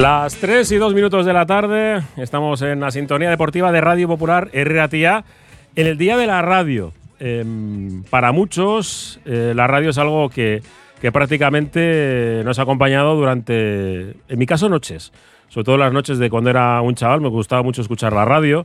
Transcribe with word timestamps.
Las 0.00 0.36
3 0.36 0.72
y 0.72 0.76
2 0.78 0.94
minutos 0.94 1.26
de 1.26 1.34
la 1.34 1.44
tarde, 1.44 2.00
estamos 2.16 2.62
en 2.62 2.80
la 2.80 2.90
sintonía 2.90 3.28
deportiva 3.28 3.70
de 3.70 3.82
Radio 3.82 4.08
Popular 4.08 4.48
RATIA 4.50 5.24
en 5.76 5.86
el 5.86 5.98
Día 5.98 6.16
de 6.16 6.26
la 6.26 6.40
Radio. 6.40 6.94
Em, 7.18 8.02
para 8.04 8.32
muchos, 8.32 9.20
eh, 9.26 9.52
la 9.54 9.66
radio 9.66 9.90
es 9.90 9.98
algo 9.98 10.30
que, 10.30 10.62
que 11.02 11.12
prácticamente 11.12 12.40
nos 12.46 12.58
ha 12.58 12.62
acompañado 12.62 13.14
durante, 13.14 14.12
en 14.26 14.38
mi 14.38 14.46
caso, 14.46 14.70
noches. 14.70 15.12
Sobre 15.48 15.66
todo 15.66 15.76
las 15.76 15.92
noches 15.92 16.16
de 16.18 16.30
cuando 16.30 16.48
era 16.48 16.80
un 16.80 16.94
chaval, 16.94 17.20
me 17.20 17.28
gustaba 17.28 17.62
mucho 17.62 17.82
escuchar 17.82 18.14
la 18.14 18.24
radio 18.24 18.64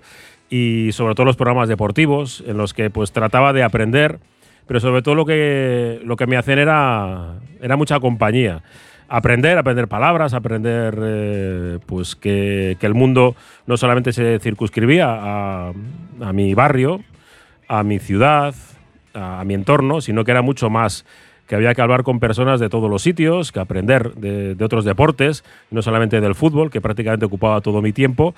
y 0.50 0.94
sobre 0.94 1.16
todo 1.16 1.26
los 1.26 1.36
programas 1.36 1.68
deportivos 1.68 2.46
en 2.48 2.56
los 2.56 2.74
que 2.74 2.90
pues 2.90 3.12
trataba 3.12 3.52
de 3.52 3.62
aprender, 3.62 4.20
pero 4.68 4.80
sobre 4.80 5.02
todo 5.02 5.16
lo 5.16 5.26
que, 5.26 6.00
lo 6.02 6.16
que 6.16 6.28
me 6.28 6.38
hacían 6.38 6.60
era, 6.60 7.40
era 7.62 7.76
mucha 7.76 8.00
compañía 8.00 8.64
aprender, 9.10 9.58
aprender 9.58 9.88
palabras, 9.88 10.34
aprender 10.34 10.98
eh, 11.02 11.80
pues 11.86 12.16
que, 12.16 12.78
que, 12.80 12.86
el 12.86 12.94
mundo 12.94 13.36
no 13.68 13.78
solamente 13.78 14.14
se 14.14 14.40
circunscribía 14.40 15.08
a, 15.10 15.74
mi 16.34 16.54
barrio, 16.54 17.02
a 17.68 17.84
mi 17.84 18.00
ciudad, 18.00 18.56
a, 19.14 19.44
mi 19.46 19.54
entorno, 19.54 20.02
sino 20.02 20.24
que 20.24 20.32
era 20.32 20.42
mucho 20.42 20.70
más 20.70 21.06
que 21.48 21.56
había 21.56 21.76
que 21.76 21.82
hablar 21.84 22.02
con 22.02 22.20
personas 22.20 22.60
de 22.60 22.70
todos 22.70 22.90
los 22.90 23.04
sitios, 23.04 23.52
que 23.52 23.60
aprender 23.60 24.16
de, 24.16 24.56
de, 24.56 24.66
otros 24.66 24.84
deportes, 24.84 25.44
no 25.70 25.84
solamente 25.84 26.20
del 26.20 26.34
fútbol, 26.34 26.72
que 26.72 26.82
prácticamente 26.82 27.26
ocupaba 27.26 27.62
todo 27.62 27.84
mi 27.84 27.94
tiempo. 27.94 28.34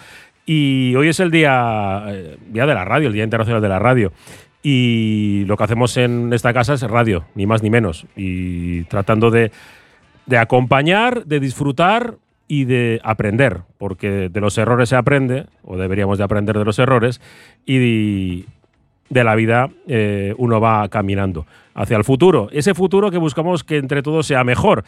Y 0.46 0.94
hoy 0.96 1.08
es 1.08 1.20
el 1.22 1.32
día, 1.32 2.04
eh, 2.08 2.38
día 2.50 2.66
de 2.66 2.74
la 2.74 2.84
radio, 2.84 3.08
el 3.08 3.14
Día 3.14 3.24
Internacional 3.24 3.62
de 3.62 3.70
la 3.70 3.80
Radio. 3.80 4.12
Y 4.64 5.46
lo 5.46 5.56
que 5.56 5.64
hacemos 5.64 5.96
en 5.98 6.34
esta 6.34 6.54
casa 6.54 6.74
es 6.74 6.82
radio, 6.82 7.24
ni 7.36 7.46
más 7.46 7.64
ni 7.64 7.70
menos. 7.70 8.06
Y 8.16 8.84
tratando 8.84 9.32
de, 9.32 9.52
de 10.28 10.38
acompañar, 10.38 11.26
de 11.26 11.40
disfrutar 11.40 12.16
y 12.48 12.66
de 12.66 13.02
aprender, 13.04 13.62
porque 13.78 14.30
de 14.30 14.42
los 14.42 14.58
errores 14.58 14.90
se 14.90 14.96
aprende, 14.96 15.48
o 15.64 15.78
deberíamos 15.78 16.18
de 16.18 16.24
aprender 16.24 16.58
de 16.58 16.66
los 16.66 16.80
errores, 16.80 17.20
y 17.66 18.46
de 19.10 19.24
la 19.24 19.36
vida 19.36 19.70
eh, 19.88 20.34
uno 20.38 20.62
va 20.62 20.88
caminando 20.90 21.46
hacia 21.74 21.98
el 21.98 22.04
futuro. 22.04 22.50
Ese 22.52 22.74
futuro 22.74 23.10
que 23.10 23.18
buscamos 23.18 23.64
que 23.64 23.78
entre 23.78 24.02
todos 24.02 24.28
sea 24.28 24.44
mejor. 24.44 24.84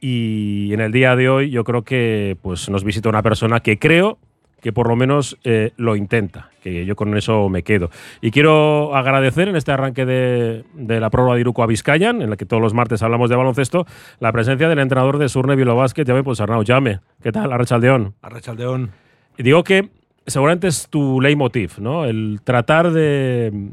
Y 0.00 0.72
en 0.72 0.80
el 0.80 0.92
día 0.92 1.16
de 1.16 1.28
hoy 1.28 1.50
yo 1.50 1.64
creo 1.64 1.82
que 1.82 2.36
pues, 2.42 2.68
nos 2.68 2.84
visita 2.84 3.08
una 3.08 3.22
persona 3.22 3.60
que 3.60 3.78
creo 3.78 4.18
que 4.64 4.72
por 4.72 4.88
lo 4.88 4.96
menos 4.96 5.36
eh, 5.44 5.72
lo 5.76 5.94
intenta, 5.94 6.48
que 6.62 6.86
yo 6.86 6.96
con 6.96 7.14
eso 7.18 7.50
me 7.50 7.62
quedo. 7.62 7.90
Y 8.22 8.30
quiero 8.30 8.96
agradecer 8.96 9.46
en 9.46 9.56
este 9.56 9.72
arranque 9.72 10.06
de, 10.06 10.64
de 10.72 11.00
la 11.00 11.10
prueba 11.10 11.34
de 11.34 11.42
Iruko 11.42 11.62
a 11.62 11.66
Vizcayan, 11.66 12.22
en 12.22 12.30
la 12.30 12.38
que 12.38 12.46
todos 12.46 12.62
los 12.62 12.72
martes 12.72 13.02
hablamos 13.02 13.28
de 13.28 13.36
baloncesto, 13.36 13.86
la 14.20 14.32
presencia 14.32 14.66
del 14.70 14.78
entrenador 14.78 15.18
de 15.18 15.28
Surne 15.28 15.54
Bilobásquet, 15.54 16.08
Llame 16.08 16.24
pues 16.24 16.40
Arnau 16.40 16.64
Llame. 16.64 17.00
¿Qué 17.22 17.30
tal? 17.30 17.52
Arrachaldeón. 17.52 18.14
Y 19.36 19.42
digo 19.42 19.64
que 19.64 19.90
seguramente 20.26 20.68
es 20.68 20.88
tu 20.88 21.20
leitmotiv, 21.20 21.74
¿no? 21.78 22.06
El 22.06 22.40
tratar 22.42 22.90
de, 22.90 23.72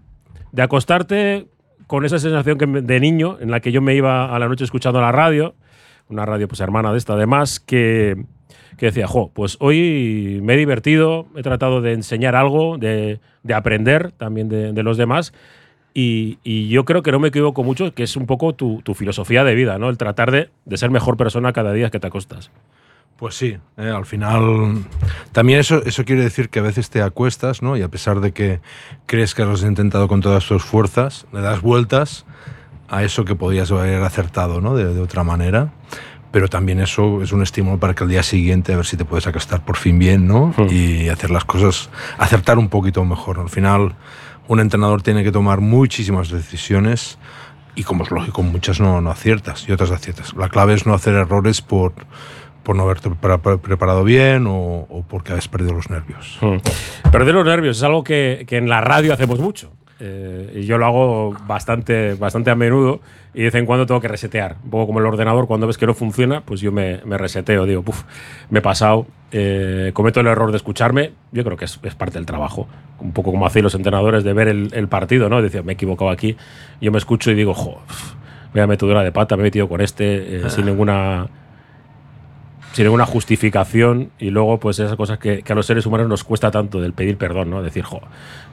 de 0.51 0.61
acostarte 0.61 1.47
con 1.87 2.03
esa 2.03 2.19
sensación 2.19 2.57
que 2.57 2.65
de 2.65 2.99
niño 2.99 3.37
en 3.39 3.49
la 3.49 3.61
que 3.61 3.71
yo 3.71 3.81
me 3.81 3.95
iba 3.95 4.35
a 4.35 4.37
la 4.39 4.49
noche 4.49 4.65
escuchando 4.65 4.99
la 4.99 5.13
radio, 5.13 5.55
una 6.09 6.25
radio 6.25 6.49
pues 6.49 6.59
hermana 6.59 6.91
de 6.91 6.97
esta 6.97 7.13
además, 7.13 7.61
que 7.61 8.25
que 8.81 8.87
decía, 8.87 9.05
jo, 9.05 9.29
pues 9.31 9.57
hoy 9.59 10.39
me 10.41 10.55
he 10.55 10.57
divertido, 10.57 11.27
he 11.35 11.43
tratado 11.43 11.81
de 11.81 11.93
enseñar 11.93 12.35
algo, 12.35 12.79
de, 12.79 13.19
de 13.43 13.53
aprender 13.53 14.11
también 14.11 14.49
de, 14.49 14.73
de 14.73 14.81
los 14.81 14.97
demás. 14.97 15.33
Y, 15.93 16.39
y, 16.43 16.67
yo 16.67 16.83
creo 16.83 17.03
que 17.03 17.11
no 17.11 17.19
me 17.19 17.27
equivoco 17.27 17.63
mucho, 17.63 17.93
que 17.93 18.01
es 18.01 18.15
un 18.15 18.25
poco 18.25 18.55
tu, 18.55 18.81
tu 18.81 18.95
filosofía 18.95 19.43
de 19.43 19.53
vida, 19.53 19.77
¿no? 19.77 19.87
El 19.87 19.99
tratar 19.99 20.31
de, 20.31 20.49
de, 20.65 20.77
ser 20.77 20.89
mejor 20.89 21.15
persona 21.15 21.53
cada 21.53 21.73
día 21.73 21.91
que 21.91 21.99
te 21.99 22.07
acostas. 22.07 22.49
Pues 23.17 23.35
sí, 23.35 23.55
eh, 23.77 23.93
al 23.95 24.07
final 24.07 24.83
también 25.31 25.59
eso, 25.59 25.83
eso 25.85 26.03
quiere 26.03 26.23
decir 26.23 26.49
que 26.49 26.57
a 26.57 26.63
veces 26.63 26.89
te 26.89 27.03
acuestas, 27.03 27.61
¿no? 27.61 27.77
Y 27.77 27.83
a 27.83 27.87
pesar 27.87 28.19
de 28.19 28.31
que 28.31 28.61
crees 29.05 29.35
que 29.35 29.45
lo 29.45 29.51
has 29.51 29.61
intentado 29.61 30.07
con 30.07 30.21
todas 30.21 30.43
tus 30.47 30.63
fuerzas, 30.63 31.27
le 31.31 31.41
das 31.41 31.61
vueltas 31.61 32.25
a 32.89 33.03
eso 33.03 33.25
que 33.25 33.35
podías 33.35 33.71
haber 33.71 34.01
acertado, 34.01 34.59
¿no? 34.59 34.75
De, 34.75 34.91
de 34.91 35.01
otra 35.01 35.23
manera 35.23 35.71
pero 36.31 36.47
también 36.47 36.79
eso 36.79 37.21
es 37.21 37.31
un 37.31 37.43
estímulo 37.43 37.77
para 37.77 37.93
que 37.93 38.03
al 38.03 38.09
día 38.09 38.23
siguiente 38.23 38.73
a 38.73 38.77
ver 38.77 38.85
si 38.85 38.97
te 38.97 39.05
puedes 39.05 39.27
acostar 39.27 39.63
por 39.63 39.77
fin 39.77 39.99
bien, 39.99 40.27
¿no? 40.27 40.53
Hmm. 40.57 40.67
Y 40.69 41.09
hacer 41.09 41.29
las 41.29 41.45
cosas, 41.45 41.89
acertar 42.17 42.57
un 42.57 42.69
poquito 42.69 43.03
mejor. 43.03 43.39
Al 43.39 43.49
final, 43.49 43.95
un 44.47 44.59
entrenador 44.59 45.01
tiene 45.01 45.23
que 45.23 45.31
tomar 45.31 45.59
muchísimas 45.59 46.29
decisiones 46.29 47.17
y, 47.75 47.83
como 47.83 48.03
es 48.03 48.11
lógico, 48.11 48.43
muchas 48.43 48.79
no, 48.79 49.01
no 49.01 49.11
aciertas 49.11 49.67
y 49.67 49.71
otras 49.71 49.91
aciertas. 49.91 50.33
La 50.33 50.49
clave 50.49 50.73
es 50.73 50.85
no 50.85 50.93
hacer 50.93 51.13
errores 51.15 51.61
por, 51.61 51.93
por 52.63 52.75
no 52.75 52.83
haberte 52.83 53.09
preparado 53.09 54.03
bien 54.03 54.47
o, 54.47 54.87
o 54.89 55.05
porque 55.07 55.33
has 55.33 55.47
perdido 55.49 55.73
los 55.73 55.89
nervios. 55.89 56.37
Hmm. 56.41 56.57
Perder 57.11 57.35
los 57.35 57.45
nervios 57.45 57.77
es 57.77 57.83
algo 57.83 58.03
que, 58.03 58.45
que 58.47 58.57
en 58.57 58.69
la 58.69 58.79
radio 58.79 59.13
hacemos 59.13 59.39
mucho. 59.39 59.71
Eh, 60.03 60.61
y 60.61 60.65
yo 60.65 60.79
lo 60.79 60.87
hago 60.87 61.37
bastante, 61.45 62.15
bastante 62.15 62.49
a 62.49 62.55
menudo 62.55 63.01
y 63.35 63.39
de 63.39 63.43
vez 63.45 63.55
en 63.55 63.67
cuando 63.67 63.85
tengo 63.85 64.01
que 64.01 64.07
resetear. 64.07 64.55
Un 64.63 64.71
poco 64.71 64.87
como 64.87 64.99
el 64.99 65.05
ordenador, 65.05 65.45
cuando 65.45 65.67
ves 65.67 65.77
que 65.77 65.85
no 65.85 65.93
funciona, 65.93 66.41
pues 66.41 66.59
yo 66.59 66.71
me, 66.71 67.01
me 67.05 67.19
reseteo. 67.19 67.67
Digo, 67.67 67.83
puf, 67.83 68.03
me 68.49 68.59
he 68.59 68.61
pasado, 68.63 69.05
eh, 69.31 69.91
cometo 69.93 70.19
el 70.19 70.27
error 70.27 70.49
de 70.49 70.57
escucharme. 70.57 71.11
Yo 71.31 71.43
creo 71.43 71.55
que 71.55 71.65
es, 71.65 71.79
es, 71.83 71.93
parte 71.93 72.15
del 72.15 72.25
trabajo. 72.25 72.67
Un 72.99 73.11
poco 73.11 73.29
como 73.29 73.45
hacéis 73.45 73.61
los 73.61 73.75
entrenadores 73.75 74.23
de 74.23 74.33
ver 74.33 74.47
el, 74.47 74.69
el 74.73 74.87
partido, 74.87 75.29
¿no? 75.29 75.39
Decir, 75.39 75.63
me 75.63 75.73
he 75.73 75.75
equivocado 75.75 76.09
aquí. 76.09 76.35
Yo 76.81 76.91
me 76.91 76.97
escucho 76.97 77.29
y 77.29 77.35
digo, 77.35 77.53
jo, 77.53 77.79
vaya 78.55 78.65
metedura 78.65 79.03
de 79.03 79.11
pata, 79.11 79.35
me 79.35 79.43
he 79.43 79.45
metido 79.45 79.69
con 79.69 79.81
este 79.81 80.37
eh, 80.37 80.49
sin 80.49 80.65
ninguna 80.65 81.27
sin 82.73 82.85
ninguna 82.85 83.05
justificación 83.05 84.11
y 84.17 84.29
luego 84.29 84.59
pues 84.59 84.79
esas 84.79 84.95
cosas 84.95 85.19
que, 85.19 85.41
que, 85.41 85.53
a 85.53 85.55
los 85.55 85.65
seres 85.65 85.85
humanos 85.85 86.07
nos 86.07 86.23
cuesta 86.23 86.51
tanto 86.51 86.81
del 86.81 86.93
pedir 86.93 87.17
perdón, 87.17 87.49
¿no? 87.49 87.61
Decir, 87.61 87.83
jo, 87.83 88.01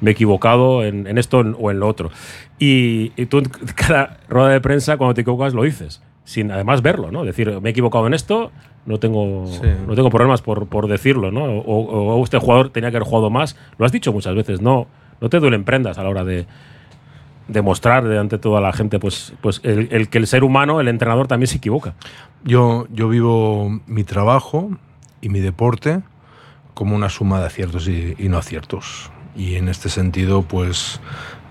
me 0.01 0.11
he 0.11 0.13
equivocado 0.13 0.85
en, 0.85 1.07
en 1.07 1.19
esto 1.19 1.39
o 1.39 1.71
en 1.71 1.81
lo 1.81 1.89
otro. 1.89 2.11
Y, 2.59 3.13
y, 3.17 3.27
tú 3.27 3.39
en 3.39 3.45
cada 3.77 4.19
rueda 4.29 4.51
de 4.51 4.61
prensa 4.61 4.97
cuando 4.97 5.15
te 5.15 5.21
equivocas 5.21 5.55
lo 5.55 5.63
dices, 5.63 6.03
sin 6.25 6.51
además 6.51 6.83
verlo, 6.83 7.11
¿no? 7.11 7.25
Decir, 7.25 7.61
me 7.61 7.71
he 7.71 7.73
equivocado 7.73 8.07
en 8.07 8.15
esto, 8.15 8.51
no 8.87 8.99
tengo, 8.99 9.47
sí. 9.47 9.69
no 9.87 9.95
tengo 9.95 10.11
problemas 10.11 10.43
por, 10.43 10.67
por 10.67 10.89
decirlo, 10.89 11.31
¿no? 11.31 11.45
O, 11.45 12.17
o, 12.17 12.25
este 12.25 12.39
jugador 12.39 12.71
tenía 12.71 12.91
que 12.91 12.97
haber 12.97 13.09
jugado 13.09 13.31
más, 13.31 13.57
lo 13.79 13.87
has 13.87 13.93
dicho 13.93 14.13
muchas 14.13 14.35
veces, 14.35 14.61
no, 14.61 14.89
no 15.21 15.29
te 15.29 15.39
duelen 15.39 15.65
prendas 15.65 15.99
a 15.99 16.03
la 16.03 16.09
hora 16.09 16.25
de, 16.25 16.47
demostrar 17.49 18.07
delante 18.07 18.37
de 18.37 18.41
toda 18.41 18.61
la 18.61 18.73
gente 18.73 18.99
pues, 18.99 19.33
pues 19.41 19.61
el, 19.65 19.89
el, 19.91 20.09
que 20.09 20.19
el 20.19 20.27
ser 20.27 20.45
humano, 20.45 20.81
el 20.81 20.89
entrenador 20.89 21.27
también 21.27 21.49
se 21.49 21.57
equivoca. 21.57 21.95
Yo, 22.45 22.87
yo 22.91 23.09
vivo 23.09 23.81
mi 23.87 24.05
trabajo 24.05 24.71
y 25.21 25.29
mi 25.29 25.41
deporte 25.41 26.03
como 26.75 26.95
una 26.95 27.09
suma 27.09 27.41
de 27.41 27.47
aciertos 27.47 27.89
y, 27.89 28.15
y 28.19 28.29
no 28.29 28.39
aciertos. 28.39 29.11
Y 29.35 29.57
en 29.57 29.69
este 29.69 29.89
sentido, 29.89 30.43
pues 30.43 31.01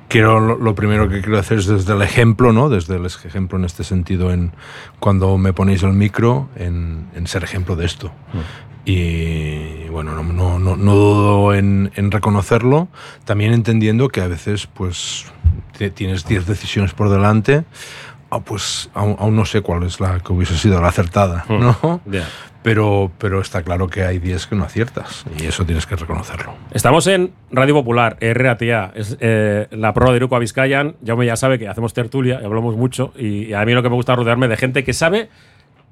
quiero 0.08 0.40
lo, 0.40 0.58
lo, 0.58 0.76
primero 0.76 1.10
que 1.10 1.22
quiero 1.22 1.38
hacer 1.38 1.60
es 1.60 1.68
desde 1.68 1.94
el 1.94 2.02
ejemplo, 2.02 2.54
¿no? 2.54 2.70
Desde 2.70 2.96
el 2.96 3.06
ejemplo 3.06 3.58
en 3.58 3.66
este 3.66 3.84
sentido, 3.84 4.32
en 4.32 4.54
cuando 5.00 5.38
me 5.38 5.54
ponéis 5.54 5.84
el 5.84 5.94
micro, 5.94 6.50
en, 6.56 7.08
en 7.14 7.28
ser 7.28 7.44
ejemplo 7.44 7.76
de 7.76 7.86
esto. 7.86 8.08
Mm. 8.08 8.67
Y 8.90 9.90
bueno, 9.90 10.14
no, 10.14 10.24
no, 10.24 10.60
no, 10.60 10.78
no 10.78 10.96
dudo 10.96 11.54
en, 11.54 11.92
en, 11.96 12.10
reconocerlo, 12.10 12.88
también 13.26 13.52
entendiendo 13.52 14.08
que 14.08 14.22
a 14.22 14.30
veces 14.30 14.68
pues 14.68 15.26
tienes 15.94 16.26
10 16.26 16.48
decisiones 16.48 16.94
por 16.94 17.10
delante, 17.10 17.66
oh, 18.30 18.40
pues 18.40 18.90
aún, 18.94 19.18
aún, 19.20 19.36
no 19.36 19.44
sé 19.44 19.60
cuál 19.60 19.84
es 19.84 20.00
la 20.00 20.22
que 20.22 20.32
hubiese 20.32 20.58
sido 20.58 20.80
la 20.80 20.88
acertada, 20.88 21.44
¿no? 21.50 22.02
Mm. 22.06 22.12
Yeah. 22.12 22.30
Pero, 22.64 23.12
pero 23.18 23.42
está 23.42 23.62
claro 23.62 23.90
que 23.90 24.04
hay 24.04 24.20
10 24.20 24.48
que 24.48 24.56
no 24.56 24.64
aciertas 24.64 25.26
y 25.38 25.48
eso 25.48 25.66
tienes 25.66 25.86
que 25.86 25.98
reconocerlo. 25.98 26.54
Estamos 26.72 27.08
en 27.08 27.34
Radio 27.52 27.74
Popular, 27.74 28.18
RATA, 28.22 28.94
es 28.96 29.18
eh, 29.20 29.68
la 29.72 29.94
prueba 29.94 30.14
de 30.14 30.18
Iruko 30.18 30.40
Vizcayan. 30.40 30.96
Jaume 31.06 31.26
ya 31.26 31.36
sabe 31.36 31.60
que 31.60 31.68
hacemos 31.68 31.94
tertulia 31.94 32.40
y 32.42 32.46
hablamos 32.46 32.78
mucho 32.78 33.12
y, 33.18 33.48
y 33.48 33.54
a 33.54 33.66
mí 33.66 33.74
lo 33.74 33.84
que 33.84 33.90
me 33.90 33.96
gusta 33.96 34.14
es 34.14 34.20
rodearme 34.20 34.48
de 34.48 34.56
gente 34.56 34.86
que 34.86 34.94
sabe 34.94 35.30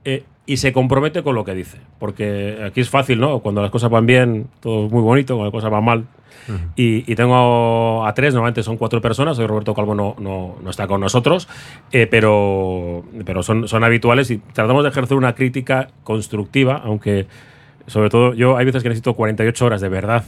eh, 0.06 0.24
y 0.46 0.58
se 0.58 0.72
compromete 0.72 1.24
con 1.24 1.36
lo 1.36 1.44
que 1.44 1.54
dice. 1.54 1.80
Porque 2.00 2.60
aquí 2.64 2.82
es 2.82 2.90
fácil, 2.90 3.20
¿no? 3.20 3.40
Cuando 3.40 3.62
las 3.62 3.72
cosas 3.72 3.90
van 3.90 4.06
bien, 4.06 4.48
todo 4.60 4.86
es 4.86 4.92
muy 4.92 5.02
bonito, 5.02 5.36
cuando 5.36 5.46
las 5.46 5.52
cosas 5.52 5.72
van 5.72 5.84
mal. 5.84 6.06
Uh 6.48 6.52
-huh. 6.52 6.72
y, 6.76 7.12
y, 7.12 7.16
tengo 7.16 8.06
a 8.06 8.14
tres, 8.14 8.36
normalmente 8.36 8.62
son 8.62 8.78
cuatro 8.78 9.02
personas. 9.02 9.40
Hoy 9.40 9.48
Roberto 9.48 9.74
Calvo 9.74 9.96
no, 9.96 10.16
no, 10.20 10.58
no 10.62 10.70
está 10.70 10.86
con 10.86 11.02
nosotros, 11.02 11.48
eh, 11.92 12.06
pero, 12.06 13.04
pero 13.26 13.42
son, 13.42 13.68
son 13.68 13.84
habituales 13.84 14.30
y 14.30 14.38
tratamos 14.38 14.84
de 14.84 14.90
ejercer 14.90 15.18
una 15.18 15.34
crítica 15.34 15.88
constructiva, 16.04 16.82
aunque 16.84 17.26
sobre 17.88 18.10
todo 18.10 18.34
yo 18.36 18.58
hay 18.58 18.66
veces 18.66 18.84
que 18.84 18.90
necesito 18.90 19.16
48 19.16 19.66
horas 19.66 19.82
de 19.82 19.90
verdad 19.90 20.26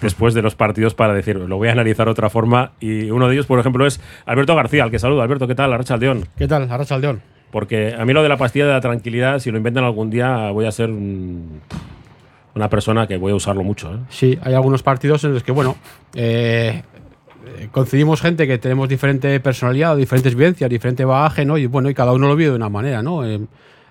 después 0.00 0.34
de 0.34 0.42
los 0.42 0.54
partidos 0.54 0.94
para 0.94 1.14
decir, 1.14 1.36
lo 1.36 1.56
voy 1.56 1.68
a 1.68 1.72
analizar 1.72 2.06
de 2.06 2.12
otra 2.12 2.30
forma. 2.30 2.72
Y 2.80 3.10
uno 3.10 3.28
de 3.28 3.34
ellos, 3.34 3.46
por 3.46 3.58
ejemplo, 3.58 3.86
es 3.86 4.00
Alberto 4.26 4.54
García, 4.56 4.84
al 4.84 4.90
que 4.90 4.98
saludo. 4.98 5.22
Alberto, 5.22 5.46
¿qué 5.46 5.54
tal? 5.54 5.72
Arracha 5.72 5.94
Aldeón. 5.94 6.26
¿Qué 6.36 6.48
tal? 6.48 6.70
Arracha 6.70 6.94
Aldeón. 6.94 7.22
Porque 7.50 7.94
a 7.98 8.04
mí 8.04 8.12
lo 8.12 8.22
de 8.22 8.28
la 8.28 8.36
pastilla 8.36 8.66
de 8.66 8.72
la 8.72 8.80
tranquilidad, 8.80 9.38
si 9.40 9.50
lo 9.50 9.56
inventan 9.56 9.84
algún 9.84 10.10
día, 10.10 10.50
voy 10.50 10.66
a 10.66 10.72
ser 10.72 10.90
un, 10.90 11.60
una 12.54 12.68
persona 12.68 13.06
que 13.06 13.16
voy 13.16 13.32
a 13.32 13.34
usarlo 13.34 13.62
mucho. 13.62 13.92
¿eh? 13.94 13.98
Sí, 14.08 14.38
hay 14.42 14.54
algunos 14.54 14.82
partidos 14.82 15.24
en 15.24 15.34
los 15.34 15.42
que, 15.42 15.52
bueno, 15.52 15.76
eh, 16.14 16.82
coincidimos 17.72 18.20
gente 18.20 18.46
que 18.46 18.58
tenemos 18.58 18.88
diferente 18.88 19.38
personalidad, 19.40 19.96
diferentes 19.96 20.34
vivencias, 20.34 20.70
diferente 20.70 21.04
bagaje, 21.04 21.44
¿no? 21.44 21.58
Y 21.58 21.66
bueno, 21.66 21.90
y 21.90 21.94
cada 21.94 22.12
uno 22.12 22.28
lo 22.28 22.36
vive 22.36 22.50
de 22.50 22.56
una 22.56 22.68
manera, 22.68 23.02
¿no? 23.02 23.26
Eh, 23.26 23.40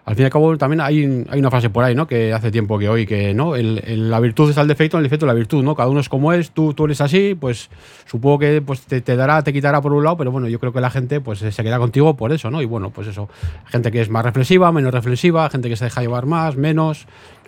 al 0.06 0.16
fin 0.16 0.24
y 0.24 0.26
al 0.26 0.32
cabo 0.32 0.58
también 0.58 0.82
hay, 0.82 1.26
hay 1.30 1.40
una 1.40 1.52
frase 1.52 1.70
por 1.70 1.84
ahí, 1.84 1.94
¿no? 1.94 2.08
Que 2.08 2.34
hace 2.34 2.50
tiempo 2.52 2.80
que 2.80 2.90
hoy 2.90 3.06
que, 3.06 3.34
¿no? 3.34 3.56
El, 3.56 3.82
el- 3.86 4.10
la 4.10 4.20
virtud 4.20 4.50
está 4.50 4.62
el 4.62 4.68
defecto, 4.68 4.98
el 4.98 5.04
defecto 5.04 5.26
la 5.28 5.34
virtud, 5.34 5.64
¿no? 5.64 5.76
Cada 5.76 5.88
uno 5.90 6.00
es 6.00 6.10
como 6.10 6.34
es, 6.34 6.52
tú, 6.52 6.74
tú 6.74 6.86
eres 6.86 7.00
así, 7.02 7.36
pues 7.40 7.70
supongo 8.06 8.40
que 8.40 8.62
pues, 8.62 8.82
te, 8.82 9.02
te 9.02 9.16
dará, 9.16 9.44
te 9.44 9.54
quitará 9.54 9.82
por 9.82 9.94
un 9.94 10.04
lado, 10.04 10.18
pero 10.18 10.32
bueno, 10.32 10.48
yo 10.48 10.60
creo 10.60 10.74
que 10.74 10.82
la 10.82 10.90
gente 10.90 11.22
pues 11.22 11.40
se 11.40 11.64
queda 11.64 11.78
contigo 11.78 12.16
por 12.18 12.32
eso, 12.32 12.50
¿no? 12.50 12.62
Y 12.62 12.66
bueno, 12.66 12.90
pues 12.90 13.08
eso, 13.08 13.30
gente 13.68 13.92
que 13.92 14.02
es 14.02 14.10
más 14.10 14.26
reflexiva, 14.26 14.72
menos 14.72 14.92
reflexiva, 14.94 15.48
gente 15.50 15.70
que 15.70 15.76
se 15.76 15.86
deja 15.86 16.02
llevar 16.02 16.26
más, 16.26 16.56
menos, 16.56 17.06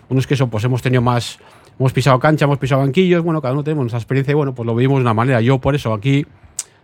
unos 0.10 0.28
que 0.28 0.36
eso, 0.36 0.48
pues 0.48 0.64
hemos 0.64 0.82
tenido 0.84 1.02
más, 1.02 1.40
hemos 1.80 1.94
pisado 1.94 2.20
cancha, 2.20 2.46
hemos 2.46 2.60
pisado 2.60 2.82
banquillos, 2.82 3.24
bueno, 3.24 3.42
cada 3.42 3.54
uno 3.54 3.64
tenemos 3.64 3.84
nuestra 3.86 3.98
experiencia 4.00 4.34
y 4.34 4.36
bueno, 4.36 4.54
pues 4.54 4.68
lo 4.68 4.76
vivimos 4.76 4.98
de 5.00 5.02
una 5.02 5.14
manera. 5.16 5.42
Yo 5.42 5.58
por 5.60 5.74
eso 5.74 5.94
aquí, 5.94 6.26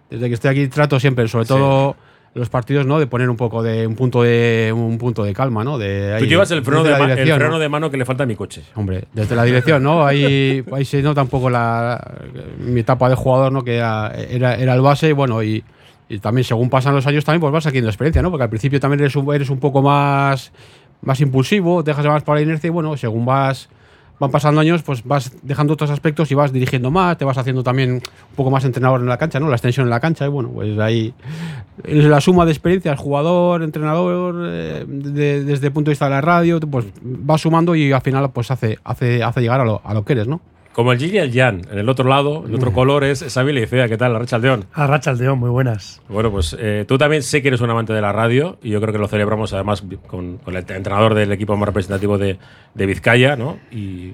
desde 0.09 0.27
que 0.27 0.33
estoy 0.33 0.49
aquí, 0.51 0.67
trato 0.69 0.99
siempre, 0.99 1.27
sobre 1.27 1.45
todo 1.45 1.95
los 2.37 2.49
partidos, 2.49 2.85
¿no? 2.85 2.99
De 2.99 3.07
poner 3.07 3.29
un 3.29 3.35
poco 3.35 3.61
de 3.63 3.85
un 3.87 3.95
punto 3.95 4.21
de 4.23 4.71
un 4.75 4.97
punto 4.97 5.23
de 5.23 5.33
calma, 5.33 5.63
¿no? 5.63 5.77
De 5.77 6.15
Tú 6.17 6.23
ahí, 6.23 6.29
llevas 6.29 6.51
el 6.51 6.63
freno, 6.63 6.83
de, 6.83 6.91
ma- 6.97 7.11
el 7.13 7.27
freno 7.33 7.49
¿no? 7.49 7.59
de 7.59 7.67
mano 7.69 7.89
que 7.91 7.97
le 7.97 8.05
falta 8.05 8.23
a 8.23 8.25
mi 8.25 8.35
coche. 8.35 8.63
Hombre, 8.75 9.05
desde 9.13 9.35
la 9.35 9.43
dirección, 9.43 9.83
¿no? 9.83 10.05
Ahí, 10.05 10.63
ahí 10.71 10.85
se 10.85 11.01
nota 11.01 11.21
un 11.23 11.27
poco 11.27 11.49
la, 11.49 11.99
mi 12.59 12.81
etapa 12.81 13.09
de 13.09 13.15
jugador, 13.15 13.51
¿no? 13.51 13.63
Que 13.63 13.75
era, 13.77 14.11
era, 14.29 14.55
era 14.55 14.73
el 14.75 14.81
base 14.81 15.09
y 15.09 15.13
bueno, 15.13 15.41
y, 15.43 15.63
y 16.09 16.19
también 16.19 16.45
según 16.45 16.69
pasan 16.69 16.93
los 16.95 17.05
años 17.07 17.25
también 17.25 17.41
pues 17.41 17.51
vas 17.51 17.65
adquiriendo 17.65 17.89
experiencia, 17.89 18.21
¿no? 18.21 18.29
Porque 18.31 18.43
al 18.43 18.49
principio 18.49 18.79
también 18.79 18.99
eres 19.01 19.15
un, 19.15 19.33
eres 19.33 19.49
un 19.49 19.59
poco 19.59 19.81
más, 19.81 20.51
más 21.01 21.19
impulsivo, 21.21 21.83
dejas 21.83 22.05
más 22.05 22.23
para 22.23 22.37
la 22.39 22.43
inercia 22.43 22.67
y 22.67 22.71
bueno, 22.71 22.95
según 22.97 23.25
vas 23.25 23.69
van 24.19 24.31
pasando 24.31 24.59
años, 24.61 24.81
pues 24.83 25.03
vas 25.03 25.31
dejando 25.43 25.73
otros 25.73 25.89
aspectos 25.91 26.31
y 26.31 26.35
vas 26.35 26.51
dirigiendo 26.51 26.89
más, 26.91 27.17
te 27.17 27.25
vas 27.25 27.37
haciendo 27.37 27.63
también 27.63 27.91
un 27.91 28.35
poco 28.35 28.49
más 28.49 28.65
entrenador 28.65 28.99
en 28.99 29.07
la 29.07 29.17
cancha, 29.17 29.39
¿no? 29.39 29.47
La 29.47 29.55
extensión 29.55 29.85
en 29.85 29.91
la 29.91 29.99
cancha 29.99 30.25
y 30.25 30.29
bueno, 30.29 30.49
pues 30.49 30.77
ahí 30.79 31.13
la 31.83 32.19
suma 32.19 32.45
de 32.45 32.51
experiencias, 32.51 32.99
jugador, 32.99 33.61
entrenador, 33.63 34.35
eh, 34.47 34.85
de- 34.87 35.43
desde 35.43 35.67
el 35.67 35.73
punto 35.73 35.89
de 35.89 35.93
vista 35.93 36.05
de 36.05 36.11
la 36.11 36.21
radio, 36.21 36.59
pues 36.59 36.85
vas 37.01 37.41
sumando 37.41 37.75
y 37.75 37.91
al 37.91 38.01
final 38.01 38.31
pues 38.31 38.49
hace, 38.49 38.79
hace, 38.83 39.23
hace 39.23 39.41
llegar 39.41 39.61
a 39.61 39.65
lo, 39.65 39.81
a 39.83 39.93
lo 39.93 40.03
que 40.03 40.13
eres, 40.13 40.27
¿no? 40.27 40.41
Como 40.77 40.91
el 40.91 41.00
Yin 41.00 41.15
y 41.15 41.18
el 41.18 41.31
Yang. 41.31 41.62
En 41.71 41.79
el 41.79 41.89
otro 41.89 42.07
lado, 42.07 42.44
el 42.45 42.53
otro 42.53 42.71
color 42.71 43.03
es 43.03 43.18
Sabila 43.18 43.59
y 43.59 43.65
Fea. 43.65 43.88
¿Qué 43.88 43.97
tal, 43.97 44.13
la 44.13 44.19
Rachaldeón? 44.19 44.65
A 44.74 44.85
Racha 44.85 45.09
Aldeón, 45.09 45.39
muy 45.39 45.50
buenas. 45.50 46.03
Bueno, 46.07 46.29
pues 46.29 46.56
eh, 46.59 46.85
tú 46.88 47.00
también 47.00 47.24
sé 47.24 47.41
que 47.41 47.47
eres 47.47 47.62
un 47.62 47.71
amante 47.71 47.94
de 47.94 48.01
la 48.01 48.12
radio 48.12 48.59
y 48.62 48.69
yo 48.69 48.79
creo 48.79 48.94
que 48.94 49.00
lo 49.00 49.07
celebramos 49.07 49.53
además 49.53 49.83
con, 50.06 50.38
con 50.38 50.56
el 50.56 50.63
entrenador 50.69 51.15
del 51.15 51.31
equipo 51.31 51.57
más 51.57 51.65
representativo 51.65 52.19
de, 52.19 52.38
de 52.75 52.85
Vizcaya, 52.85 53.35
¿no? 53.35 53.57
Y, 53.71 54.13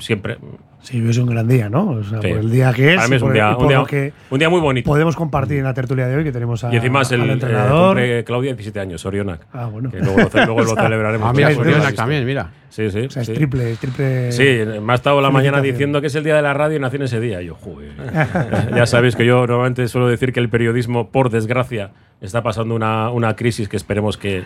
siempre. 0.00 0.38
Sí, 0.82 1.00
hoy 1.00 1.10
es 1.10 1.18
un 1.18 1.26
gran 1.26 1.46
día, 1.46 1.68
¿no? 1.68 1.90
O 1.90 2.02
sea, 2.02 2.20
Sí. 2.22 2.28
por 2.28 2.38
el 2.38 2.50
día 2.50 2.72
que 2.72 2.90
es. 2.90 2.96
Para 2.96 3.08
mí 3.08 3.16
es 3.16 3.22
un 3.22 3.28
por- 3.28 3.34
día, 3.34 3.56
un 3.56 3.68
día- 3.68 3.78
lo 3.78 3.86
que 3.86 4.12
un 4.30 4.38
día 4.38 4.48
muy 4.48 4.60
bonito. 4.60 4.86
podemos 4.90 5.14
compartir 5.14 5.58
en 5.58 5.64
la 5.64 5.74
tertulia 5.74 6.06
de 6.06 6.16
hoy, 6.16 6.24
que 6.24 6.32
tenemos 6.32 6.64
a, 6.64 6.72
Y 6.72 6.76
encima 6.76 7.02
es 7.02 7.12
el 7.12 7.20
al 7.20 7.28
eh, 7.28 7.32
entrenador. 7.34 7.88
cumple 7.96 8.24
Claudia 8.24 8.50
17 8.54 8.80
años, 8.80 9.04
Orionac. 9.04 9.46
ah, 9.52 9.66
bueno. 9.66 9.90
Que 9.90 9.98
luego 10.00 10.16
lo, 10.18 10.44
luego 10.46 10.62
lo 10.62 10.74
celebraremos. 10.82 11.28
Ah, 11.28 11.32
mira, 11.34 11.50
es 11.50 11.56
Por 11.56 11.66
verdad. 11.66 11.78
Soriona 11.80 11.90
visto. 11.90 12.02
también, 12.02 12.24
mira. 12.26 12.50
Sí, 12.70 12.90
sí. 12.90 13.00
O 13.00 13.10
sea, 13.10 13.22
es 13.22 13.26
sí. 13.28 13.34
triple, 13.34 13.72
es 13.72 13.78
triple. 13.78 14.32
Sí, 14.32 14.44
me 14.80 14.92
ha 14.92 14.94
estado 14.94 15.20
la 15.20 15.30
mañana 15.30 15.60
diciendo 15.60 16.00
que 16.00 16.06
es 16.06 16.14
el 16.14 16.24
día 16.24 16.36
de 16.36 16.42
la 16.42 16.54
radio 16.54 16.76
y 16.76 16.80
nací 16.80 16.96
en 16.96 17.02
ese 17.02 17.20
día. 17.20 17.42
Y 17.42 17.46
yo, 17.46 17.56
joder. 17.56 17.92
ya 18.74 18.86
sabéis 18.86 19.16
que 19.16 19.26
yo 19.26 19.46
normalmente 19.46 19.86
suelo 19.88 20.08
decir 20.08 20.32
que 20.32 20.40
el 20.40 20.48
periodismo, 20.48 21.10
por 21.10 21.30
desgracia, 21.30 21.90
está 22.20 22.42
pasando 22.42 22.74
una, 22.74 23.10
una 23.10 23.36
crisis 23.36 23.68
que 23.68 23.76
esperemos 23.76 24.16
que, 24.16 24.44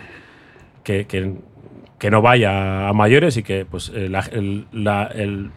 que, 0.83 1.05
que- 1.05 1.33
que 1.97 2.11
no 2.11 2.21
vaya 2.21 2.89
a 2.89 2.93
mayores 2.93 3.37
y 3.37 3.43
que 3.43 3.65
pues, 3.65 3.89
eh, 3.95 4.09
la- 4.09 4.25
el, 4.31 4.65
la- 4.73 5.05
el- 5.15 5.49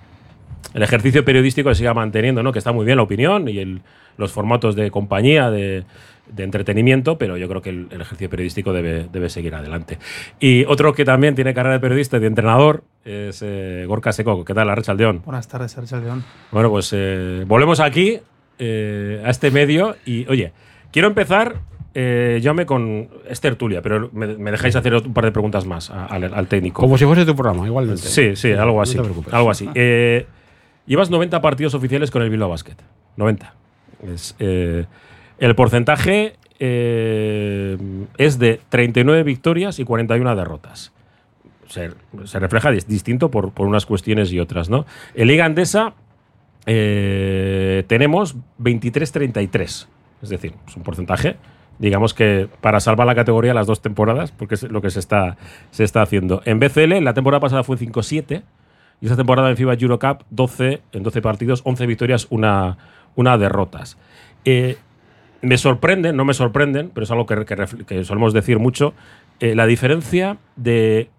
el 0.75 0.83
ejercicio 0.83 1.25
periodístico 1.25 1.71
se 1.71 1.79
siga 1.79 1.95
manteniendo, 1.95 2.43
¿no? 2.43 2.53
que 2.53 2.59
está 2.59 2.73
muy 2.73 2.85
bien 2.85 2.97
la 2.97 3.03
opinión 3.03 3.49
y 3.49 3.59
el- 3.59 3.81
los 4.17 4.33
formatos 4.33 4.75
de 4.75 4.91
compañía, 4.91 5.49
de, 5.51 5.85
de 6.33 6.43
entretenimiento, 6.45 7.19
pero 7.19 7.37
yo 7.37 7.49
creo 7.49 7.63
que 7.63 7.71
el, 7.71 7.87
el 7.91 8.01
ejercicio 8.01 8.29
periodístico 8.29 8.73
debe, 8.73 9.07
debe 9.13 9.29
seguir 9.31 9.55
adelante. 9.55 9.99
Y 10.41 10.65
otro 10.65 10.93
que 10.93 11.05
también 11.05 11.35
tiene 11.37 11.55
carrera 11.55 11.75
de 11.75 11.81
periodista 11.81 12.17
y 12.17 12.21
de 12.21 12.27
entrenador 12.27 12.83
es 13.05 13.41
eh, 13.47 13.85
Gorka 13.87 14.13
Seco. 14.13 14.45
¿Qué 14.45 14.55
tal, 14.55 14.69
Arracha 14.71 14.93
León? 14.95 15.23
Buenas 15.25 15.47
tardes, 15.49 15.77
León. 15.93 16.25
Bueno, 16.51 16.69
pues 16.71 16.91
eh, 16.95 17.45
volvemos 17.47 17.79
aquí, 17.81 18.19
eh, 18.59 19.23
a 19.25 19.31
este 19.31 19.51
medio. 19.53 19.95
Y 20.05 20.27
oye, 20.29 20.53
quiero 20.93 21.07
empezar, 21.09 21.61
eh, 21.95 22.41
Jaume, 22.43 22.67
con. 22.67 23.09
Es 23.31 23.41
tertulia, 23.41 23.81
pero 23.83 24.11
me, 24.13 24.27
me 24.37 24.51
dejáis 24.51 24.75
hacer 24.77 24.95
un 24.95 25.15
par 25.15 25.25
de 25.27 25.31
preguntas 25.33 25.65
más 25.65 25.91
a- 25.91 26.07
al, 26.07 26.25
al 26.35 26.47
técnico. 26.49 26.83
Como 26.83 26.99
si 26.99 27.05
fuese 27.05 27.25
tu 27.25 27.37
programa, 27.37 27.67
igualmente. 27.67 28.03
Sí, 28.03 28.35
sí, 28.35 28.51
algo 28.53 28.83
así. 28.83 28.97
No 28.97 29.03
te 29.05 29.09
preocupes. 29.11 29.33
algo 29.33 29.51
así. 29.51 29.69
Llevas 30.89 31.11
90 31.11 31.41
partidos 31.41 31.75
oficiales 31.75 32.11
con 32.11 32.23
el 32.23 32.31
Bilbao 32.31 32.49
Basket. 32.49 32.75
90. 33.17 33.55
Es, 34.13 34.35
eh, 34.41 34.87
el 35.39 35.55
porcentaje 35.55 36.35
eh, 36.59 37.77
es 38.17 38.39
de 38.41 38.61
39 38.71 39.23
victorias 39.23 39.79
y 39.79 39.85
41 39.85 40.35
derrotas. 40.35 40.93
Se, 41.69 41.91
se 42.25 42.39
refleja 42.41 42.73
dis- 42.73 42.87
distinto 42.87 43.31
por, 43.31 43.53
por 43.53 43.67
unas 43.69 43.85
cuestiones 43.87 44.33
y 44.33 44.41
otras, 44.41 44.71
¿no? 44.71 44.87
En 45.15 45.29
Liga 45.29 45.45
Andesa 45.45 45.93
eh, 46.65 47.85
tenemos 47.87 48.37
23-33. 48.61 49.87
Es 50.23 50.29
decir, 50.31 50.55
es 50.67 50.77
un 50.77 50.83
porcentaje, 50.83 51.37
digamos 51.79 52.15
que 52.15 52.49
para 52.61 52.81
salvar 52.81 53.07
la 53.07 53.15
categoría 53.15 53.55
las 53.55 53.67
dos 53.67 53.83
temporadas, 53.83 54.33
porque 54.33 54.55
es 54.57 54.63
lo 54.65 54.81
que 54.81 54.91
se 54.91 54.99
está, 55.01 55.37
se 55.71 55.85
está 55.85 56.03
haciendo. 56.03 56.43
En 56.45 56.59
BCL, 56.59 57.03
la 57.05 57.15
temporada 57.15 57.41
pasada 57.41 57.63
fue 57.63 57.77
5-7, 57.77 58.43
y 59.01 59.07
esta 59.07 59.17
temporada 59.17 59.51
en 59.51 59.57
FIBA 59.57 59.75
Eurocup, 59.75 60.23
12, 60.31 60.83
en 60.93 61.03
12 61.03 61.23
partidos, 61.23 61.63
11 61.65 61.87
victorias, 61.87 62.27
una, 62.31 62.79
una 63.15 63.39
derrotas. 63.39 63.97
Eh, 64.45 64.77
me 65.41 65.57
sorprenden, 65.57 66.17
no 66.17 66.25
me 66.25 66.35
sorprenden, 66.35 66.91
pero 66.93 67.05
es 67.05 67.11
algo 67.11 67.27
que, 67.27 67.45
que 67.87 68.05
solemos 68.05 68.33
decir 68.33 68.59
mucho, 68.59 68.95
eh, 69.41 69.55
la 69.55 69.67
diferencia 69.67 70.39
de 70.57 71.11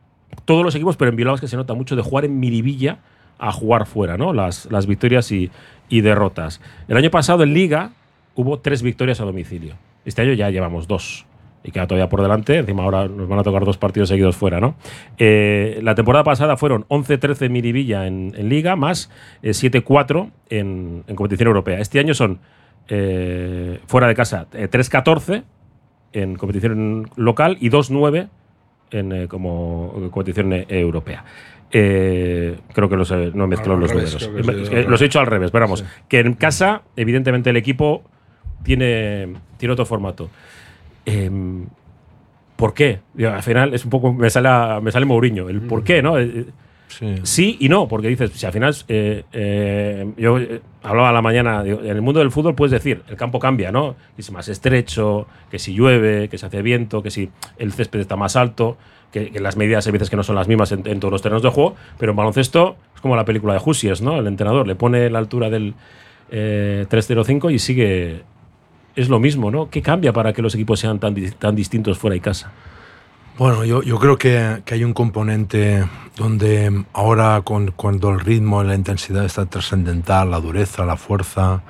todos 0.46 0.64
los 0.64 0.76
equipos, 0.76 0.98
pero 0.98 1.10
en 1.10 1.16
Bilbao 1.16 1.36
es 1.36 1.42
que 1.42 1.48
se 1.48 1.56
nota 1.56 1.74
mucho 1.74 1.96
de 1.96 2.02
jugar 2.02 2.26
en 2.26 2.40
Miribilla 2.40 3.00
a 3.38 3.54
jugar 3.54 3.86
fuera, 3.86 4.18
¿no? 4.18 4.34
Las, 4.34 4.70
las 4.70 4.86
victorias 4.86 5.32
y, 5.32 5.50
y 5.88 6.02
derrotas. 6.02 6.60
El 6.90 6.98
año 6.98 7.10
pasado 7.10 7.44
en 7.44 7.54
Liga 7.54 7.92
hubo 8.36 8.60
tres 8.60 8.82
victorias 8.82 9.22
a 9.22 9.26
domicilio. 9.26 9.76
Este 10.04 10.22
año 10.22 10.34
ya 10.34 10.50
llevamos 10.50 10.88
dos. 10.88 11.26
Y 11.70 11.72
queda 11.72 11.86
todavía 11.86 12.10
por 12.10 12.24
delante. 12.24 12.58
Encima 12.58 12.82
ahora 12.84 13.08
nos 13.08 13.28
van 13.30 13.38
a 13.38 13.44
tocar 13.44 13.64
dos 13.64 13.78
partidos 13.78 14.10
seguidos 14.10 14.36
fuera, 14.36 14.60
¿no? 14.60 14.74
Eh, 15.20 15.80
la 15.84 15.94
temporada 15.94 16.24
pasada 16.24 16.58
fueron 16.58 16.86
11-13 16.88 17.46
en 17.46 17.52
Miribilla 17.52 18.08
en, 18.08 18.34
en 18.36 18.50
Liga, 18.50 18.76
más 18.76 19.12
eh, 19.44 19.52
7-4 19.52 20.32
en, 20.50 21.04
en 21.06 21.16
competición 21.16 21.48
europea. 21.48 21.80
Este 21.80 22.00
año 22.00 22.16
son 22.16 22.40
eh, 22.88 23.80
fuera 23.86 24.08
de 24.08 24.16
casa 24.16 24.48
eh, 24.54 24.68
3-14 24.70 25.44
en 26.14 26.36
competición 26.38 27.08
local 27.16 27.58
y 27.62 27.70
2-9 27.70 28.30
en, 28.92 29.12
eh, 29.12 29.28
como 29.28 29.94
competición 30.12 30.52
eh, 30.54 30.66
europea. 30.70 31.24
Eh, 31.72 32.58
creo 32.74 32.90
que 32.90 32.96
los, 32.96 33.12
he- 33.12 33.30
no 33.36 33.44
he 33.44 33.48
mezclado 33.48 33.80
los 33.80 33.92
revés, 33.92 34.28
números. 34.28 34.46
sí, 34.48 34.74
Eh, 34.76 34.80
eh, 34.82 34.86
los 34.90 35.00
he 35.04 35.06
hecho 35.06 35.20
al 35.20 35.28
revés, 35.28 35.52
pero 35.52 35.66
vamos. 35.66 35.86
Que 36.08 36.20
en 36.22 36.34
casa, 36.34 36.82
evidentemente, 36.96 37.52
el 37.52 37.58
equipo 37.58 38.02
tiene, 38.64 39.34
tiene 39.58 39.74
otro 39.74 39.86
formato. 39.86 40.30
Em, 41.10 41.66
¿Por 42.56 42.74
qué? 42.74 43.00
Yo, 43.14 43.34
al 43.34 43.42
final 43.44 43.74
es 43.74 43.86
un 43.86 43.90
poco. 43.90 44.12
Me 44.14 44.30
sale, 44.30 44.50
a- 44.50 44.80
me 44.82 44.92
sale 44.92 45.06
Mourinho. 45.06 45.48
El 45.50 45.62
por 45.62 45.84
qué, 45.84 46.02
¿no? 46.02 46.18
Eh, 46.20 46.46
Sí. 46.92 47.14
Sí 47.22 47.56
y 47.60 47.70
no, 47.70 47.88
porque 47.88 48.08
dices, 48.08 48.32
si 48.32 48.44
al 48.48 48.52
final, 48.52 48.76
eh, 48.88 49.24
eh, 49.32 50.12
yo 50.18 50.40
eh, 50.40 50.60
hablaba 50.82 51.10
a 51.10 51.12
la 51.12 51.22
mañana, 51.22 51.62
digo, 51.62 51.82
en 51.82 51.90
el 51.96 52.02
mundo 52.02 52.20
del 52.20 52.32
fútbol 52.32 52.56
puedes 52.56 52.72
decir, 52.72 53.04
el 53.08 53.16
campo 53.16 53.38
cambia, 53.38 53.72
¿no? 53.72 53.96
Que 54.16 54.22
es 54.24 54.32
más 54.32 54.50
estrecho, 54.50 55.28
que 55.52 55.60
si 55.60 55.76
llueve, 55.76 56.30
que 56.30 56.40
si 56.40 56.48
hace 56.48 56.64
viento, 56.64 57.04
que 57.04 57.12
si 57.12 57.30
el 57.60 57.74
césped 57.74 58.00
está 58.00 58.16
más 58.16 58.36
alto, 58.36 58.76
que, 59.12 59.30
que 59.30 59.40
las 59.40 59.56
medidas 59.56 59.86
hay 59.86 59.94
veces 59.94 60.10
que 60.10 60.16
no 60.16 60.24
son 60.24 60.36
las 60.36 60.48
mismas 60.48 60.72
en, 60.72 60.82
en 60.88 61.00
todos 61.00 61.12
los 61.12 61.22
terrenos 61.22 61.44
de 61.44 61.50
juego, 61.50 61.76
pero 62.00 62.12
en 62.14 62.16
baloncesto 62.16 62.76
es 62.96 63.02
como 63.02 63.16
la 63.16 63.24
película 63.24 63.54
de 63.54 63.62
Hussies, 63.64 64.02
¿no? 64.02 64.18
El 64.18 64.26
entrenador 64.26 64.66
le 64.66 64.74
pone 64.74 65.12
la 65.12 65.20
altura 65.20 65.52
del 65.52 65.76
eh, 66.32 66.88
305 66.90 67.52
y 67.52 67.60
sigue... 67.60 68.24
Es 69.00 69.08
lo 69.08 69.18
mismo, 69.22 69.50
¿no? 69.50 69.70
¿Qué 69.70 69.82
cambia 69.82 70.12
para 70.12 70.34
que 70.34 70.42
los 70.42 70.54
equipos 70.56 70.78
sean 70.82 71.00
tan, 71.00 71.14
di- 71.14 71.32
tan 71.32 71.56
distintos 71.56 71.98
fuera 71.98 72.18
y 72.18 72.20
casa? 72.20 72.52
Bueno, 73.38 73.64
yo, 73.64 73.82
creo 73.98 74.18
que, 74.18 74.62
hay 74.70 74.84
un 74.84 74.94
componente 74.94 75.86
donde 76.18 76.84
ahora 76.92 77.42
cuando 77.42 78.10
el 78.10 78.20
ritmo 78.20 78.62
y 78.62 78.68
la 78.68 78.76
intensidad 78.76 79.24
está 79.24 79.46
trascendental, 79.46 80.30
la 80.30 80.42
dureza, 80.42 80.84
la 80.84 80.98
fuerza, 80.98 81.62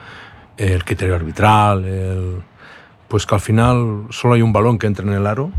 el 0.58 0.84
criterio 0.84 1.14
arbitral, 1.14 2.44
pues 3.08 3.28
que 3.28 3.36
al 3.36 3.42
final 3.42 4.08
solo 4.10 4.34
hay 4.34 4.42
un 4.42 4.52
balón 4.52 4.80
que 4.80 4.88
entra 4.88 5.06
en 5.06 5.14
el 5.14 5.28
aro, 5.28 5.52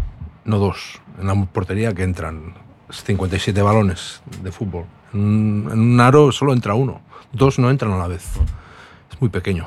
no 0.44 0.58
dos. 0.58 1.00
En 1.20 1.28
la 1.28 1.36
portería 1.44 1.94
que 1.94 2.02
entran 2.02 2.54
57 2.88 3.62
balones 3.62 4.22
de 4.42 4.50
fútbol. 4.50 4.86
En 5.14 5.68
en 5.70 5.78
un 5.78 6.00
aro 6.00 6.32
solo 6.32 6.52
entra 6.52 6.74
uno, 6.74 7.00
dos 7.32 7.60
no 7.60 7.70
entran 7.70 7.92
a 7.92 7.98
la 7.98 8.08
vez. 8.08 8.24
Es 9.12 9.20
muy 9.20 9.30
pequeño. 9.30 9.66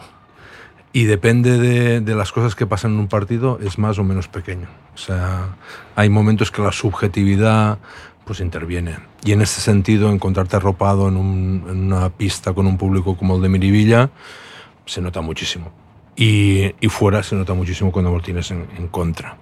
Y 0.96 1.06
depende 1.06 1.58
de, 1.58 2.02
de 2.02 2.16
las 2.16 2.32
cosas 2.32 2.54
que 2.56 2.68
pasan 2.68 2.94
en 2.94 3.00
un 3.00 3.08
partido, 3.08 3.58
es 3.64 3.80
más 3.80 3.98
o 3.98 4.04
menos 4.04 4.28
pequeño. 4.28 4.68
O 4.94 4.98
sea, 4.98 5.56
hay 5.96 6.08
momentos 6.10 6.52
que 6.52 6.62
la 6.62 6.72
subjetividad 6.72 7.80
pues 8.26 8.40
interviene. 8.40 8.98
Y 9.26 9.32
en 9.34 9.42
ese 9.42 9.60
sentido, 9.60 10.12
encontrarte 10.12 10.56
arropado 10.56 11.08
en, 11.10 11.18
un- 11.18 11.66
en 11.68 11.92
una 11.94 12.10
pista 12.10 12.54
con 12.54 12.68
un 12.68 12.78
público 12.78 13.18
como 13.18 13.36
el 13.36 13.42
de 13.42 13.50
Miribilla 13.50 14.10
se 14.86 15.02
nota 15.02 15.22
muchísimo. 15.22 15.72
y, 16.16 16.76
y 16.80 16.90
fuera 16.90 17.24
se 17.24 17.36
nota 17.36 17.56
muchísimo 17.56 17.92
cuando 17.92 18.12
lo 18.12 18.22
tienes 18.22 18.52
en, 18.52 18.68
en 18.78 18.88
contra. 18.88 19.36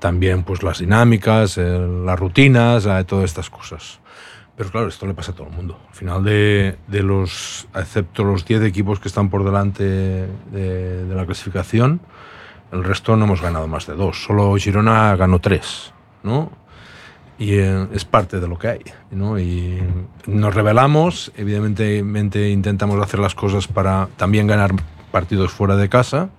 También 0.00 0.42
pues 0.42 0.64
las 0.64 0.80
dinámicas, 0.80 1.56
el- 1.56 2.04
las 2.04 2.18
rutinas, 2.18 2.84
eh, 2.84 3.04
todas 3.06 3.26
estas 3.26 3.48
cosas. 3.48 4.00
Pero 4.56 4.70
claro, 4.70 4.88
esto 4.88 5.06
le 5.06 5.12
pasa 5.14 5.32
a 5.32 5.34
todo 5.34 5.48
el 5.48 5.52
mundo. 5.52 5.78
Al 5.88 5.94
final 5.94 6.24
de, 6.24 6.76
de 6.86 7.02
los, 7.02 7.68
excepto 7.74 8.24
los 8.24 8.44
10 8.46 8.62
equipos 8.62 8.98
que 9.00 9.08
están 9.08 9.28
por 9.28 9.44
delante 9.44 9.84
de, 9.84 11.04
de 11.04 11.14
la 11.14 11.26
clasificación, 11.26 12.00
el 12.72 12.82
resto 12.82 13.16
no 13.16 13.26
hemos 13.26 13.42
ganado 13.42 13.66
más 13.68 13.86
de 13.86 13.94
dos. 13.94 14.24
Solo 14.24 14.54
Girona 14.56 15.14
ganó 15.16 15.40
tres, 15.40 15.92
¿no? 16.22 16.50
Y 17.38 17.52
eh, 17.58 17.86
es 17.92 18.06
parte 18.06 18.40
de 18.40 18.48
lo 18.48 18.58
que 18.58 18.68
hay, 18.68 18.80
¿no? 19.10 19.38
Y 19.38 19.78
nos 20.26 20.54
revelamos, 20.54 21.32
evidentemente 21.36 22.48
intentamos 22.48 22.98
hacer 23.02 23.20
las 23.20 23.34
cosas 23.34 23.68
para 23.68 24.08
también 24.16 24.46
ganar 24.46 24.70
partidos 25.12 25.52
fuera 25.52 25.76
de 25.76 25.90
casa, 25.90 26.30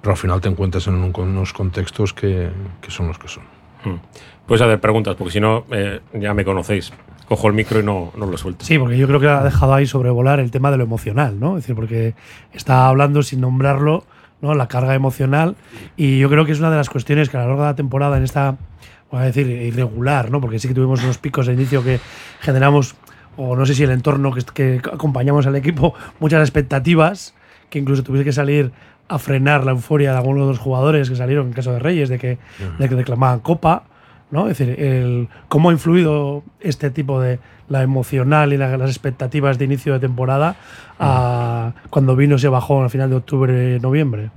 pero 0.00 0.10
al 0.12 0.18
final 0.18 0.40
te 0.40 0.48
encuentras 0.48 0.88
en 0.88 0.94
un- 0.94 1.12
unos 1.16 1.52
contextos 1.52 2.12
que, 2.12 2.50
que 2.80 2.90
son 2.90 3.06
los 3.06 3.18
que 3.18 3.28
son. 3.28 3.44
Pues 4.46 4.60
a 4.60 4.66
ver, 4.66 4.80
preguntas, 4.80 5.14
porque 5.14 5.32
si 5.34 5.40
no, 5.40 5.64
eh, 5.70 6.00
ya 6.14 6.34
me 6.34 6.44
conocéis. 6.44 6.92
Cojo 7.32 7.48
el 7.48 7.54
micro 7.54 7.80
y 7.80 7.82
no, 7.82 8.12
no 8.14 8.26
lo 8.26 8.36
suelto. 8.36 8.62
Sí, 8.62 8.78
porque 8.78 8.98
yo 8.98 9.06
creo 9.06 9.18
que 9.18 9.26
ha 9.26 9.42
dejado 9.42 9.72
ahí 9.72 9.86
sobrevolar 9.86 10.38
el 10.38 10.50
tema 10.50 10.70
de 10.70 10.76
lo 10.76 10.84
emocional, 10.84 11.40
¿no? 11.40 11.56
Es 11.56 11.62
decir, 11.62 11.74
porque 11.74 12.14
está 12.52 12.88
hablando 12.88 13.22
sin 13.22 13.40
nombrarlo, 13.40 14.04
¿no? 14.42 14.54
La 14.54 14.68
carga 14.68 14.94
emocional. 14.94 15.56
Y 15.96 16.18
yo 16.18 16.28
creo 16.28 16.44
que 16.44 16.52
es 16.52 16.58
una 16.58 16.70
de 16.70 16.76
las 16.76 16.90
cuestiones 16.90 17.30
que 17.30 17.38
a 17.38 17.40
lo 17.40 17.46
largo 17.46 17.62
de 17.62 17.68
la 17.68 17.74
temporada, 17.74 18.18
en 18.18 18.24
esta, 18.24 18.58
voy 19.10 19.22
a 19.22 19.24
decir, 19.24 19.46
irregular, 19.46 20.30
¿no? 20.30 20.42
Porque 20.42 20.58
sí 20.58 20.68
que 20.68 20.74
tuvimos 20.74 21.02
unos 21.02 21.16
picos 21.16 21.46
de 21.46 21.54
inicio 21.54 21.82
que 21.82 22.00
generamos, 22.40 22.96
o 23.38 23.56
no 23.56 23.64
sé 23.64 23.74
si 23.74 23.82
el 23.82 23.92
entorno 23.92 24.30
que, 24.34 24.42
que 24.52 24.82
acompañamos 24.92 25.46
al 25.46 25.56
equipo, 25.56 25.94
muchas 26.20 26.42
expectativas, 26.42 27.34
que 27.70 27.78
incluso 27.78 28.02
tuviese 28.02 28.26
que 28.26 28.32
salir 28.32 28.72
a 29.08 29.18
frenar 29.18 29.64
la 29.64 29.70
euforia 29.70 30.12
de 30.12 30.18
algunos 30.18 30.42
de 30.42 30.48
los 30.48 30.58
jugadores 30.58 31.08
que 31.08 31.16
salieron, 31.16 31.46
en 31.46 31.52
caso 31.54 31.72
de 31.72 31.78
Reyes, 31.78 32.10
de 32.10 32.18
que, 32.18 32.36
de 32.78 32.88
que 32.90 32.94
reclamaban 32.94 33.40
Copa. 33.40 33.84
¿No? 34.32 34.48
Es 34.48 34.58
decir, 34.58 34.80
el, 34.82 35.28
cómo 35.48 35.70
ha 35.70 35.72
influido 35.72 36.42
este 36.58 36.90
tipo 36.90 37.20
de 37.20 37.38
la 37.68 37.82
emocional 37.82 38.52
y 38.52 38.56
la- 38.56 38.76
las 38.76 38.90
expectativas 38.90 39.58
de 39.58 39.66
inicio 39.66 39.92
de 39.92 40.00
temporada 40.00 40.56
a 40.98 41.72
cuando 41.90 42.16
vino 42.16 42.34
ese 42.36 42.48
bajón 42.48 42.82
al 42.82 42.90
final 42.90 43.08
de 43.10 43.16
octubre 43.16 43.78
noviembre. 43.78 44.30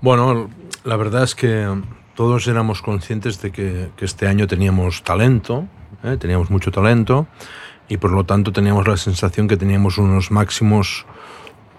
Bueno, 0.00 0.48
la 0.84 0.96
verdad 0.96 1.24
es 1.24 1.34
que 1.34 1.66
todos 2.14 2.46
éramos 2.48 2.80
conscientes 2.80 3.42
de 3.42 3.50
que, 3.52 3.90
que 3.96 4.04
este 4.04 4.26
año 4.26 4.46
teníamos 4.46 5.02
talento, 5.02 5.66
¿eh? 6.04 6.16
teníamos 6.16 6.50
mucho 6.50 6.70
talento 6.70 7.26
y 7.88 7.96
por 7.96 8.12
lo 8.12 8.24
tanto 8.24 8.52
teníamos 8.52 8.86
la 8.88 8.96
sensación 8.96 9.48
que 9.48 9.56
teníamos 9.56 9.98
unos 9.98 10.30
máximos 10.30 11.06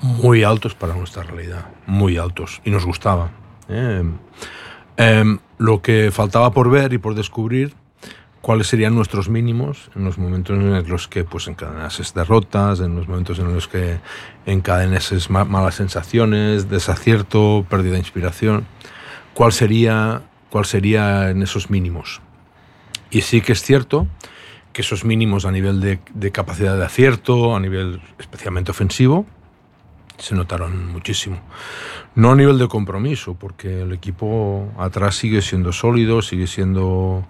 muy 0.01 0.43
altos 0.43 0.75
para 0.75 0.93
nuestra 0.93 1.23
realidad, 1.23 1.65
muy 1.85 2.17
altos, 2.17 2.61
y 2.63 2.71
nos 2.71 2.85
gustaba. 2.85 3.31
¿eh? 3.67 4.03
Em, 4.97 5.39
lo 5.59 5.81
que 5.83 6.09
faltaba 6.11 6.51
por 6.51 6.71
ver 6.71 6.93
y 6.93 6.97
por 6.97 7.13
descubrir 7.13 7.75
cuáles 8.41 8.67
serían 8.67 8.95
nuestros 8.95 9.27
mínimos 9.29 9.91
en 9.95 10.05
los 10.05 10.17
momentos 10.17 10.57
en 10.57 10.87
los 10.89 11.07
que 11.09 11.25
pues 11.25 11.47
encadenases 11.49 12.13
derrotas, 12.13 12.79
en 12.79 12.95
los 12.95 13.07
momentos 13.07 13.37
en 13.39 13.53
los 13.53 13.67
que 13.67 13.99
encadenases 14.45 15.29
ma- 15.29 15.43
malas 15.43 15.75
sensaciones, 15.75 16.69
desacierto, 16.69 17.65
pérdida 17.69 17.93
de 17.93 17.99
inspiración, 17.99 18.65
cuál 19.33 19.51
sería, 19.51 20.21
cuál 20.49 20.63
sería 20.65 21.29
en 21.29 21.43
esos 21.43 21.69
mínimos. 21.69 22.21
Y 23.11 23.21
sí 23.21 23.41
que 23.41 23.51
es 23.51 23.61
cierto 23.61 24.07
que 24.71 24.81
esos 24.81 25.03
mínimos 25.03 25.43
a 25.45 25.51
nivel 25.51 25.81
de 25.81 26.31
capacidad 26.31 26.77
de 26.77 26.85
acierto, 26.85 27.55
a 27.55 27.59
nivel 27.59 27.99
especialmente 28.19 28.71
ofensivo, 28.71 29.25
se 30.19 30.35
notaron 30.35 30.91
muchísimo. 30.91 31.39
No 32.15 32.31
a 32.31 32.35
nivel 32.35 32.57
de 32.57 32.67
compromiso, 32.67 33.35
porque 33.35 33.81
el 33.81 33.93
equipo 33.93 34.71
atrás 34.77 35.15
sigue 35.15 35.41
siendo 35.41 35.71
sólido, 35.71 36.21
sigue 36.21 36.47
siendo, 36.47 37.25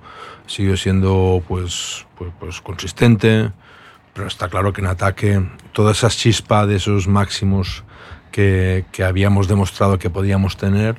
sigue 0.47 0.77
siendo 0.77 1.43
pues, 1.47 2.05
pues, 2.17 2.31
pues 2.39 2.61
consistente, 2.61 3.51
pero 4.13 4.27
está 4.27 4.49
claro 4.49 4.73
que 4.73 4.81
en 4.81 4.87
ataque 4.87 5.41
toda 5.71 5.91
esa 5.91 6.09
chispa 6.09 6.65
de 6.65 6.77
esos 6.77 7.07
máximos 7.07 7.83
que, 8.31 8.85
que 8.91 9.03
habíamos 9.03 9.47
demostrado 9.47 9.99
que 9.99 10.09
podíamos 10.09 10.57
tener, 10.57 10.95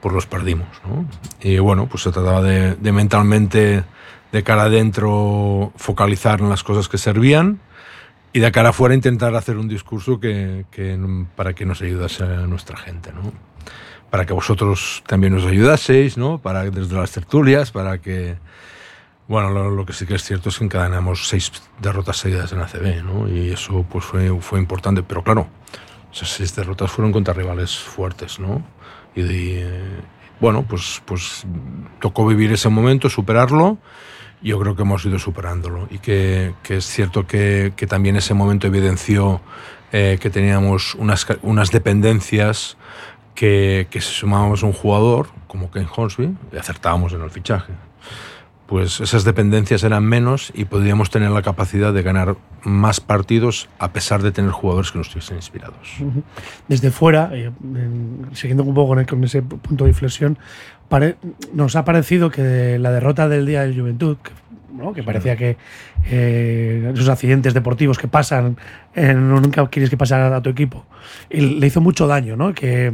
pues 0.00 0.14
los 0.14 0.26
perdimos. 0.26 0.68
¿no? 0.84 1.06
Y 1.40 1.58
bueno, 1.58 1.86
pues 1.86 2.02
se 2.02 2.10
trataba 2.10 2.42
de, 2.42 2.74
de 2.74 2.92
mentalmente, 2.92 3.84
de 4.32 4.42
cara 4.42 4.62
adentro, 4.62 5.72
focalizar 5.76 6.40
en 6.40 6.48
las 6.48 6.64
cosas 6.64 6.88
que 6.88 6.98
servían 6.98 7.60
y 8.32 8.40
de 8.40 8.52
cara 8.52 8.70
afuera 8.70 8.94
intentar 8.94 9.34
hacer 9.34 9.56
un 9.56 9.68
discurso 9.68 10.20
que, 10.20 10.64
que, 10.70 10.98
para 11.36 11.54
que 11.54 11.66
nos 11.66 11.82
ayudase 11.82 12.22
a 12.22 12.46
nuestra 12.46 12.76
gente, 12.76 13.12
¿no? 13.12 13.32
Para 14.10 14.26
que 14.26 14.32
vosotros 14.32 15.02
también 15.06 15.34
nos 15.34 15.44
ayudaseis, 15.44 16.16
¿no? 16.16 16.38
Para 16.38 16.64
desde 16.70 16.96
las 16.96 17.12
tertulias, 17.12 17.70
para 17.70 17.98
que 17.98 18.36
bueno, 19.30 19.50
lo, 19.50 19.70
lo 19.70 19.86
que 19.86 19.92
sí 19.92 20.06
que 20.06 20.16
es 20.16 20.24
cierto 20.24 20.48
es 20.48 20.58
que 20.58 20.64
encadenamos 20.64 21.28
seis 21.28 21.52
derrotas 21.80 22.16
seguidas 22.16 22.50
en 22.50 22.60
ACB, 22.62 23.04
¿no? 23.04 23.28
Y 23.28 23.50
eso 23.52 23.86
pues 23.88 24.04
fue, 24.04 24.28
fue 24.40 24.58
importante, 24.58 25.04
pero 25.04 25.22
claro, 25.22 25.46
esas 26.12 26.30
seis 26.30 26.56
derrotas 26.56 26.90
fueron 26.90 27.12
contra 27.12 27.32
rivales 27.32 27.78
fuertes, 27.78 28.40
¿no? 28.40 28.60
Y, 29.14 29.22
de, 29.22 29.70
bueno, 30.40 30.64
pues 30.68 31.00
pues 31.04 31.46
tocó 32.00 32.26
vivir 32.26 32.52
ese 32.52 32.68
momento, 32.68 33.08
superarlo 33.08 33.78
yo 34.42 34.58
creo 34.58 34.76
que 34.76 34.82
hemos 34.82 35.04
ido 35.04 35.18
superándolo 35.18 35.86
y 35.90 35.98
que, 35.98 36.54
que 36.62 36.78
es 36.78 36.86
cierto 36.86 37.26
que, 37.26 37.72
que, 37.76 37.86
también 37.86 38.16
ese 38.16 38.34
momento 38.34 38.66
evidenció 38.66 39.40
eh, 39.92 40.18
que 40.20 40.30
teníamos 40.30 40.94
unas, 40.94 41.26
unas 41.42 41.70
dependencias 41.70 42.76
que, 43.34 43.86
que 43.90 44.00
si 44.00 44.12
sumábamos 44.12 44.62
un 44.62 44.72
jugador 44.72 45.28
como 45.46 45.70
Ken 45.70 45.86
Hornsby 45.94 46.36
y 46.52 46.56
acertábamos 46.56 47.12
en 47.12 47.22
el 47.22 47.30
fichaje 47.30 47.72
pues 48.70 49.00
esas 49.00 49.24
dependencias 49.24 49.82
eran 49.82 50.04
menos 50.04 50.52
y 50.54 50.64
podríamos 50.64 51.10
tener 51.10 51.32
la 51.32 51.42
capacidad 51.42 51.92
de 51.92 52.04
ganar 52.04 52.36
más 52.62 53.00
partidos 53.00 53.68
a 53.80 53.92
pesar 53.92 54.22
de 54.22 54.30
tener 54.30 54.52
jugadores 54.52 54.92
que 54.92 54.98
no 54.98 55.02
estuviesen 55.02 55.38
inspirados. 55.38 55.96
Desde 56.68 56.92
fuera, 56.92 57.30
eh, 57.32 57.50
siguiendo 58.32 58.62
un 58.62 58.72
poco 58.72 58.90
con, 58.90 59.00
el, 59.00 59.06
con, 59.06 59.24
ese 59.24 59.42
punto 59.42 59.82
de 59.82 59.90
inflexión, 59.90 60.38
pare, 60.90 61.16
nos 61.54 61.76
ha 61.76 61.84
parecido 61.86 62.30
que 62.30 62.78
la 62.78 62.90
derrota 62.90 63.28
del 63.28 63.46
Día 63.46 63.62
del 63.62 63.78
Juventud, 63.78 64.18
que, 64.22 64.32
¿no? 64.76 64.92
que 64.92 65.02
parecía 65.02 65.36
que 65.36 65.56
eh, 66.10 66.90
esos 66.92 67.08
accidentes 67.08 67.54
deportivos 67.54 67.96
que 67.96 68.08
pasan, 68.08 68.58
eh, 68.94 69.14
nunca 69.14 69.66
quieres 69.68 69.88
que 69.88 69.96
pase 69.96 70.14
a 70.14 70.42
tu 70.42 70.50
equipo, 70.50 70.84
y 71.30 71.40
le 71.60 71.66
hizo 71.66 71.80
mucho 71.80 72.06
daño, 72.06 72.36
¿no? 72.36 72.52
que 72.52 72.92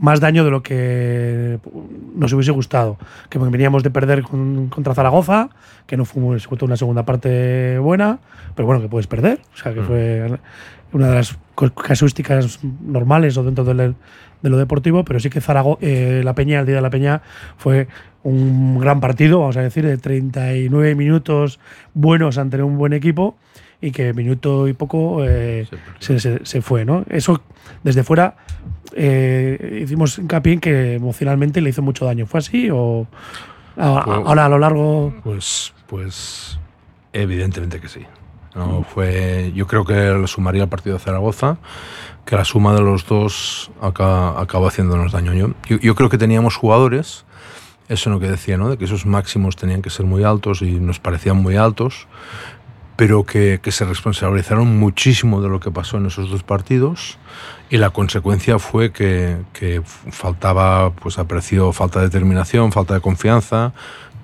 más 0.00 0.20
daño 0.20 0.44
de 0.44 0.50
lo 0.50 0.62
que 0.62 1.58
nos 2.14 2.32
hubiese 2.32 2.52
gustado. 2.52 2.98
Que 3.28 3.38
veníamos 3.38 3.82
de 3.82 3.90
perder 3.90 4.22
con, 4.22 4.68
contra 4.68 4.94
Zaragoza, 4.94 5.50
que 5.86 5.96
no 5.96 6.04
fue 6.04 6.22
una 6.22 6.76
segunda 6.76 7.04
parte 7.04 7.78
buena, 7.78 8.18
pero 8.54 8.66
bueno, 8.66 8.80
que 8.80 8.88
puedes 8.88 9.06
perder. 9.06 9.40
O 9.54 9.56
sea, 9.56 9.74
que 9.74 9.82
fue 9.82 10.38
una 10.92 11.08
de 11.08 11.14
las 11.14 11.38
casuísticas 11.74 12.60
normales 12.80 13.36
o 13.36 13.42
dentro 13.42 13.64
de, 13.64 13.94
de 14.42 14.50
lo 14.50 14.56
deportivo, 14.56 15.04
pero 15.04 15.20
sí 15.20 15.30
que 15.30 15.40
Zaragoza, 15.40 15.78
eh, 15.82 16.22
la 16.24 16.34
Peña, 16.34 16.60
el 16.60 16.66
día 16.66 16.76
de 16.76 16.82
la 16.82 16.90
Peña, 16.90 17.22
fue 17.56 17.88
un 18.22 18.78
gran 18.78 19.00
partido, 19.00 19.40
vamos 19.40 19.56
a 19.56 19.62
decir, 19.62 19.86
de 19.86 19.96
39 19.96 20.94
minutos 20.94 21.60
buenos 21.94 22.38
ante 22.38 22.62
un 22.62 22.78
buen 22.78 22.92
equipo 22.92 23.36
y 23.80 23.92
que 23.92 24.12
minuto 24.12 24.68
y 24.68 24.72
poco 24.72 25.24
eh, 25.24 25.66
se, 26.00 26.18
se, 26.18 26.44
se, 26.44 26.62
fue, 26.62 26.84
¿no? 26.84 27.04
Eso 27.08 27.42
desde 27.84 28.02
fuera 28.02 28.36
eh, 28.94 29.80
hicimos 29.82 30.18
hincapié 30.18 30.54
en 30.54 30.60
que 30.60 30.94
emocionalmente 30.94 31.60
le 31.60 31.70
hizo 31.70 31.82
mucho 31.82 32.04
daño. 32.04 32.26
¿Fue 32.26 32.38
así 32.38 32.68
o 32.70 33.06
a, 33.76 34.04
pues, 34.04 34.18
ahora 34.24 34.46
a 34.46 34.48
lo 34.48 34.58
largo? 34.58 35.14
Pues, 35.22 35.74
pues 35.86 36.58
evidentemente 37.12 37.80
que 37.80 37.88
sí. 37.88 38.00
No, 38.58 38.82
fue, 38.82 39.52
yo 39.54 39.68
creo 39.68 39.84
que 39.84 39.94
le 39.94 40.26
sumaría 40.26 40.64
al 40.64 40.68
partido 40.68 40.96
de 40.96 41.00
Zaragoza, 41.00 41.58
que 42.24 42.34
la 42.34 42.44
suma 42.44 42.74
de 42.74 42.80
los 42.80 43.06
dos 43.06 43.70
acaba, 43.80 44.40
acabó 44.40 44.66
haciéndonos 44.66 45.12
daño. 45.12 45.32
Yo, 45.32 45.78
yo, 45.78 45.94
creo 45.94 46.08
que 46.08 46.18
teníamos 46.18 46.56
jugadores, 46.56 47.24
eso 47.88 48.10
es 48.10 48.14
lo 48.14 48.18
que 48.18 48.26
decía, 48.26 48.56
¿no? 48.56 48.68
de 48.68 48.76
que 48.76 48.86
esos 48.86 49.06
máximos 49.06 49.54
tenían 49.54 49.80
que 49.80 49.90
ser 49.90 50.06
muy 50.06 50.24
altos 50.24 50.62
y 50.62 50.72
nos 50.80 50.98
parecían 50.98 51.36
muy 51.36 51.54
altos, 51.54 52.08
pero 52.96 53.24
que, 53.24 53.60
que, 53.62 53.70
se 53.70 53.84
responsabilizaron 53.84 54.76
muchísimo 54.76 55.40
de 55.40 55.48
lo 55.48 55.60
que 55.60 55.70
pasó 55.70 55.98
en 55.98 56.06
esos 56.06 56.28
dos 56.28 56.42
partidos 56.42 57.16
y 57.70 57.76
la 57.76 57.90
consecuencia 57.90 58.58
fue 58.58 58.90
que, 58.90 59.38
que 59.52 59.82
faltaba, 59.84 60.90
pues 60.90 61.16
apreció 61.20 61.72
falta 61.72 62.00
de 62.00 62.06
determinación, 62.06 62.72
falta 62.72 62.94
de 62.94 63.00
confianza, 63.00 63.72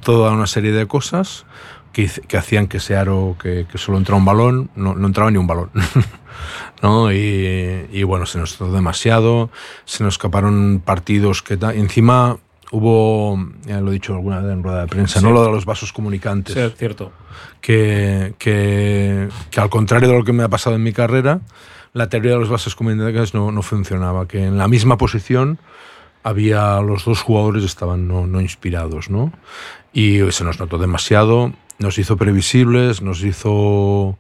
toda 0.00 0.32
una 0.32 0.48
serie 0.48 0.72
de 0.72 0.88
cosas 0.88 1.46
que, 1.94 2.10
que 2.28 2.36
hacían 2.36 2.66
que 2.66 2.76
ese 2.76 2.96
aro 2.96 3.36
que, 3.40 3.66
que, 3.70 3.78
solo 3.78 3.96
entraba 3.96 4.18
un 4.18 4.24
balón, 4.26 4.70
no, 4.76 4.94
no 4.94 5.06
entraba 5.06 5.30
ni 5.30 5.38
un 5.38 5.46
balón. 5.46 5.70
¿no? 6.82 7.10
Y, 7.12 7.86
y, 7.90 8.02
bueno, 8.02 8.26
se 8.26 8.38
nos 8.38 8.56
trató 8.56 8.72
demasiado, 8.72 9.50
se 9.86 10.04
nos 10.04 10.14
escaparon 10.14 10.82
partidos 10.84 11.42
que 11.42 11.54
encima 11.54 12.36
hubo, 12.72 13.38
ya 13.64 13.80
lo 13.80 13.90
he 13.90 13.94
dicho 13.94 14.14
alguna 14.14 14.40
vez 14.40 14.52
en 14.52 14.62
rueda 14.62 14.82
de 14.82 14.88
prensa, 14.88 15.20
sí. 15.20 15.24
¿no? 15.24 15.32
Lo 15.32 15.44
de 15.44 15.50
los 15.50 15.64
vasos 15.64 15.92
comunicantes. 15.92 16.54
Sí, 16.54 16.60
es 16.60 16.74
cierto. 16.74 17.12
Que, 17.60 18.34
que, 18.38 19.28
que, 19.50 19.60
al 19.60 19.70
contrario 19.70 20.08
de 20.08 20.18
lo 20.18 20.24
que 20.24 20.32
me 20.32 20.42
ha 20.42 20.48
pasado 20.48 20.76
en 20.76 20.82
mi 20.82 20.92
carrera, 20.92 21.40
la 21.92 22.08
teoría 22.08 22.32
de 22.32 22.38
los 22.38 22.48
bases 22.48 22.74
comunitarios 22.74 23.32
no, 23.32 23.52
no 23.52 23.62
funcionaba, 23.62 24.26
que 24.26 24.44
en 24.44 24.58
la 24.58 24.68
misma 24.68 24.98
posición 24.98 25.58
había 26.24 26.80
los 26.80 27.04
dos 27.04 27.22
jugadores 27.22 27.64
estaban 27.64 28.08
no, 28.08 28.26
no 28.26 28.40
inspirados, 28.40 29.10
¿no? 29.10 29.32
Y 29.92 30.20
se 30.32 30.42
nos 30.42 30.58
notó 30.58 30.78
demasiado, 30.78 31.52
nos 31.78 31.98
hizo 31.98 32.16
previsibles, 32.16 33.02
nos 33.02 33.22
hizo, 33.22 34.16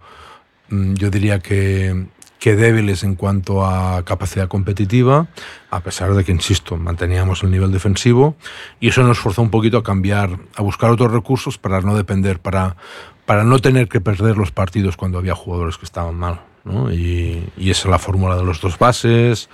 mm, 0.70 0.94
yo 0.94 1.10
diría 1.10 1.38
que, 1.38 2.06
que 2.38 2.56
débiles 2.56 3.04
en 3.04 3.14
cuanto 3.14 3.64
a 3.64 4.04
capacidad 4.04 4.48
competitiva, 4.48 5.28
a 5.70 5.80
pesar 5.80 6.14
de 6.14 6.24
que, 6.24 6.32
insisto, 6.32 6.76
manteníamos 6.76 7.42
el 7.42 7.50
nivel 7.50 7.72
defensivo, 7.72 8.36
y 8.80 8.88
eso 8.88 9.02
nos 9.02 9.18
forzó 9.18 9.42
un 9.42 9.50
poquito 9.50 9.78
a 9.78 9.82
cambiar, 9.82 10.38
a 10.54 10.62
buscar 10.62 10.90
otros 10.90 11.12
recursos 11.12 11.58
para 11.58 11.80
no 11.80 11.96
depender, 11.96 12.40
para, 12.40 12.76
para 13.24 13.44
no 13.44 13.58
tener 13.60 13.88
que 13.88 14.00
perder 14.00 14.36
los 14.36 14.50
partidos 14.50 14.96
cuando 14.96 15.18
había 15.18 15.34
jugadores 15.34 15.78
que 15.78 15.86
estaban 15.86 16.16
mal. 16.16 16.40
¿no? 16.64 16.92
Y, 16.92 17.50
y 17.56 17.70
esa 17.70 17.88
es 17.88 17.90
la 17.90 17.98
fórmula 17.98 18.36
de 18.36 18.44
los 18.44 18.60
dos 18.60 18.78
bases, 18.78 19.48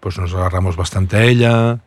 pues 0.00 0.18
nos 0.18 0.34
agarramos 0.34 0.76
bastante 0.76 1.16
a 1.16 1.24
ella 1.24 1.80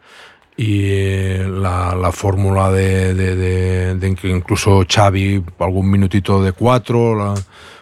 y 0.58 0.82
eh, 0.86 1.48
la, 1.50 1.96
la 1.96 2.12
fórmula 2.12 2.72
de, 2.72 3.14
de, 3.14 3.36
de, 3.36 3.96
de 3.96 4.16
que 4.16 4.30
incluso 4.30 4.84
Xavi 4.88 5.44
algún 5.60 5.90
minutito 5.92 6.42
de 6.44 6.54
cuatro, 6.54 7.16
la, 7.16 7.34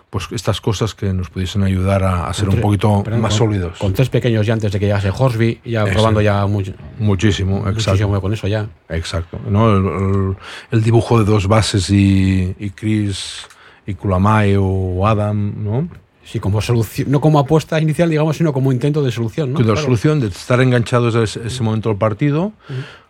pues 0.10 0.28
estas 0.32 0.62
cosas 0.62 0.94
que 0.96 1.12
nos 1.14 1.30
pudiesen 1.30 1.64
ayudar 1.64 2.04
a, 2.04 2.28
a 2.28 2.34
ser 2.34 2.50
un 2.50 2.62
poquito 2.62 3.02
Perdón, 3.04 3.22
más 3.22 3.32
con- 3.38 3.38
sólidos. 3.48 3.78
Con 3.80 3.94
tres 3.94 4.10
pequeños 4.10 4.46
ya 4.46 4.54
antes 4.54 4.72
de 4.72 4.80
que 4.80 4.86
llegase 4.86 5.10
Horsby, 5.16 5.62
ya 5.66 5.86
probando 5.86 6.22
ya 6.22 6.46
mucho, 6.46 6.74
Muchísimo, 7.00 7.58
exacto. 7.68 7.92
muchísimo 7.92 8.22
con 8.22 8.34
eso 8.34 8.48
ya. 8.48 8.68
Exacto. 8.90 9.40
¿no? 9.50 9.72
El, 9.76 9.86
el- 9.86 10.36
el 10.72 10.84
dibujo 10.84 11.18
de 11.20 11.26
dos 11.26 11.48
bases 11.48 11.90
y, 11.90 12.56
y 12.60 12.70
Chris 12.72 13.48
y 13.86 13.96
Kulamai 13.96 14.56
o 14.60 15.06
Adam, 15.08 15.54
¿no? 15.64 15.88
Sí, 16.26 16.40
como 16.40 16.62
solución, 16.62 17.12
no 17.12 17.20
como 17.20 17.38
apuesta 17.40 17.80
inicial, 17.82 18.10
digamos, 18.10 18.38
sino 18.38 18.54
como 18.54 18.72
intento 18.72 19.04
de 19.04 19.12
solución, 19.12 19.52
¿no? 19.54 19.60
La 19.60 19.66
Claro. 19.66 19.82
solución 19.82 20.20
de 20.20 20.28
estar 20.28 20.62
enganchados 20.62 21.16
a 21.16 21.24
ese, 21.24 21.46
ese 21.46 21.64
momento 21.64 21.90
del 21.90 21.98
partido, 21.98 22.54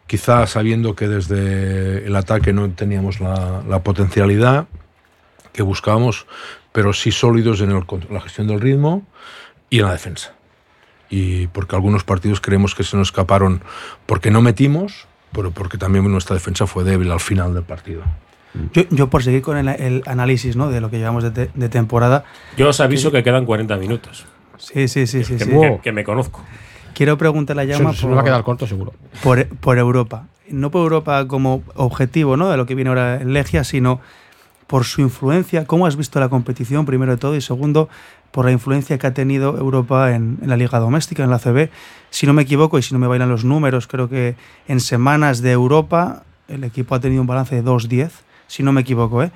quizás 0.08 0.50
sabiendo 0.52 0.96
que 0.96 1.08
desde 1.08 2.06
el 2.08 2.16
ataque 2.16 2.54
no 2.54 2.70
teníamos 2.72 3.20
la, 3.20 3.62
la 3.70 3.84
potencialidad 3.84 4.66
que 5.54 5.62
buscábamos, 5.62 6.26
pero 6.72 6.92
sí 6.94 7.12
sólidos 7.12 7.62
en 7.62 7.70
el 7.72 7.84
la 8.10 8.20
gestión 8.22 8.48
del 8.48 8.60
ritmo 8.60 9.06
y 9.70 9.80
en 9.80 9.86
la 9.86 9.92
defensa. 9.92 10.34
Y 11.10 11.46
porque 11.48 11.76
algunos 11.76 12.04
partidos 12.04 12.42
creemos 12.42 12.74
que 12.74 12.84
se 12.84 12.98
nos 12.98 13.10
escaparon 13.10 13.62
porque 14.08 14.32
no 14.32 14.42
metimos, 14.42 15.06
pero 15.32 15.52
porque 15.52 15.78
también 15.78 16.10
nuestra 16.12 16.34
defensa 16.34 16.66
fue 16.66 16.84
débil 16.84 17.12
al 17.12 17.20
final 17.20 17.54
del 17.54 17.64
partido. 17.64 18.02
Yo, 18.74 18.84
yo 18.92 19.10
por 19.10 19.24
seguir 19.24 19.42
con 19.42 19.58
el, 19.58 19.68
el 19.68 20.04
análisis 20.06 20.56
¿no? 20.56 20.70
de 20.70 20.80
lo 20.82 20.90
que 20.90 20.98
llevamos 21.00 21.24
de, 21.24 21.32
te- 21.32 21.50
de 21.54 21.70
temporada, 21.70 22.24
Yo 22.58 22.70
os 22.70 22.80
aviso 22.80 23.12
que 23.12 23.24
quedan 23.24 23.46
40 23.46 23.78
minutos. 23.78 24.26
sí, 24.58 24.88
sí, 24.88 25.08
sí, 25.08 25.24
sí, 25.24 25.38
Que, 25.38 25.46
sí. 25.46 25.52
que- 25.52 25.80
que 25.84 25.92
me 25.92 26.04
conozco. 26.04 26.44
quiero 26.94 27.18
preguntarle 27.18 27.64
a 27.64 27.66
Se, 27.66 27.72
Llama 27.72 27.94
se 27.94 28.06
nos 28.08 28.16
va 28.18 28.22
a 28.22 28.24
quedar 28.24 28.44
corto, 28.44 28.68
seguro. 28.68 28.94
por, 29.24 29.48
por 29.58 29.78
Europa. 29.78 30.28
No 30.50 30.70
por 30.72 30.82
Europa 30.84 31.28
como 31.28 31.64
objetivo 31.76 32.38
¿no? 32.38 32.50
de 32.50 32.58
lo 32.58 32.66
que 32.66 32.76
viene 32.76 32.90
ahora 32.90 33.16
en 33.22 33.34
Legia, 33.34 33.64
sino 33.64 34.00
por 34.68 34.84
su 34.86 35.02
influencia. 35.02 35.66
¿Cómo 35.66 35.86
has 35.88 35.96
visto 35.96 36.20
la 36.20 36.30
competición, 36.30 36.86
primero 36.86 37.12
de 37.14 37.18
todo? 37.18 37.36
Y 37.36 37.42
segundo, 37.42 37.90
por 38.32 38.46
la 38.46 38.52
influencia 38.52 38.98
que 38.98 39.08
ha 39.08 39.14
tenido 39.14 39.58
Europa 39.58 40.14
en, 40.14 40.38
en 40.42 40.50
la 40.50 40.58
liga 40.58 40.80
doméstica, 40.80 41.24
en 41.24 41.30
la 41.30 41.40
CB. 41.40 41.70
Si 42.12 42.28
no 42.28 42.34
me 42.34 42.42
equivoco 42.44 42.78
y 42.78 42.82
si 42.84 42.94
no 42.94 43.00
me 43.00 43.08
bailan 43.08 43.30
los 43.30 43.46
números, 43.46 43.88
creo 43.88 44.10
que 44.10 44.36
en 44.68 44.80
semanas 44.80 45.42
de 45.42 45.52
Europa 45.52 46.24
el 46.48 46.64
equipo 46.64 46.94
ha 46.96 47.00
tenido 47.00 47.22
un 47.22 47.28
balance 47.28 47.56
de 47.56 47.64
2-10, 47.64 48.10
si 48.54 48.62
no 48.64 48.72
me 48.72 48.82
equivoco. 48.82 49.24
¿eh? 49.24 49.32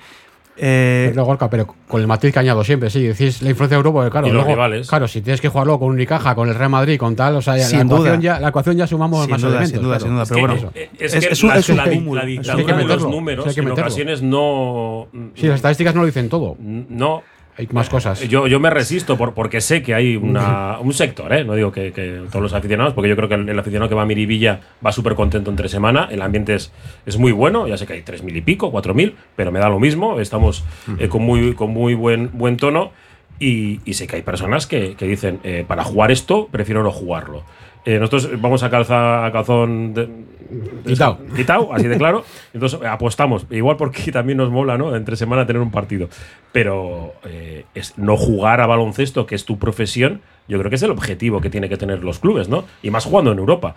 Eh, 0.59 1.09
Pero, 1.11 1.23
Gorka, 1.25 1.49
pero 1.51 1.67
con 1.87 2.01
el 2.01 2.07
matiz 2.07 2.33
que 2.33 2.39
añado 2.39 2.63
siempre, 2.63 2.89
sí, 2.89 3.03
decís 3.03 3.43
la 3.43 3.51
influencia 3.51 3.75
de 3.75 3.79
Europa, 3.79 4.09
claro, 4.09 4.25
Y 4.25 4.31
los 4.31 4.37
luego, 4.43 4.49
rivales. 4.55 4.89
claro, 4.89 5.07
si 5.07 5.21
tienes 5.21 5.39
que 5.39 5.49
jugarlo 5.49 5.77
con 5.77 5.89
Unicaja, 5.91 6.33
con 6.33 6.49
el 6.49 6.55
Real 6.55 6.71
Madrid, 6.71 6.97
con 6.97 7.15
tal, 7.15 7.35
o 7.35 7.41
sea, 7.43 7.57
Sin 7.59 7.77
la, 7.79 7.85
ecuación 7.85 8.15
duda. 8.15 8.19
ya, 8.19 8.39
la 8.39 8.47
ecuación 8.49 8.75
ya 8.75 8.87
sumamos 8.87 9.21
Sin 9.25 9.31
más 9.31 9.41
duda, 9.41 9.51
elementos. 9.51 9.71
sin 9.79 9.83
duda, 9.83 9.97
claro. 9.97 10.05
sin 10.07 10.15
duda, 10.15 10.25
pero 10.27 10.35
que, 10.35 10.63
bueno. 10.65 10.71
es, 10.97 11.11
que 11.11 11.17
es 11.17 11.43
la, 11.43 11.57
es 11.57 11.69
un 11.69 11.77
la 11.77 11.85
la 11.85 11.91
es 11.91 11.97
un 11.99 12.27
dictadura 12.27 12.73
cúmulo. 12.73 12.85
de 12.87 12.95
los 12.95 12.97
Sí, 12.97 12.99
hay 12.99 13.05
que 13.05 13.15
números 13.15 13.45
meterlo. 13.45 13.71
en 13.73 13.79
ocasiones 13.79 14.21
no. 14.23 15.07
Sí, 15.35 15.45
las 15.45 15.55
estadísticas 15.57 15.93
no 15.93 16.01
lo 16.01 16.07
dicen 16.07 16.27
todo. 16.29 16.55
No. 16.59 17.21
Hay 17.57 17.67
más 17.71 17.89
cosas. 17.89 18.21
Yo, 18.21 18.45
yo 18.45 18.59
me 18.59 18.69
resisto 18.69 19.17
por, 19.17 19.33
porque 19.33 19.61
sé 19.61 19.81
que 19.81 19.95
hay 19.95 20.15
una, 20.15 20.77
un 20.79 20.93
sector, 20.93 21.33
¿eh? 21.33 21.43
no 21.43 21.55
digo 21.55 21.71
que, 21.71 21.91
que 21.91 22.21
todos 22.29 22.43
los 22.43 22.53
aficionados, 22.53 22.93
porque 22.93 23.09
yo 23.09 23.15
creo 23.15 23.27
que 23.27 23.33
el, 23.33 23.49
el 23.49 23.57
aficionado 23.57 23.89
que 23.89 23.95
va 23.95 24.03
a 24.03 24.05
Miribilla 24.05 24.59
va 24.85 24.91
súper 24.91 25.15
contento 25.15 25.49
entre 25.49 25.67
semana, 25.67 26.07
el 26.11 26.21
ambiente 26.21 26.53
es, 26.53 26.71
es 27.07 27.17
muy 27.17 27.31
bueno, 27.31 27.67
ya 27.67 27.75
sé 27.75 27.87
que 27.87 27.93
hay 27.93 28.03
tres 28.03 28.21
mil 28.21 28.37
y 28.37 28.41
pico, 28.41 28.69
cuatro 28.69 28.93
mil, 28.93 29.15
pero 29.35 29.51
me 29.51 29.59
da 29.59 29.69
lo 29.69 29.79
mismo, 29.79 30.19
estamos 30.19 30.63
eh, 30.99 31.07
con 31.07 31.23
muy, 31.23 31.55
con 31.55 31.71
muy 31.71 31.95
buen, 31.95 32.29
buen 32.37 32.57
tono 32.57 32.91
y, 33.39 33.79
y 33.85 33.93
sé 33.95 34.05
que 34.05 34.17
hay 34.17 34.21
personas 34.21 34.67
que, 34.67 34.95
que 34.95 35.07
dicen, 35.07 35.39
eh, 35.43 35.65
para 35.67 35.83
jugar 35.83 36.11
esto, 36.11 36.47
prefiero 36.51 36.83
no 36.83 36.91
jugarlo. 36.91 37.43
Eh, 37.87 37.99
nosotros 37.99 38.29
vamos 38.41 38.63
a 38.63 38.69
calza 38.69 39.25
a 39.25 39.31
calzón 39.31 39.93
de, 39.93 40.07
de- 40.07 40.83
Quitao. 40.85 41.17
quitao, 41.33 41.73
así 41.73 41.87
de 41.87 41.97
claro. 41.97 42.25
Entonces 42.53 42.79
apostamos, 42.83 43.45
igual 43.49 43.77
porque 43.77 44.11
también 44.11 44.37
nos 44.39 44.49
mola, 44.51 44.77
¿no? 44.77 44.93
Entre 44.93 45.15
semana 45.15 45.45
tener 45.47 45.61
un 45.61 45.71
partido. 45.71 46.09
Pero 46.51 47.13
eh, 47.23 47.63
es 47.73 47.97
no 47.97 48.17
jugar 48.17 48.59
a 48.59 48.67
baloncesto, 48.67 49.25
que 49.25 49.35
es 49.35 49.45
tu 49.45 49.57
profesión, 49.57 50.19
yo 50.49 50.57
creo 50.59 50.69
que 50.69 50.75
es 50.75 50.83
el 50.83 50.91
objetivo 50.91 51.39
que 51.39 51.49
tiene 51.49 51.69
que 51.69 51.77
tener 51.77 52.03
los 52.03 52.19
clubes, 52.19 52.49
¿no? 52.49 52.65
Y 52.83 52.91
más 52.91 53.05
jugando 53.05 53.31
en 53.31 53.39
Europa. 53.39 53.75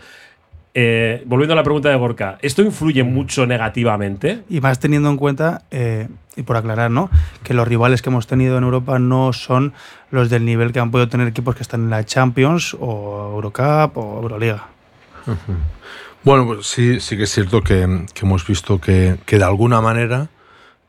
Eh, 0.72 1.24
volviendo 1.26 1.54
a 1.54 1.56
la 1.56 1.64
pregunta 1.64 1.88
de 1.88 1.96
Gorka, 1.96 2.38
¿esto 2.42 2.62
influye 2.62 3.02
mucho 3.02 3.44
negativamente? 3.44 4.44
Y 4.48 4.60
más 4.60 4.78
teniendo 4.78 5.10
en 5.10 5.16
cuenta, 5.16 5.62
eh, 5.72 6.06
y 6.36 6.42
por 6.42 6.56
aclarar, 6.56 6.92
¿no? 6.92 7.10
Que 7.42 7.54
los 7.54 7.66
rivales 7.66 8.02
que 8.02 8.08
hemos 8.08 8.28
tenido 8.28 8.56
en 8.56 8.62
Europa 8.62 9.00
no 9.00 9.32
son 9.32 9.72
los 10.12 10.30
del 10.30 10.44
nivel 10.44 10.70
que 10.70 10.78
han 10.78 10.92
podido 10.92 11.08
tener 11.08 11.26
equipos 11.26 11.56
que 11.56 11.62
están 11.62 11.82
en 11.82 11.90
la 11.90 12.04
Champions 12.04 12.76
o 12.78 13.32
Eurocup 13.34 13.96
o 13.96 14.20
Euroliga. 14.22 14.68
Bueno, 16.22 16.46
pues 16.46 16.66
sí, 16.66 17.00
sí 17.00 17.16
que 17.16 17.24
es 17.24 17.30
cierto 17.32 17.62
que, 17.62 18.06
que 18.14 18.24
hemos 18.24 18.46
visto 18.46 18.80
que, 18.80 19.16
que 19.26 19.38
de 19.38 19.44
alguna 19.44 19.80
manera 19.80 20.28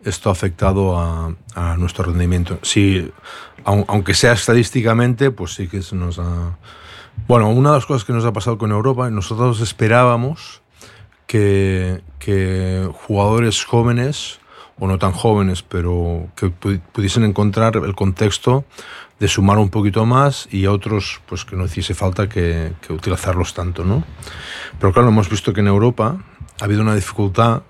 esto 0.05 0.29
ha 0.29 0.31
afectado 0.33 0.99
a, 0.99 1.33
a 1.55 1.75
nuestro 1.77 2.05
rendimiento. 2.05 2.59
Sí, 2.61 3.11
au- 3.65 3.85
aunque 3.87 4.13
sea 4.13 4.33
estadísticamente, 4.33 5.31
pues 5.31 5.53
sí 5.55 5.67
que 5.67 5.81
se 5.81 5.95
nos 5.95 6.19
ha... 6.19 6.57
Bueno, 7.27 7.49
una 7.49 7.69
de 7.69 7.75
las 7.77 7.85
cosas 7.85 8.03
que 8.03 8.13
nos 8.13 8.25
ha 8.25 8.33
pasado 8.33 8.57
con 8.57 8.71
Europa, 8.71 9.09
nosotros 9.09 9.61
esperábamos 9.61 10.61
que, 11.27 12.01
que 12.19 12.89
jugadores 13.07 13.63
jóvenes, 13.63 14.39
o 14.79 14.87
no 14.87 14.97
tan 14.97 15.11
jóvenes, 15.11 15.61
pero 15.61 16.27
que 16.35 16.47
pu- 16.47 16.81
pudiesen 16.91 17.23
encontrar 17.23 17.77
el 17.77 17.95
contexto 17.95 18.65
de 19.19 19.27
sumar 19.27 19.59
un 19.59 19.69
poquito 19.69 20.05
más 20.05 20.47
y 20.51 20.65
a 20.65 20.71
otros 20.71 21.21
pues 21.27 21.45
que 21.45 21.55
no 21.55 21.65
hiciese 21.65 21.93
falta 21.93 22.27
que, 22.27 22.73
que 22.81 22.91
utilizarlos 22.91 23.53
tanto, 23.53 23.85
¿no? 23.85 24.03
Pero 24.79 24.91
claro, 24.91 25.09
hemos 25.09 25.29
visto 25.29 25.53
que 25.53 25.59
en 25.61 25.67
Europa 25.67 26.17
ha 26.59 26.63
habido 26.65 26.81
una 26.81 26.95
dificultad 26.95 27.61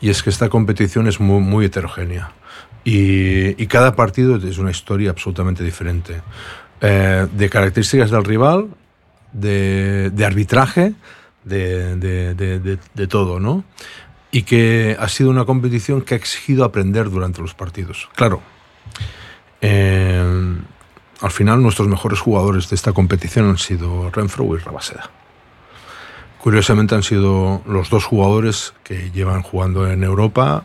y 0.00 0.10
es 0.10 0.22
que 0.22 0.28
esta 0.30 0.48
competición 0.50 1.06
es 1.08 1.18
muy, 1.18 1.40
muy 1.40 1.64
heterogénea 1.64 2.32
y, 2.84 3.60
y 3.62 3.66
cada 3.66 3.96
partido 3.96 4.36
es 4.36 4.58
una 4.58 4.70
historia 4.70 5.10
absolutamente 5.10 5.64
diferente. 5.64 6.20
Eh, 6.82 7.26
de 7.32 7.48
características 7.48 8.10
del 8.10 8.24
rival, 8.24 8.68
de, 9.32 10.24
arbitraje, 10.24 10.94
de- 11.44 11.96
de- 11.96 12.78
de 12.94 13.06
todo, 13.06 13.40
¿no? 13.40 13.64
Y 14.30 14.42
que 14.44 14.96
ha 14.98 15.08
sido 15.08 15.30
una 15.30 15.44
competición 15.44 16.02
que 16.02 16.14
ha 16.14 16.16
exigido 16.16 16.64
aprender 16.64 17.10
durante 17.10 17.40
los 17.42 17.54
partidos. 17.54 18.08
Claro, 18.14 18.40
eh, 19.60 20.56
al 21.20 21.30
final 21.30 21.62
nuestros 21.62 21.88
mejores 21.88 22.20
jugadores 22.20 22.68
de 22.70 22.76
esta 22.76 22.92
competición 22.92 23.48
han 23.48 23.58
sido 23.58 24.10
Renfro 24.10 24.56
y 24.56 24.58
Rabaseda. 24.58 25.10
Curiosamente 26.40 26.94
han 26.94 27.02
sido 27.04 27.62
los 27.66 27.88
dos 27.90 28.04
jugadores 28.04 28.74
que 28.82 29.10
llevan 29.12 29.42
jugando 29.42 29.88
en 29.90 30.02
Europa 30.02 30.64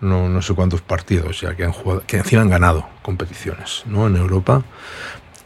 no, 0.00 0.28
no 0.28 0.42
sé 0.42 0.54
cuántos 0.54 0.82
partidos 0.82 1.40
ya 1.40 1.54
que 1.54 1.64
han 1.64 1.72
jugado, 1.72 2.02
que 2.06 2.16
encima 2.18 2.42
han 2.42 2.50
ganado 2.50 2.86
competiciones 3.02 3.84
¿no? 3.86 4.06
en 4.08 4.16
Europa. 4.16 4.62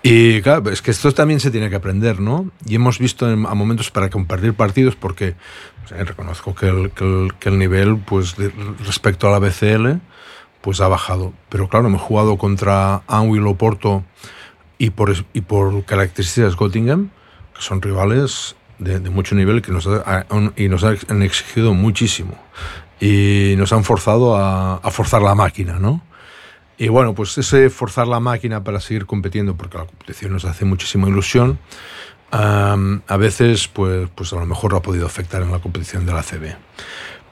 Y 0.02 0.40
claro, 0.42 0.70
es 0.70 0.80
que 0.80 0.90
esto 0.92 1.12
también 1.12 1.40
se 1.40 1.50
tiene 1.50 1.68
que 1.70 1.76
aprender, 1.76 2.20
¿no? 2.20 2.50
Y 2.66 2.76
hemos 2.76 2.98
visto 2.98 3.30
en- 3.30 3.46
a 3.46 3.54
momentos 3.54 3.90
para 3.90 4.08
compartir 4.10 4.54
partidos 4.54 4.94
porque 4.94 5.34
o 5.84 5.88
sea, 5.88 6.04
reconozco 6.04 6.54
que 6.54 6.68
el, 6.68 6.90
que 6.92 7.04
el- 7.04 7.34
que 7.40 7.48
el 7.48 7.58
nivel, 7.58 7.96
pues 7.98 8.36
de- 8.36 8.52
respecto 8.86 9.26
a 9.26 9.32
la 9.32 9.38
BCL, 9.40 10.00
pues 10.60 10.80
ha 10.80 10.88
bajado. 10.88 11.32
Pero 11.48 11.68
claro, 11.68 11.88
hemos 11.88 12.00
jugado 12.02 12.36
contra 12.38 13.02
Anwil 13.08 13.46
Oporto 13.46 14.04
y 14.78 14.90
por, 14.90 15.14
y 15.32 15.40
por 15.40 15.84
características 15.84 16.54
Göttingen, 16.56 17.10
que 17.54 17.62
son 17.62 17.82
rivales 17.82 18.54
de, 18.78 19.00
de 19.00 19.10
mucho 19.10 19.34
nivel 19.34 19.62
que 19.62 19.72
nos 19.72 19.86
ha- 19.88 20.26
y 20.56 20.68
nos 20.68 20.84
han 20.84 21.22
exigido 21.22 21.74
muchísimo. 21.74 22.34
Y 23.00 23.54
nos 23.56 23.72
han 23.72 23.82
forzado 23.84 24.36
a, 24.36 24.76
a 24.76 24.90
forzar 24.90 25.22
la 25.22 25.34
máquina, 25.34 25.78
¿no? 25.80 26.02
Y 26.78 26.88
bueno, 26.88 27.14
pues 27.14 27.36
ese 27.38 27.70
forzar 27.70 28.06
la 28.06 28.20
máquina 28.20 28.62
para 28.62 28.80
seguir 28.80 29.04
compitiendo, 29.06 29.56
porque 29.56 29.78
la 29.78 29.84
competición 29.86 30.32
nos 30.32 30.44
hace 30.44 30.64
muchísima 30.64 31.08
ilusión, 31.08 31.58
am, 32.30 33.02
a 33.08 33.16
veces, 33.16 33.66
pues, 33.68 34.08
pues 34.14 34.32
a 34.32 34.36
lo 34.36 34.46
mejor 34.46 34.74
ha 34.76 34.80
podido 34.82 35.06
afectar 35.06 35.42
en 35.42 35.50
la 35.50 35.58
competición 35.58 36.06
de 36.06 36.12
la 36.12 36.22
CB. 36.22 36.54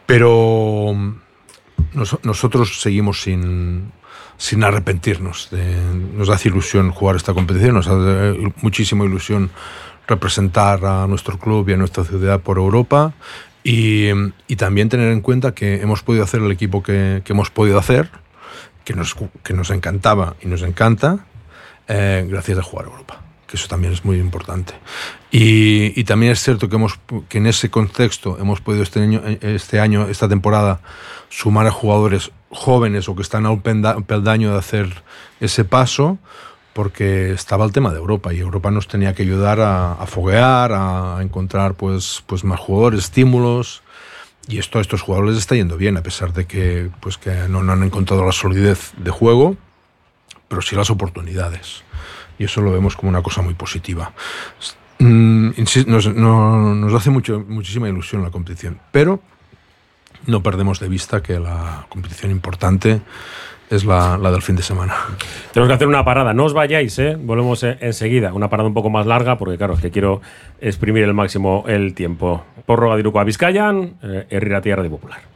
Pero 0.06 0.94
nos- 1.94 2.18
nosotros 2.24 2.80
seguimos 2.80 3.22
sin, 3.22 3.92
sin 4.36 4.64
arrepentirnos. 4.64 5.48
de- 5.50 5.76
nos 6.16 6.28
hace 6.28 6.48
ilusión 6.48 6.90
jugar 6.90 7.16
esta 7.16 7.34
competición, 7.34 7.74
nos 7.74 7.86
hace 7.88 8.52
muchísima 8.62 9.04
ilusión 9.04 9.50
representar 10.08 10.84
a 10.84 11.06
nuestro 11.06 11.38
club 11.38 11.68
y 11.68 11.72
a 11.72 11.76
nuestra 11.76 12.04
ciudad 12.04 12.40
por 12.40 12.58
Europa. 12.58 13.12
Y, 13.64 14.10
y 14.46 14.54
también 14.56 14.88
tener 14.88 15.10
en 15.10 15.20
cuenta 15.20 15.52
que 15.52 15.80
hemos 15.82 16.02
podido 16.04 16.22
hacer 16.22 16.40
el 16.40 16.52
equipo 16.52 16.84
que, 16.84 17.22
que 17.24 17.32
hemos 17.32 17.50
podido 17.50 17.78
hacer, 17.80 18.08
que 18.86 18.94
nos, 18.94 19.14
que 19.42 19.52
nos 19.52 19.68
encantaba 19.70 20.36
y 20.40 20.46
nos 20.46 20.62
encanta, 20.62 21.26
eh, 21.88 22.24
gracias 22.30 22.58
a 22.58 22.62
jugar 22.62 22.86
Europa. 22.86 23.20
Que 23.46 23.56
eso 23.56 23.68
también 23.68 23.92
es 23.92 24.04
muy 24.04 24.18
importante. 24.18 24.74
Y, 25.30 25.92
y 26.00 26.04
también 26.04 26.32
es 26.32 26.42
cierto 26.42 26.68
que, 26.68 26.76
hemos, 26.76 26.98
que 27.28 27.38
en 27.38 27.46
ese 27.46 27.70
contexto 27.70 28.38
hemos 28.40 28.60
podido 28.60 28.82
este 28.82 29.00
año, 29.00 29.22
este 29.40 29.78
año, 29.78 30.08
esta 30.08 30.28
temporada, 30.28 30.80
sumar 31.28 31.66
a 31.66 31.70
jugadores 31.70 32.32
jóvenes 32.50 33.08
o 33.08 33.14
que 33.14 33.22
están 33.22 33.46
a 33.46 33.50
un 33.50 33.62
pelda- 33.62 34.00
peldaño 34.04 34.52
de 34.52 34.58
hacer 34.58 35.02
ese 35.40 35.64
paso, 35.64 36.18
porque 36.72 37.32
estaba 37.32 37.64
el 37.64 37.72
tema 37.72 37.90
de 37.90 37.98
Europa 37.98 38.32
y 38.32 38.40
Europa 38.40 38.70
nos 38.70 38.88
tenía 38.88 39.14
que 39.14 39.22
ayudar 39.22 39.60
a, 39.60 39.92
a 39.92 40.06
foguear, 40.06 40.72
a 40.72 41.18
encontrar 41.22 41.74
pues, 41.74 42.24
pues 42.26 42.42
más 42.44 42.58
jugadores, 42.58 43.04
estímulos. 43.04 43.82
Y 44.48 44.58
esto 44.58 44.78
a 44.78 44.80
estos 44.80 45.02
jugadores 45.02 45.32
les 45.34 45.40
está 45.40 45.56
yendo 45.56 45.76
bien, 45.76 45.96
a 45.96 46.02
pesar 46.02 46.32
de 46.32 46.46
que, 46.46 46.90
pues, 47.00 47.18
que 47.18 47.32
no, 47.48 47.62
no 47.62 47.72
han 47.72 47.82
encontrado 47.82 48.24
la 48.24 48.32
solidez 48.32 48.92
de 48.96 49.10
juego, 49.10 49.56
pero 50.48 50.62
sí 50.62 50.76
las 50.76 50.88
oportunidades. 50.90 51.82
Y 52.38 52.44
eso 52.44 52.60
lo 52.60 52.70
vemos 52.70 52.94
como 52.96 53.08
una 53.10 53.22
cosa 53.22 53.42
muy 53.42 53.54
positiva. 53.54 54.12
Mm, 54.98 55.50
nos, 55.88 56.14
no- 56.14 56.74
nos 56.74 56.94
hace 56.94 57.10
mucho, 57.10 57.44
muchísima 57.48 57.88
ilusión 57.88 58.22
la 58.22 58.30
competición, 58.30 58.78
pero 58.92 59.20
no 60.26 60.42
perdemos 60.42 60.80
de 60.80 60.88
vista 60.88 61.22
que 61.22 61.38
la 61.40 61.86
competición 61.88 62.30
importante 62.30 63.00
es 63.70 63.84
la, 63.84 64.16
la 64.18 64.30
del 64.30 64.42
fin 64.42 64.56
de 64.56 64.62
semana. 64.62 64.94
Tenemos 65.52 65.68
que 65.68 65.74
hacer 65.74 65.88
una 65.88 66.04
parada. 66.04 66.32
No 66.32 66.44
os 66.44 66.52
vayáis, 66.52 66.98
¿eh? 66.98 67.16
Volvemos 67.18 67.62
eh, 67.64 67.76
enseguida. 67.80 68.32
Una 68.32 68.48
parada 68.48 68.68
un 68.68 68.74
poco 68.74 68.90
más 68.90 69.06
larga, 69.06 69.38
porque 69.38 69.56
claro, 69.56 69.74
es 69.74 69.80
que 69.80 69.90
quiero 69.90 70.20
exprimir 70.60 71.02
el 71.04 71.14
máximo 71.14 71.64
el 71.66 71.94
tiempo. 71.94 72.44
Porro 72.64 72.96
Diruko 72.96 73.20
a 73.20 73.24
Vizcayan, 73.24 73.94
eh, 74.02 74.26
Herrera 74.30 74.60
Tierra 74.60 74.82
de 74.82 74.90
Popular. 74.90 75.35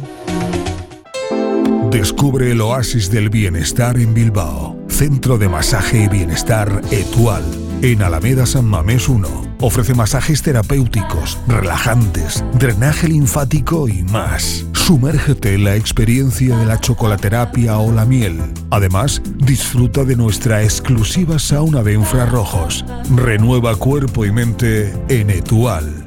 Descubre 1.90 2.52
el 2.52 2.62
oasis 2.62 3.10
del 3.10 3.32
bienestar 3.32 3.98
en 3.98 4.14
Bilbao. 4.14 4.78
Centro 4.90 5.40
de 5.40 5.50
Masaje 5.50 6.04
y 6.04 6.08
Bienestar 6.08 6.84
Etual. 6.92 7.44
En 7.82 8.04
Alameda 8.04 8.46
San 8.46 8.66
Mamés 8.66 9.10
1. 9.10 9.47
Ofrece 9.60 9.96
masajes 9.96 10.42
terapéuticos, 10.42 11.38
relajantes, 11.48 12.44
drenaje 12.54 13.08
linfático 13.08 13.88
y 13.88 14.04
más. 14.04 14.66
Sumérgete 14.74 15.56
en 15.56 15.64
la 15.64 15.76
experiencia 15.76 16.56
de 16.58 16.66
la 16.66 16.80
chocolaterapia 16.80 17.78
o 17.78 17.92
la 17.92 18.06
miel. 18.06 18.40
Además, 18.70 19.22
disfruta 19.38 20.04
de 20.04 20.16
nuestra 20.16 20.64
exclusiva 20.64 21.40
sauna 21.40 21.82
de 21.84 21.94
infrarrojos. 21.94 22.86
Renueva 23.16 23.76
cuerpo 23.76 24.26
y 24.26 24.32
mente 24.32 24.94
en 25.10 25.30
Etual. 25.30 26.07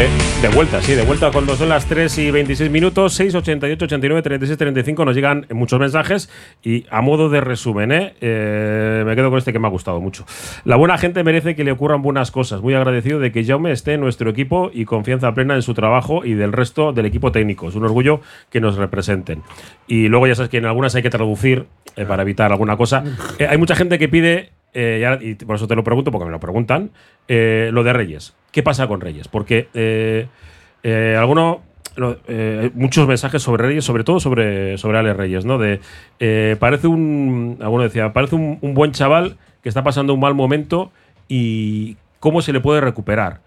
Eh, 0.00 0.08
de 0.40 0.48
vuelta, 0.48 0.80
sí, 0.80 0.94
de 0.94 1.02
vuelta 1.02 1.30
cuando 1.30 1.54
son 1.56 1.68
las 1.68 1.84
3 1.84 2.16
y 2.16 2.30
26 2.30 2.70
minutos, 2.70 3.12
6, 3.12 3.34
88, 3.34 3.84
89, 3.84 4.22
36, 4.22 4.56
35 4.56 5.04
nos 5.04 5.14
llegan 5.14 5.46
muchos 5.50 5.78
mensajes 5.78 6.30
y 6.62 6.86
a 6.88 7.02
modo 7.02 7.28
de 7.28 7.42
resumen, 7.42 7.92
¿eh? 7.92 8.14
Eh, 8.22 9.02
me 9.04 9.14
quedo 9.14 9.28
con 9.28 9.38
este 9.38 9.52
que 9.52 9.58
me 9.58 9.66
ha 9.66 9.70
gustado 9.70 10.00
mucho. 10.00 10.24
La 10.64 10.76
buena 10.76 10.96
gente 10.96 11.22
merece 11.22 11.54
que 11.54 11.64
le 11.64 11.72
ocurran 11.72 12.00
buenas 12.00 12.30
cosas. 12.30 12.62
Muy 12.62 12.72
agradecido 12.72 13.18
de 13.18 13.30
que 13.30 13.44
Jaume 13.44 13.72
esté 13.72 13.92
en 13.92 14.00
nuestro 14.00 14.30
equipo 14.30 14.70
y 14.72 14.86
confianza 14.86 15.34
plena 15.34 15.54
en 15.54 15.60
su 15.60 15.74
trabajo 15.74 16.24
y 16.24 16.32
del 16.32 16.54
resto 16.54 16.94
del 16.94 17.04
equipo 17.04 17.30
técnico. 17.30 17.68
Es 17.68 17.74
un 17.74 17.84
orgullo 17.84 18.22
que 18.48 18.62
nos 18.62 18.76
representen. 18.76 19.42
Y 19.86 20.08
luego 20.08 20.26
ya 20.26 20.34
sabes 20.34 20.48
que 20.48 20.56
en 20.56 20.64
algunas 20.64 20.94
hay 20.94 21.02
que 21.02 21.10
traducir 21.10 21.66
eh, 21.96 22.06
para 22.06 22.22
evitar 22.22 22.50
alguna 22.50 22.78
cosa. 22.78 23.04
Hay 23.46 23.58
mucha 23.58 23.76
gente 23.76 23.98
que 23.98 24.08
pide 24.08 24.52
y, 24.72 25.34
por 25.34 25.56
eso 25.56 25.66
te 25.66 25.76
lo 25.76 25.84
pregunto, 25.84 26.10
porque 26.10 26.24
me 26.24 26.30
lo 26.30 26.40
preguntan, 26.40 26.90
lo 27.28 27.82
de 27.82 27.92
Reyes. 27.92 28.34
¿Qué 28.52 28.62
pasa 28.62 28.86
con 28.88 29.00
Reyes? 29.00 29.28
Porque 29.28 29.68
eh, 29.74 30.26
eh, 30.82 31.16
alguno 31.18 31.62
lo- 31.96 32.18
eh, 32.28 32.70
muchos 32.74 33.06
mensajes 33.06 33.42
sobre 33.42 33.64
Reyes, 33.66 33.84
sobre 33.84 34.04
todo 34.04 34.20
sobre, 34.20 34.78
sobre 34.78 34.98
Alex 34.98 35.16
Reyes, 35.16 35.44
¿no? 35.44 35.58
De, 35.58 35.80
eh, 36.18 36.56
parece 36.58 36.86
un, 36.86 37.58
alguno 37.60 37.82
decía, 37.84 38.12
parece 38.12 38.36
un, 38.36 38.58
buen 38.74 38.92
chaval 38.92 39.36
que 39.62 39.68
está 39.68 39.84
pasando 39.84 40.14
un 40.14 40.20
mal 40.20 40.34
momento 40.34 40.90
y 41.28 41.96
cómo 42.18 42.42
se 42.42 42.52
le 42.52 42.60
puede 42.60 42.80
recuperar. 42.80 43.40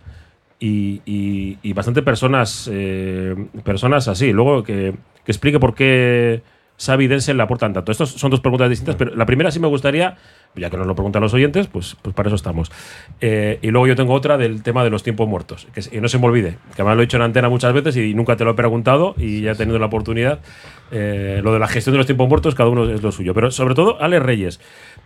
Y, 0.59 1.01
y- 1.05 1.57
y 1.61 1.73
bastante 1.73 2.01
personas, 2.01 2.69
personas 3.63 4.07
así. 4.07 4.31
Luego 4.31 4.63
que, 4.63 4.93
que 5.25 5.31
explique 5.31 5.59
por 5.59 5.75
qué 5.75 6.41
Xavi 6.85 7.05
y 7.05 7.07
Denzel 7.07 7.37
le 7.37 7.43
aportan 7.43 7.73
tanto. 7.73 7.91
Estas 7.91 8.09
son 8.09 8.31
dos 8.31 8.39
preguntas 8.39 8.69
distintas, 8.69 8.95
pero 8.95 9.15
la 9.15 9.25
primera 9.25 9.51
sí 9.51 9.59
me 9.59 9.67
gustaría, 9.67 10.17
ya 10.55 10.69
que 10.69 10.77
nos 10.77 10.87
lo 10.87 10.95
preguntan 10.95 11.21
los 11.21 11.33
oyentes, 11.33 11.67
pues, 11.67 11.95
pues 12.01 12.15
para 12.15 12.29
eso 12.29 12.35
estamos. 12.35 12.71
Eh, 13.21 13.59
y 13.61 13.69
luego 13.69 13.87
yo 13.87 13.95
tengo 13.95 14.13
otra 14.13 14.37
del 14.37 14.63
tema 14.63 14.83
de 14.83 14.89
los 14.89 15.03
tiempos 15.03 15.27
muertos, 15.27 15.67
que, 15.73 15.81
y 15.95 16.01
no 16.01 16.07
se 16.07 16.19
me 16.19 16.25
olvide, 16.25 16.57
que 16.75 16.81
además 16.81 16.95
lo 16.95 17.01
he 17.03 17.05
dicho 17.05 17.17
en 17.17 17.23
antena 17.23 17.49
muchas 17.49 17.73
veces 17.73 17.95
y 17.97 18.13
nunca 18.13 18.35
te 18.35 18.43
lo 18.43 18.51
he 18.51 18.55
preguntado 18.55 19.15
y 19.17 19.41
ya 19.41 19.51
he 19.51 19.55
tenido 19.55 19.79
la 19.79 19.87
oportunidad. 19.87 20.39
Eh, 20.91 21.41
lo 21.43 21.53
de 21.53 21.59
la 21.59 21.67
gestión 21.67 21.93
de 21.93 21.97
los 21.97 22.05
tiempos 22.05 22.29
muertos, 22.29 22.53
cada 22.55 22.69
uno 22.69 22.89
es 22.89 23.01
lo 23.01 23.11
suyo. 23.11 23.33
Pero 23.33 23.49
sobre 23.51 23.75
todo, 23.75 24.01
Alex 24.01 24.23
Reyes. 24.23 24.59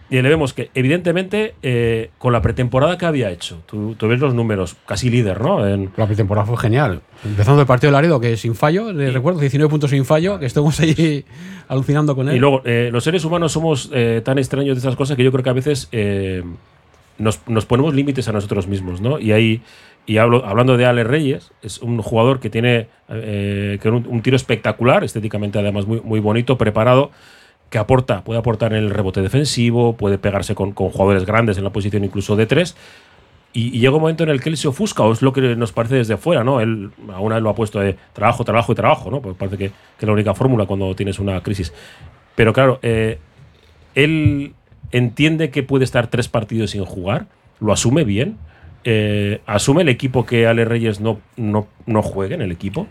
Y 0.10 0.22
le 0.22 0.30
vemos 0.30 0.54
que, 0.54 0.70
evidentemente, 0.74 1.56
eh, 1.62 2.12
con 2.17 2.32
la 2.32 2.41
pretemporada 2.41 2.98
que 2.98 3.06
había 3.06 3.30
hecho, 3.30 3.62
tú, 3.65 3.96
tú 3.96 4.08
ves 4.08 4.20
los 4.20 4.34
números, 4.34 4.78
casi 4.86 5.10
líder, 5.10 5.41
¿no? 5.41 5.67
En, 5.67 5.91
La 5.98 6.06
pretemporada 6.06 6.48
fue 6.48 6.58
genial. 6.58 7.02
Empezando 7.26 7.60
el 7.60 7.67
partido 7.67 7.91
de 7.91 7.98
Laredo, 7.98 8.20
que 8.22 8.38
sin 8.38 8.56
fallo, 8.56 8.93
le 8.93 9.12
recuerdo, 9.12 9.41
19 9.41 9.70
puntos 9.70 9.89
sin 9.89 10.06
fallo, 10.06 10.39
que 10.39 10.46
estuvimos 10.46 10.80
ahí 10.80 11.26
alucinando 11.67 12.15
con 12.15 12.30
él. 12.30 12.38
Y 12.38 12.39
luego, 12.39 12.62
eh, 12.63 12.89
los 12.91 13.04
seres 13.04 13.26
humanos 13.26 13.52
somos 13.52 13.89
eh, 13.93 14.22
tan 14.24 14.38
extraños 14.38 14.76
de 14.76 14.80
estas 14.80 14.96
cosas 14.96 15.17
que 15.17 15.26
yo 15.26 15.32
creo 15.32 15.43
que 15.43 15.50
a 15.50 15.54
veces 15.54 15.89
eh, 15.91 16.41
nos, 17.17 17.41
nos 17.48 17.65
ponemos 17.65 17.93
límites 17.93 18.28
a 18.28 18.32
nosotros 18.32 18.67
mismos, 18.67 19.02
¿no? 19.02 19.20
Y 19.20 19.32
ahí, 19.32 19.62
y 20.06 20.17
hablo, 20.17 20.46
hablando 20.46 20.78
de 20.78 20.86
Ale 20.86 21.04
Reyes, 21.04 21.52
es 21.62 21.82
un 21.82 22.02
jugador 22.02 22.39
que 22.39 22.50
tiene 22.50 22.88
eh, 23.10 23.78
que 23.82 23.89
un, 23.89 24.08
un 24.08 24.22
tiro 24.22 24.36
espectacular, 24.36 25.04
estéticamente 25.04 25.60
además 25.60 25.86
muy, 25.86 26.00
muy 26.02 26.20
bonito, 26.20 26.58
preparado, 26.58 27.12
que 27.69 27.77
aporta, 27.77 28.23
puede 28.23 28.39
aportar 28.39 28.73
en 28.73 28.80
el 28.80 28.89
rebote 28.89 29.21
defensivo, 29.21 29.93
puede 29.93 30.17
pegarse 30.17 30.56
con, 30.56 30.71
con 30.71 30.89
jugadores 30.89 31.25
grandes 31.25 31.58
en 31.58 31.63
la 31.63 31.71
posición 31.71 32.03
incluso 32.03 32.36
de 32.36 32.45
tres. 32.45 32.75
Y, 33.53 33.80
llega 33.80 33.95
un 33.95 34.01
momento 34.01 34.23
en 34.23 34.30
el 34.30 34.41
que 34.41 34.49
él 34.49 34.58
se 34.58 34.67
ofusca, 34.67 35.03
o 35.03 35.12
es 35.12 35.21
lo 35.21 35.34
que 35.34 35.56
nos 35.56 35.71
parece 35.71 35.95
desde 35.95 36.17
fuera, 36.17 36.43
¿no? 36.43 36.62
Él 36.62 36.91
aún 37.13 37.34
él 37.34 37.43
lo 37.43 37.49
ha 37.49 37.56
puesto 37.56 37.80
de 37.80 37.95
trabajo, 38.13 38.43
trabajo 38.43 38.71
y 38.71 38.75
trabajo, 38.75 39.10
¿no? 39.10 39.21
Pues 39.21 39.36
parece 39.36 39.58
que, 39.58 39.69
que 39.69 39.73
es 39.99 40.06
la 40.06 40.13
única 40.13 40.34
fórmula 40.34 40.65
cuando 40.65 40.95
tienes 40.95 41.19
una 41.19 41.41
crisis. 41.41 41.73
Pero 42.36 42.53
claro, 42.53 42.80
eh, 42.84 43.19
él 43.95 44.53
entiende 44.91 45.49
que 45.49 45.63
puede 45.63 45.86
estar 45.86 46.08
tres 46.08 46.27
partidos 46.27 46.71
sin 46.71 46.86
jugar, 46.86 47.25
lo 47.60 47.73
asume 47.73 48.03
bien, 48.03 48.38
eh, 48.84 49.41
asume 49.45 49.82
el 49.82 49.89
equipo 49.89 50.25
que 50.25 50.47
Ale 50.47 50.63
Reyes 50.63 51.01
no, 51.01 51.19
no, 51.36 51.67
no 51.86 52.01
juegue 52.01 52.36
en 52.36 52.41
el 52.41 52.51
equipo. 52.51 52.88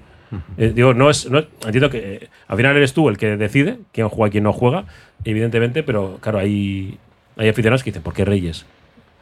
Eh, 0.57 0.72
digo, 0.75 0.94
no 0.94 1.11
es, 1.11 1.31
no 1.31 1.38
es- 1.38 1.46
entiendo 1.64 1.90
que 1.90 1.99
eh, 2.14 2.29
al 2.49 2.57
final 2.57 2.77
eres 2.77 2.92
tú 2.94 3.09
el 3.09 3.16
que 3.18 3.37
decide 3.37 3.79
quién 3.92 4.09
juega 4.09 4.29
y 4.29 4.31
quién 4.33 4.44
no 4.44 4.53
juega, 4.53 4.85
evidentemente, 5.25 5.83
pero 5.83 6.18
claro, 6.20 6.38
hay, 6.38 6.99
hay 7.37 7.49
aficionados 7.49 7.83
que 7.83 7.90
dicen, 7.90 8.03
¿por 8.03 8.14
qué 8.14 8.25
Reyes? 8.25 8.66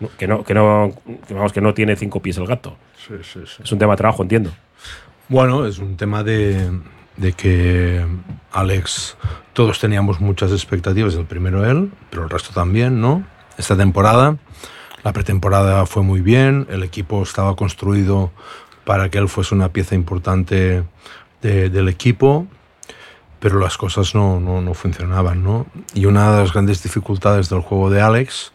No, 0.00 0.08
que 0.18 0.26
no, 0.26 0.42
que 0.44 0.54
no, 0.54 0.92
que 1.28 1.34
vamos, 1.34 1.52
que 1.52 1.60
no 1.60 1.72
tiene 1.74 1.94
cinco 1.96 2.20
pies 2.20 2.36
el 2.38 2.46
gato. 2.46 2.76
Sí, 2.96 3.14
sí, 3.22 3.40
sí. 3.46 3.62
Es 3.62 3.70
un 3.72 3.78
tema 3.78 3.92
de 3.92 3.96
trabajo, 3.98 4.22
entiendo. 4.22 4.50
Bueno, 5.28 5.66
es 5.66 5.78
un 5.78 5.96
tema 5.96 6.22
de, 6.22 6.70
de 7.16 7.32
que 7.32 8.04
Alex, 8.52 9.16
todos 9.52 9.78
teníamos 9.80 10.20
muchas 10.20 10.50
expectativas, 10.52 11.14
el 11.14 11.24
primero 11.26 11.68
él, 11.68 11.90
pero 12.10 12.24
el 12.24 12.30
resto 12.30 12.52
también, 12.52 13.00
¿no? 13.00 13.24
Esta 13.56 13.76
temporada, 13.76 14.36
la 15.04 15.12
pretemporada 15.12 15.86
fue 15.86 16.02
muy 16.02 16.20
bien, 16.20 16.66
el 16.70 16.82
equipo 16.82 17.22
estaba 17.22 17.54
construido 17.56 18.32
para 18.84 19.08
que 19.10 19.18
él 19.18 19.28
fuese 19.28 19.54
una 19.54 19.68
pieza 19.70 19.94
importante 19.94 20.82
de- 21.42 21.70
del 21.70 21.88
equipo, 21.88 22.46
pero 23.40 23.58
las 23.58 23.76
cosas 23.76 24.14
no, 24.14 24.40
no, 24.40 24.60
no 24.62 24.74
funcionaban, 24.74 25.42
¿no? 25.42 25.66
Y 25.94 26.06
una 26.06 26.32
de 26.32 26.40
las 26.42 26.52
grandes 26.52 26.82
dificultades 26.82 27.48
del 27.50 27.60
juego 27.60 27.90
de 27.90 28.00
Alex 28.00 28.52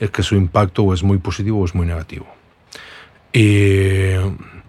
es 0.00 0.10
que 0.10 0.22
su 0.22 0.34
impacto 0.36 0.82
o 0.82 0.94
es 0.94 1.02
muy 1.02 1.18
positivo 1.18 1.60
o 1.60 1.64
es 1.64 1.74
muy 1.74 1.86
negativo. 1.86 2.26
Y 3.32 4.12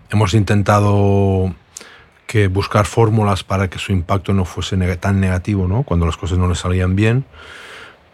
hemos 0.10 0.34
intentado 0.34 1.54
que 2.28 2.48
buscar 2.48 2.86
fórmulas 2.86 3.44
para 3.44 3.70
que 3.70 3.80
su 3.80 3.92
impacto 3.92 4.34
no 4.34 4.46
fuese 4.46 4.78
tan 4.98 5.20
negativo, 5.20 5.68
¿no? 5.68 5.84
Cuando 5.84 6.06
las 6.06 6.18
cosas 6.18 6.38
no 6.38 6.48
le 6.48 6.56
salían 6.56 6.96
bien. 6.96 7.26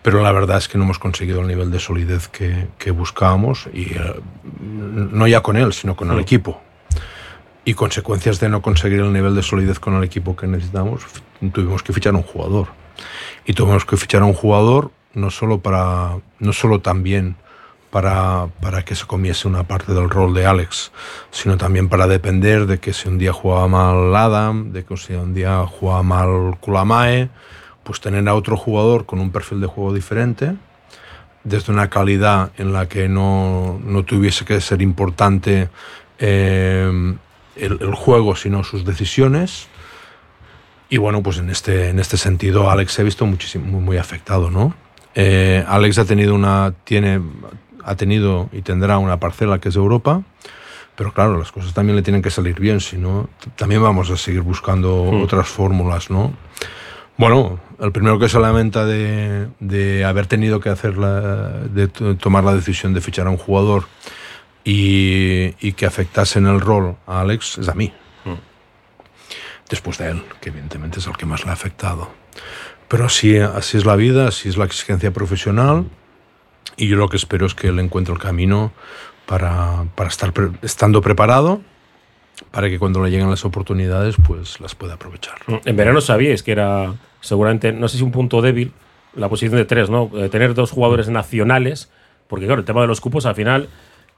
Pero 0.01 0.21
la 0.23 0.31
verdad 0.31 0.57
es 0.57 0.67
que 0.69 0.77
no 0.77 0.85
hemos 0.85 0.97
conseguido 0.97 1.41
el 1.41 1.47
nivel 1.47 1.71
de 1.71 1.79
solidez 1.79 2.29
que, 2.29 2.67
que 2.77 2.91
buscábamos, 2.91 3.67
y 3.73 3.93
eh, 3.93 4.13
no 4.61 5.27
ya 5.27 5.41
con 5.41 5.57
él, 5.57 5.73
sino 5.73 5.95
con 5.95 6.09
el 6.09 6.19
equipo. 6.21 6.61
Y 7.65 7.73
consecuencias 7.73 8.39
de 8.39 8.49
no 8.49 8.61
conseguir 8.61 8.99
el 8.99 9.13
nivel 9.13 9.35
de 9.35 9.43
solidez 9.43 9.79
con 9.79 9.95
el 9.95 10.03
equipo 10.03 10.35
que 10.35 10.47
necesitamos, 10.47 11.01
tuvimos 11.53 11.83
que 11.83 11.93
fichar 11.93 12.15
un 12.15 12.23
jugador. 12.23 12.67
Y 13.45 13.53
tuvimos 13.53 13.85
que 13.85 13.97
fichar 13.97 14.21
a 14.21 14.25
un 14.25 14.33
jugador 14.33 14.91
no 15.13 15.31
solo 15.31 15.59
para, 15.59 16.17
no 16.39 16.53
solo 16.53 16.81
también 16.81 17.35
para, 17.89 18.47
para 18.61 18.83
que 18.83 18.95
se 18.95 19.05
comiese 19.05 19.47
una 19.47 19.63
parte 19.63 19.93
del 19.93 20.09
rol 20.09 20.33
de 20.33 20.45
Alex, 20.45 20.91
sino 21.31 21.57
también 21.57 21.89
para 21.89 22.07
depender 22.07 22.65
de 22.65 22.79
que 22.79 22.93
si 22.93 23.07
un 23.07 23.17
día 23.17 23.33
jugaba 23.33 23.67
mal 23.67 24.15
Adam, 24.15 24.71
de 24.71 24.83
que 24.83 24.95
si 24.97 25.13
un 25.13 25.33
día 25.33 25.65
jugaba 25.65 26.03
mal 26.03 26.57
Kulamae, 26.59 27.29
pues 27.83 27.99
tener 27.99 28.27
a 28.29 28.35
otro 28.35 28.55
jugador 28.55 29.05
con 29.05 29.19
un 29.19 29.31
perfil 29.31 29.61
de 29.61 29.67
juego 29.67 29.93
diferente, 29.93 30.55
desde 31.43 31.71
una 31.71 31.89
calidad 31.89 32.51
en 32.57 32.73
la 32.73 32.87
que 32.87 33.07
no, 33.09 33.79
no 33.83 34.03
tuviese 34.03 34.45
que 34.45 34.61
ser 34.61 34.81
importante 34.81 35.69
eh, 36.19 37.15
el, 37.59 37.77
el 37.81 37.93
juego, 37.95 38.35
sino 38.35 38.63
sus 38.63 38.85
decisiones. 38.85 39.67
Y 40.89 40.97
bueno, 40.97 41.21
pues 41.21 41.37
en 41.37 41.49
este, 41.49 41.89
en 41.89 41.99
este 41.99 42.17
sentido 42.17 42.69
Alex 42.69 42.93
se 42.93 43.01
ha 43.01 43.05
visto 43.05 43.25
muchísimo, 43.25 43.65
muy, 43.65 43.81
muy 43.81 43.97
afectado, 43.97 44.49
¿no? 44.49 44.73
Eh, 45.15 45.63
Alex 45.67 45.99
ha 45.99 46.05
tenido 46.05 46.33
una, 46.33 46.73
tiene, 46.83 47.21
ha 47.83 47.95
tenido 47.95 48.49
y 48.51 48.61
tendrá 48.61 48.97
una 48.97 49.19
parcela 49.19 49.59
que 49.59 49.69
es 49.69 49.75
Europa, 49.75 50.23
pero 50.95 51.13
claro, 51.13 51.37
las 51.37 51.51
cosas 51.51 51.73
también 51.73 51.95
le 51.95 52.01
tienen 52.01 52.21
que 52.21 52.29
salir 52.31 52.59
bien, 52.59 52.79
si 52.79 52.97
no, 52.97 53.29
también 53.55 53.81
vamos 53.81 54.09
a 54.09 54.17
seguir 54.17 54.41
buscando 54.41 55.09
Hmm. 55.11 55.21
otras 55.23 55.47
fórmulas, 55.47 56.09
¿no? 56.09 56.33
Bueno, 57.17 57.59
el 57.79 57.91
primero 57.91 58.17
que 58.17 58.29
se 58.29 58.39
lamenta 58.39 58.85
de, 58.85 59.47
de 59.59 60.05
haber 60.05 60.25
tenido 60.25 60.59
que 60.59 60.69
hacer 60.69 60.97
la, 60.97 61.51
de 61.51 61.87
tomar 61.87 62.43
la 62.43 62.53
decisión 62.53 62.93
de 62.93 63.01
fichar 63.01 63.27
a 63.27 63.29
un 63.29 63.37
jugador 63.37 63.85
y, 64.63 65.53
y 65.59 65.73
que 65.73 65.85
afectase 65.85 66.39
en 66.39 66.47
el 66.47 66.59
rol 66.61 66.95
a 67.07 67.21
Alex 67.21 67.57
es 67.59 67.69
a 67.69 67.73
mí. 67.73 67.93
Después 69.69 69.99
de 69.99 70.09
él, 70.09 70.23
que 70.41 70.49
evidentemente 70.49 70.97
es 70.97 71.05
el 71.05 71.15
que 71.15 71.27
más 71.27 71.43
le 71.45 71.51
ha 71.51 71.53
afectado. 71.53 72.09
Pero 72.87 73.05
así, 73.05 73.37
así 73.37 73.77
es 73.77 73.85
la 73.85 73.95
vida, 73.95 74.27
así 74.27 74.49
es 74.49 74.57
la 74.57 74.65
exigencia 74.65 75.11
profesional 75.11 75.85
y 76.75 76.87
yo 76.87 76.95
lo 76.95 77.07
que 77.07 77.17
espero 77.17 77.45
es 77.45 77.53
que 77.53 77.67
él 77.67 77.77
encuentre 77.77 78.13
el 78.13 78.19
camino 78.19 78.71
para, 79.27 79.85
para 79.93 80.09
estar 80.09 80.33
pre- 80.33 80.49
estando 80.63 81.03
preparado 81.03 81.61
para 82.49 82.67
que 82.67 82.79
cuando 82.79 83.03
le 83.03 83.11
lleguen 83.11 83.29
las 83.29 83.45
oportunidades 83.45 84.15
pues 84.25 84.59
las 84.59 84.73
pueda 84.73 84.95
aprovechar. 84.95 85.35
En 85.65 85.75
verano 85.75 86.01
sabíais 86.01 86.41
que 86.41 86.51
era 86.51 86.95
seguramente, 87.21 87.71
no 87.71 87.87
sé 87.89 87.97
si 87.97 88.03
un 88.03 88.11
punto 88.11 88.41
débil, 88.41 88.71
la 89.13 89.29
posición 89.29 89.57
de 89.57 89.65
tres, 89.65 89.91
¿no? 89.91 90.09
Eh, 90.15 90.29
tener 90.29 90.55
dos 90.55 90.71
jugadores 90.71 91.09
nacionales, 91.09 91.91
porque 92.27 92.45
claro, 92.47 92.61
el 92.61 92.65
tema 92.65 92.81
de 92.81 92.87
los 92.87 93.01
cupos 93.01 93.27
al 93.27 93.35
final. 93.35 93.69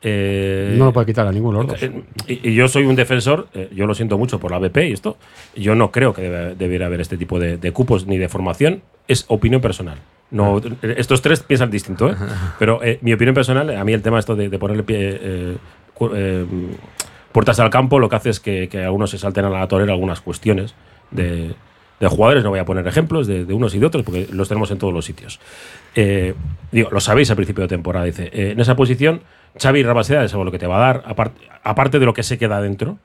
Eh, 0.04 0.76
no 0.78 0.86
lo 0.86 0.94
puede 0.94 1.06
quitar 1.08 1.28
a 1.28 1.32
ninguno 1.32 1.60
de 1.60 1.68
los 1.68 1.80
dos. 1.80 1.84
eh, 1.84 2.04
y, 2.28 2.50
y 2.50 2.56
yo 2.56 2.68
soy 2.68 2.86
un 2.86 2.96
defensor, 2.96 3.48
eh, 3.54 3.70
yo 3.74 3.86
lo 3.86 3.94
siento 3.94 4.18
mucho 4.18 4.40
por 4.40 4.52
la 4.52 4.58
BP 4.60 4.78
y 4.78 4.94
esto. 4.94 5.18
Yo 5.56 5.76
no 5.76 5.92
creo 5.92 6.14
que 6.14 6.22
debiera 6.58 6.88
haber 6.88 7.02
este 7.02 7.18
tipo 7.18 7.40
de, 7.40 7.58
de 7.58 7.72
cupos 7.72 8.08
ni 8.08 8.18
de 8.18 8.28
formación. 8.30 8.82
Es 9.08 9.26
opinión 9.28 9.62
personal. 9.62 10.00
No, 10.32 10.58
eh, 10.60 10.96
estos 10.98 11.22
tres 11.22 11.42
piensan 11.42 11.70
distinto. 11.70 12.16
Pero 12.58 12.80
mi 13.02 13.14
opinión 13.14 13.36
personal, 13.36 13.70
a 13.76 13.84
mí 13.84 13.94
el 13.94 14.02
tema 14.02 14.18
esto 14.20 14.36
de, 14.36 14.50
de 14.50 14.58
ponerle 14.58 14.84
pie, 14.84 15.58
puertas 17.32 17.60
al 17.60 17.70
campo, 17.70 18.00
lo 18.00 18.10
que 18.10 18.16
hace 18.16 18.30
es 18.30 18.40
que, 18.40 18.68
que 18.70 18.84
algunos 18.84 19.10
se 19.10 19.18
salten 19.18 19.46
a 19.46 19.50
la 19.50 19.68
torera 19.68 19.94
algunas 19.94 20.22
cuestiones 20.22 20.74
de, 21.12 21.54
de 22.00 22.08
jugadores. 22.08 22.44
No 22.44 22.50
voy 22.50 22.60
a 22.60 22.66
poner 22.66 22.88
ejemplos 22.88 23.28
de, 23.28 23.46
de 23.46 23.54
unos 23.54 23.74
y 23.76 23.80
de 23.80 23.86
otros 23.86 24.04
porque 24.04 24.28
los 24.32 24.48
tenemos 24.48 24.72
en 24.72 24.78
todos 24.78 24.94
los 24.94 25.06
sitios. 25.06 25.40
Digo, 26.72 26.90
lo 26.92 27.00
sabéis 27.00 27.30
al 27.30 27.36
principio 27.36 27.64
de 27.64 27.68
temporada. 27.68 28.06
Dice, 28.06 28.30
en 28.34 28.60
esa 28.60 28.76
posición, 28.76 29.22
Xavi 29.60 29.84
Rabaseda 29.84 30.24
es 30.24 30.34
lo 30.34 30.52
que 30.52 30.60
te 30.60 30.68
va 30.68 30.78
a 30.78 30.80
dar, 30.80 31.04
aparte, 31.06 31.42
aparte 31.64 32.00
de 32.00 32.06
lo 32.06 32.14
que 32.14 32.24
se 32.24 32.38
queda 32.38 32.62
dentro. 32.62 32.98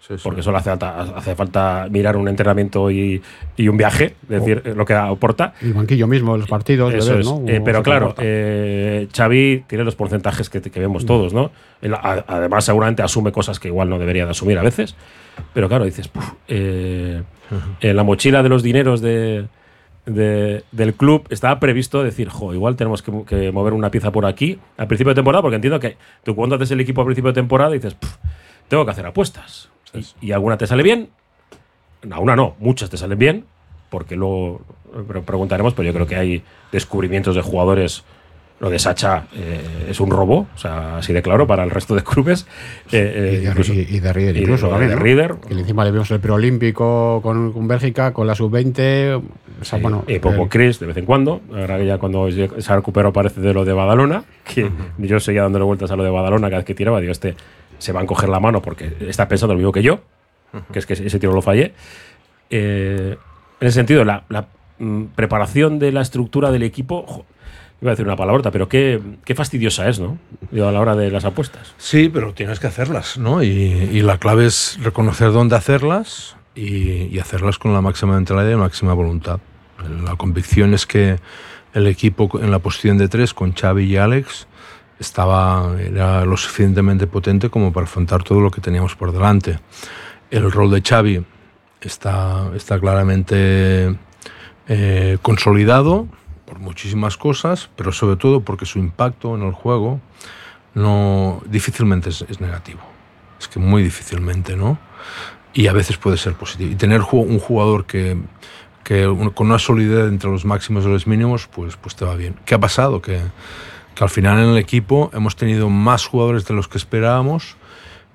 Sí, 0.00 0.14
sí. 0.16 0.20
Porque 0.24 0.42
solo 0.42 0.58
hace 0.58 0.70
falta, 0.70 1.00
hace 1.00 1.36
falta 1.36 1.86
mirar 1.88 2.16
un 2.16 2.26
entrenamiento 2.26 2.90
y, 2.90 3.22
y 3.56 3.68
un 3.68 3.76
viaje, 3.76 4.16
es 4.24 4.28
decir, 4.28 4.60
eh, 4.64 4.74
lo 4.74 4.84
que 4.84 4.94
aporta. 4.94 5.54
El 5.62 5.74
banquillo 5.74 6.08
mismo, 6.08 6.36
los 6.36 6.48
partidos, 6.48 6.92
Eso 6.92 7.18
es. 7.20 7.24
¿no? 7.24 7.44
Eh, 7.46 7.60
pero 7.64 7.84
claro, 7.84 8.12
eh, 8.18 9.06
Xavi 9.16 9.62
tiene 9.68 9.84
los 9.84 9.94
porcentajes 9.94 10.50
que, 10.50 10.60
que 10.60 10.80
vemos 10.80 11.06
todos, 11.06 11.32
¿no? 11.32 11.52
Él, 11.80 11.94
a- 11.94 12.24
además, 12.26 12.64
seguramente 12.64 13.02
asume 13.04 13.30
cosas 13.30 13.60
que 13.60 13.68
igual 13.68 13.88
no 13.90 13.98
debería 14.00 14.24
de 14.24 14.32
asumir 14.32 14.58
a 14.58 14.62
veces. 14.62 14.96
Pero 15.54 15.68
claro, 15.68 15.84
dices, 15.84 16.08
"Puf, 16.08 16.32
eh, 16.48 17.22
en 17.80 17.96
la 17.96 18.02
mochila 18.02 18.42
de 18.42 18.48
los 18.48 18.64
dineros 18.64 19.02
de, 19.02 19.46
de- 20.06 20.64
del 20.72 20.94
club 20.94 21.26
estaba 21.30 21.60
previsto 21.60 22.02
decir, 22.02 22.28
jo, 22.28 22.52
igual 22.54 22.76
tenemos 22.76 23.02
que, 23.02 23.12
que 23.24 23.52
mover 23.52 23.72
una 23.72 23.90
pieza 23.90 24.10
por 24.10 24.26
aquí 24.26 24.58
al 24.76 24.86
principio 24.88 25.10
de 25.10 25.14
temporada, 25.16 25.42
porque 25.42 25.56
entiendo 25.56 25.78
que 25.80 25.96
tú 26.24 26.34
cuando 26.34 26.56
haces 26.56 26.70
el 26.72 26.80
equipo 26.80 27.00
al 27.02 27.06
principio 27.06 27.30
de 27.30 27.34
temporada 27.34 27.70
dices, 27.70 27.94
"Puf, 27.94 28.16
tengo 28.68 28.84
que 28.84 28.90
hacer 28.90 29.06
apuestas. 29.06 29.68
Y, 29.94 30.28
y 30.28 30.32
alguna 30.32 30.56
te 30.56 30.66
sale 30.66 30.82
bien 30.82 31.10
a 32.10 32.18
una 32.18 32.34
no, 32.34 32.56
muchas 32.58 32.90
te 32.90 32.96
salen 32.96 33.18
bien, 33.18 33.44
porque 33.90 34.16
luego 34.16 34.62
eh, 34.96 35.20
preguntaremos, 35.24 35.74
pero 35.74 35.86
yo 35.86 35.92
creo 35.94 36.06
que 36.06 36.16
hay 36.16 36.42
descubrimientos 36.72 37.36
de 37.36 37.42
jugadores 37.42 38.02
lo 38.62 38.70
de 38.70 38.78
Sacha 38.78 39.24
eh, 39.34 39.88
es 39.90 39.98
un 39.98 40.08
robo, 40.08 40.46
o 40.54 40.56
sea, 40.56 40.98
así 40.98 41.12
de 41.12 41.20
claro 41.20 41.48
para 41.48 41.64
el 41.64 41.70
resto 41.70 41.96
de 41.96 42.04
clubes. 42.04 42.46
Eh, 42.92 43.38
y, 43.40 43.44
de, 43.44 43.50
incluso, 43.50 43.72
y, 43.72 43.98
de 43.98 44.12
Rieder, 44.12 44.36
incluso. 44.36 44.78
De, 44.78 44.86
de 44.86 44.94
Rieder. 44.94 45.34
Que 45.48 45.54
encima 45.54 45.84
le 45.84 45.90
vimos 45.90 46.08
el 46.12 46.20
preolímpico 46.20 47.20
con, 47.24 47.52
con 47.52 47.66
Bélgica, 47.66 48.12
con 48.12 48.28
la 48.28 48.36
sub-20. 48.36 49.20
O 49.60 49.64
sea, 49.64 49.80
bueno, 49.80 50.04
y 50.06 50.20
Popo 50.20 50.48
Chris 50.48 50.78
de 50.78 50.86
vez 50.86 50.96
en 50.96 51.06
cuando. 51.06 51.40
Ahora 51.52 51.76
que 51.76 51.86
ya 51.86 51.98
cuando 51.98 52.30
se 52.30 52.72
ha 52.72 52.76
recuperado 52.76 53.12
parece 53.12 53.40
de 53.40 53.52
lo 53.52 53.64
de 53.64 53.72
Badalona, 53.72 54.22
que 54.44 54.70
yo 54.98 55.18
seguía 55.18 55.42
dándole 55.42 55.64
vueltas 55.64 55.90
a 55.90 55.96
lo 55.96 56.04
de 56.04 56.10
Badalona 56.10 56.46
cada 56.46 56.58
vez 56.58 56.64
que 56.64 56.76
tiraba. 56.76 57.00
Digo, 57.00 57.10
este 57.10 57.34
se 57.78 57.90
va 57.90 57.98
a 57.98 58.04
encoger 58.04 58.28
la 58.28 58.38
mano 58.38 58.62
porque 58.62 58.92
está 59.00 59.26
pensando 59.26 59.54
lo 59.54 59.58
mismo 59.58 59.72
que 59.72 59.82
yo, 59.82 60.02
que 60.72 60.78
es 60.78 60.86
que 60.86 60.92
ese 60.92 61.18
tiro 61.18 61.32
lo 61.32 61.42
fallé. 61.42 61.72
en 62.48 63.18
ese 63.58 63.72
sentido, 63.72 64.04
la, 64.04 64.22
la 64.28 64.46
mm, 64.78 65.06
preparación 65.16 65.80
de 65.80 65.90
la 65.90 66.02
estructura 66.02 66.52
del 66.52 66.62
equipo 66.62 67.26
Iba 67.82 67.90
a 67.90 67.94
decir 67.94 68.06
una 68.06 68.14
palabrota, 68.14 68.52
pero 68.52 68.68
qué, 68.68 69.02
qué 69.24 69.34
fastidiosa 69.34 69.88
es, 69.88 69.98
¿no? 69.98 70.16
a 70.52 70.70
la 70.70 70.80
hora 70.80 70.94
de 70.94 71.10
las 71.10 71.24
apuestas. 71.24 71.74
Sí, 71.78 72.08
pero 72.08 72.32
tienes 72.32 72.60
que 72.60 72.68
hacerlas, 72.68 73.18
¿no? 73.18 73.42
Y, 73.42 74.00
la 74.02 74.18
clave 74.18 74.46
es 74.46 74.78
reconocer 74.80 75.32
dónde 75.32 75.56
hacerlas 75.56 76.36
y, 76.54 77.18
hacerlas 77.18 77.58
con 77.58 77.72
la 77.72 77.80
máxima 77.80 78.14
mentalidad 78.14 78.52
y 78.52 78.54
máxima 78.54 78.94
voluntad. 78.94 79.40
La 80.04 80.14
convicción 80.14 80.74
es 80.74 80.86
que 80.86 81.18
el 81.74 81.88
equipo 81.88 82.30
en 82.40 82.52
la 82.52 82.60
posición 82.60 82.98
de 82.98 83.08
tres, 83.08 83.34
con 83.34 83.52
Xavi 83.52 83.82
y 83.82 83.96
Alex, 83.96 84.46
estaba, 85.00 85.74
era 85.80 86.24
lo 86.24 86.36
suficientemente 86.36 87.08
potente 87.08 87.50
como 87.50 87.72
para 87.72 87.86
afrontar 87.86 88.22
todo 88.22 88.40
lo 88.40 88.52
que 88.52 88.60
teníamos 88.60 88.94
por 88.94 89.10
delante. 89.10 89.58
El 90.30 90.52
rol 90.52 90.70
de 90.70 90.82
Xavi 90.82 91.24
está, 91.80 92.48
está 92.54 92.78
claramente 92.78 93.98
eh, 94.68 95.18
consolidado 95.20 96.06
muchísimas 96.58 97.16
cosas, 97.16 97.70
pero 97.76 97.92
sobre 97.92 98.16
todo 98.16 98.40
porque 98.42 98.66
su 98.66 98.78
impacto 98.78 99.34
en 99.34 99.42
el 99.42 99.52
juego 99.52 100.00
no 100.74 101.42
difícilmente 101.46 102.10
es, 102.10 102.40
negativo. 102.40 102.80
Es 103.38 103.48
que 103.48 103.58
muy 103.58 103.82
difícilmente, 103.82 104.56
¿no? 104.56 104.78
Y 105.52 105.66
a 105.66 105.72
veces 105.72 105.96
puede 105.96 106.16
ser 106.16 106.34
positivo. 106.34 106.70
Y 106.72 106.76
tener 106.76 107.02
un 107.10 107.38
jugador 107.38 107.84
que, 107.84 108.16
que 108.84 109.04
con 109.34 109.46
una 109.48 109.58
solidez 109.58 110.08
entre 110.08 110.30
los 110.30 110.44
máximos 110.44 110.84
y 110.84 110.88
los 110.88 111.06
mínimos, 111.06 111.46
pues, 111.48 111.76
pues 111.76 111.94
te 111.94 112.04
va 112.04 112.14
bien. 112.14 112.36
¿Qué 112.46 112.54
ha 112.54 112.60
pasado? 112.60 113.02
Que, 113.02 113.20
que 113.94 114.04
al 114.04 114.10
final 114.10 114.38
en 114.38 114.50
el 114.50 114.58
equipo 114.58 115.10
hemos 115.12 115.36
tenido 115.36 115.68
más 115.68 116.06
jugadores 116.06 116.46
de 116.46 116.54
los 116.54 116.68
que 116.68 116.78
esperábamos, 116.78 117.56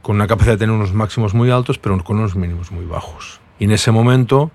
con 0.02 0.15
una 0.15 0.28
capacidad 0.28 0.54
de 0.54 0.60
tener 0.60 0.76
unos 0.76 0.93
máximos 0.93 1.34
muy 1.34 1.52
altos, 1.52 1.78
pero 1.78 2.02
con 2.04 2.17
unos 2.17 2.36
mínimos 2.36 2.71
muy 2.71 2.86
bajos. 2.86 3.39
Y 3.60 3.65
en 3.65 3.71
ese 3.71 3.91
momento 3.91 4.52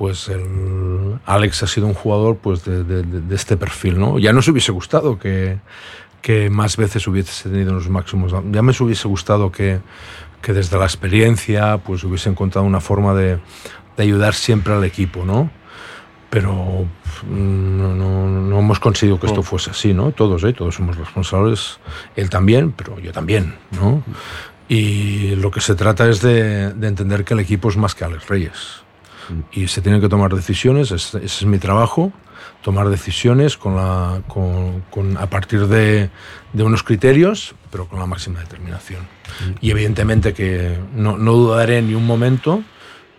pues 0.00 0.30
el 0.30 1.18
Alex 1.26 1.62
ha 1.62 1.66
sido 1.66 1.86
un 1.86 1.92
jugador 1.92 2.38
pues 2.38 2.64
de, 2.64 3.04
este 3.34 3.58
perfil, 3.58 4.00
¿no? 4.00 4.18
Ya 4.18 4.32
nos 4.32 4.48
hubiese 4.48 4.72
gustado 4.72 5.18
que, 5.18 5.58
que, 6.22 6.48
más 6.48 6.78
veces 6.78 7.06
hubiese 7.06 7.50
tenido 7.50 7.74
los 7.74 7.90
máximos, 7.90 8.32
ya 8.50 8.62
me 8.62 8.72
hubiese 8.80 9.08
gustado 9.08 9.52
que, 9.52 9.80
que 10.40 10.54
desde 10.54 10.78
la 10.78 10.86
experiencia 10.86 11.76
pues 11.84 12.02
hubiese 12.02 12.30
encontrado 12.30 12.66
una 12.66 12.80
forma 12.80 13.12
de, 13.12 13.40
de 13.98 14.02
ayudar 14.02 14.32
siempre 14.32 14.72
al 14.72 14.84
equipo, 14.84 15.26
¿no? 15.26 15.50
Pero 16.30 16.86
no, 17.28 17.94
no, 17.94 18.26
no, 18.26 18.58
hemos 18.58 18.80
conseguido 18.80 19.20
que 19.20 19.26
esto 19.26 19.42
fuese 19.42 19.72
así, 19.72 19.92
¿no? 19.92 20.12
Todos, 20.12 20.42
¿eh? 20.44 20.54
Todos 20.54 20.76
somos 20.76 20.96
responsables, 20.96 21.78
él 22.16 22.30
también, 22.30 22.72
pero 22.72 22.98
yo 23.00 23.12
también, 23.12 23.54
¿no? 23.72 24.02
Y 24.66 25.36
lo 25.36 25.50
que 25.50 25.60
se 25.60 25.74
trata 25.74 26.08
es 26.08 26.22
de, 26.22 26.72
de 26.72 26.88
entender 26.88 27.22
que 27.22 27.34
el 27.34 27.40
equipo 27.40 27.68
es 27.68 27.76
más 27.76 27.94
que 27.94 28.06
Alex 28.06 28.28
Reyes 28.28 28.82
y 29.52 29.68
se 29.68 29.82
tienen 29.82 30.00
que 30.00 30.08
tomar 30.08 30.34
decisiones, 30.34 30.90
ese 30.90 31.24
es 31.24 31.44
mi 31.44 31.58
trabajo, 31.58 32.12
tomar 32.62 32.88
decisiones 32.88 33.56
con 33.56 33.76
la, 33.76 34.22
con, 34.28 35.16
a 35.16 35.26
partir 35.26 35.66
de, 35.66 36.10
de, 36.52 36.62
unos 36.62 36.82
criterios, 36.82 37.54
pero 37.70 37.86
con 37.86 37.98
la 37.98 38.06
máxima 38.06 38.40
determinación. 38.40 39.06
Y 39.60 39.70
evidentemente 39.70 40.34
que 40.34 40.78
no, 40.94 41.16
no, 41.16 41.32
dudaré 41.32 41.82
ni 41.82 41.94
un 41.94 42.06
momento 42.06 42.62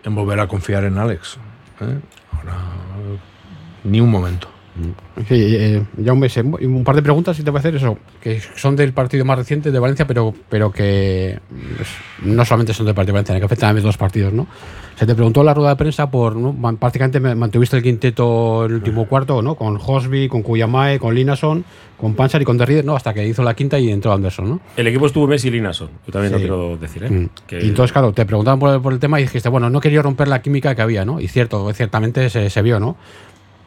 en 0.04 0.14
volver 0.14 0.40
a 0.40 0.46
confiar 0.46 0.84
en 0.84 0.98
Alex. 0.98 1.38
¿eh? 1.80 1.98
Ahora, 2.32 2.56
ni 3.84 4.00
un 4.00 4.10
momento. 4.10 4.51
Eh, 5.28 5.82
ya 5.98 6.12
un 6.14 6.18
mes, 6.18 6.34
un 6.36 6.82
par 6.82 6.96
de 6.96 7.02
preguntas 7.02 7.36
si 7.36 7.42
te 7.42 7.50
voy 7.50 7.58
a 7.58 7.60
hacer 7.60 7.76
eso, 7.76 7.98
que 8.22 8.40
son 8.56 8.74
del 8.74 8.92
partido 8.92 9.24
más 9.24 9.36
reciente 9.36 9.70
de 9.70 9.78
Valencia, 9.78 10.06
pero, 10.06 10.32
pero 10.48 10.72
que 10.72 11.38
pues, 11.76 11.88
no 12.22 12.44
solamente 12.44 12.72
son 12.72 12.86
del 12.86 12.94
partido 12.94 13.12
de 13.12 13.22
Valencia, 13.22 13.38
que 13.38 13.44
afectan 13.44 13.76
a 13.76 13.80
dos 13.80 13.98
partidos, 13.98 14.32
¿no? 14.32 14.46
Se 14.96 15.06
te 15.06 15.14
preguntó 15.14 15.40
en 15.40 15.46
la 15.46 15.54
rueda 15.54 15.70
de 15.70 15.76
prensa 15.76 16.10
por, 16.10 16.36
¿no? 16.36 16.54
prácticamente 16.76 17.18
mantuviste 17.20 17.76
el 17.76 17.82
quinteto 17.82 18.66
el 18.66 18.74
último 18.74 19.06
cuarto, 19.06 19.42
¿no? 19.42 19.56
Con 19.56 19.78
Hosby, 19.82 20.28
con 20.28 20.42
Cuyamae, 20.42 20.98
con 20.98 21.14
Linason, 21.14 21.64
con 21.98 22.14
Panchar 22.14 22.40
y 22.40 22.44
con 22.44 22.56
Derrider, 22.56 22.84
¿no? 22.84 22.96
Hasta 22.96 23.12
que 23.12 23.26
hizo 23.26 23.42
la 23.42 23.54
quinta 23.54 23.78
y 23.78 23.90
entró 23.90 24.12
Anderson, 24.12 24.48
¿no? 24.48 24.60
El 24.76 24.86
equipo 24.86 25.06
estuvo 25.06 25.26
Messi 25.26 25.48
y 25.48 25.50
Linason, 25.52 25.88
yo 26.06 26.12
también 26.12 26.32
lo 26.32 26.38
quiero 26.38 26.76
decir, 26.76 27.04
¿eh? 27.04 27.10
Mm. 27.10 27.28
Y 27.50 27.68
entonces, 27.68 27.92
claro, 27.92 28.12
te 28.12 28.24
preguntaban 28.24 28.58
por 28.58 28.74
el, 28.74 28.80
por 28.80 28.92
el, 28.92 28.98
tema 28.98 29.20
y 29.20 29.24
dijiste, 29.24 29.48
bueno, 29.48 29.68
no 29.68 29.80
quería 29.80 30.00
romper 30.02 30.28
la 30.28 30.40
química 30.40 30.74
que 30.74 30.82
había, 30.82 31.04
¿no? 31.04 31.20
Y 31.20 31.28
cierto, 31.28 31.72
ciertamente 31.74 32.30
se, 32.30 32.48
se 32.48 32.62
vio, 32.62 32.80
¿no? 32.80 32.96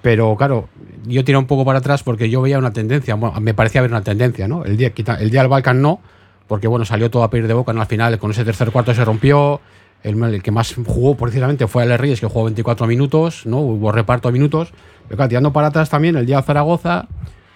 Pero 0.06 0.36
claro, 0.38 0.70
yo 1.08 1.26
tiré 1.26 1.36
un 1.36 1.48
poco 1.48 1.66
para 1.66 1.80
atrás 1.80 2.04
porque 2.04 2.30
yo 2.30 2.40
veía 2.40 2.60
una 2.60 2.72
tendencia, 2.72 3.16
bueno, 3.16 3.42
me 3.42 3.56
parecía 3.56 3.82
ver 3.82 3.90
una 3.90 4.04
tendencia, 4.04 4.48
¿no? 4.48 4.64
El 4.64 4.78
día, 4.78 4.94
el 5.18 5.32
día 5.32 5.42
del 5.42 5.50
Balkan 5.50 5.82
no, 5.82 6.00
porque 6.46 6.68
bueno, 6.68 6.86
salió 6.86 7.10
todo 7.10 7.24
a 7.24 7.32
pedir 7.32 7.48
de 7.48 7.56
boca, 7.56 7.74
¿no? 7.74 7.82
Al 7.82 7.88
final 7.88 8.20
con 8.20 8.30
ese 8.30 8.46
tercer 8.46 8.70
cuarto 8.70 8.94
se 8.94 9.04
rompió, 9.04 9.62
el, 10.04 10.44
que 10.44 10.52
más 10.52 10.76
jugó 10.86 11.18
precisamente 11.18 11.66
fue 11.66 11.82
Ale 11.82 11.98
Reyes, 11.98 12.20
que 12.20 12.28
jugó 12.28 12.44
24 12.44 12.86
minutos, 12.86 13.48
¿no? 13.48 13.58
Hubo 13.62 13.92
reparto 13.92 14.28
de 14.28 14.34
minutos, 14.34 14.74
pero 15.08 15.18
claro, 15.18 15.30
tirando 15.30 15.52
para 15.52 15.70
atrás 15.70 15.90
también, 15.90 16.16
el 16.18 16.28
día 16.28 16.38
de 16.38 16.44
Zaragoza, 16.44 17.08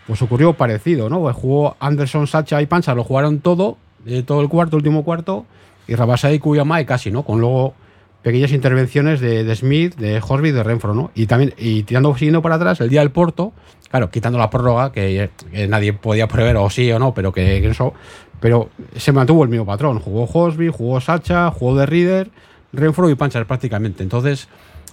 pues 0.07 0.19
ocurrió 0.23 0.53
parecido, 0.53 1.07
¿no? 1.07 1.19
Pues 1.19 1.35
jugó 1.35 1.77
Anderson, 1.79 2.25
Sacha 2.25 2.59
y 2.63 2.65
Pancha, 2.65 2.95
lo 2.95 3.03
jugaron 3.03 3.41
todo, 3.41 3.77
eh, 4.07 4.23
todo 4.23 4.41
el 4.41 4.49
cuarto, 4.49 4.75
último 4.75 5.03
cuarto, 5.03 5.45
y 5.87 5.93
Rabasa 5.93 6.33
y 6.33 6.39
Cuyamá 6.39 6.81
y 6.81 6.85
casi, 6.85 7.11
¿no? 7.11 7.21
Con 7.21 7.41
luego 7.41 7.75
pequeñas 8.21 8.51
intervenciones 8.51 9.21
de, 9.21 9.55
Smith, 9.55 9.95
de 9.95 10.21
Horsby 10.25 10.51
de 10.51 10.63
Renfro, 10.63 10.93
¿no? 10.93 11.11
Y 11.15 11.25
también, 11.27 11.53
y 11.57 11.83
tirando, 11.83 12.13
siguiendo 12.15 12.41
para 12.41 12.55
atrás, 12.55 12.81
el 12.81 12.89
día 12.89 12.99
del 12.99 13.11
Porto, 13.11 13.53
claro, 13.89 14.09
quitando 14.09 14.37
la 14.37 14.49
prórroga, 14.49 14.91
que, 14.91 15.29
nadie 15.67 15.93
podía 15.93 16.27
prever 16.27 16.57
o 16.57 16.69
sí 16.69 16.91
o 16.91 16.99
no, 16.99 17.13
pero 17.13 17.31
que, 17.31 17.65
eso, 17.65 17.93
pero 18.39 18.69
se 18.95 19.11
mantuvo 19.11 19.43
el 19.43 19.49
mismo 19.49 19.65
patrón. 19.65 19.99
Jugó 19.99 20.25
Horsby, 20.31 20.69
jugó 20.69 20.99
Sacha, 20.99 21.49
jugó 21.51 21.75
de 21.75 21.85
Reader, 21.85 22.29
Renfro 22.73 23.09
y 23.09 23.15
Panchar 23.15 23.45
prácticamente. 23.47 24.03
Entonces, 24.03 24.49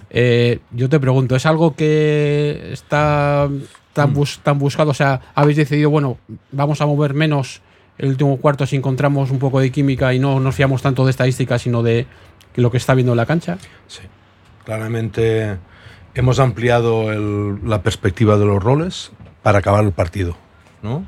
eh, 0.09 0.59
yo 0.71 0.87
te 0.87 0.99
pregunto, 0.99 1.35
¿es 1.35 1.45
algo 1.45 1.75
que 1.75 2.69
está 2.71 3.49
tan, 3.93 4.13
tan 4.43 4.59
buscado? 4.59 4.91
O 4.91 4.93
sea, 4.93 5.21
¿habéis 5.35 5.57
decidido, 5.57 5.89
bueno, 5.89 6.17
vamos 6.51 6.79
a 6.79 6.85
mover 6.85 7.13
menos 7.13 7.61
el 7.97 8.09
último 8.09 8.37
cuarto 8.37 8.65
si 8.65 8.75
encontramos 8.75 9.31
un 9.31 9.39
poco 9.39 9.59
de 9.59 9.71
química 9.71 10.13
y 10.13 10.19
no 10.19 10.39
nos 10.39 10.55
fiamos 10.55 10.81
tanto 10.81 11.03
de 11.05 11.11
estadística, 11.11 11.57
sino 11.57 11.83
de 11.83 12.05
lo 12.61 12.71
que 12.71 12.77
está 12.77 12.93
viendo 12.93 13.13
en 13.13 13.17
la 13.17 13.25
cancha? 13.25 13.57
Sí, 13.87 14.01
claramente 14.65 15.57
hemos 16.15 16.39
ampliado 16.39 17.11
la 17.63 17.81
perspectiva 17.83 18.37
de 18.37 18.45
los 18.45 18.61
roles 18.61 19.11
para 19.43 19.59
acabar 19.59 19.83
el 19.83 19.91
partido, 19.91 20.35
¿no? 20.81 21.05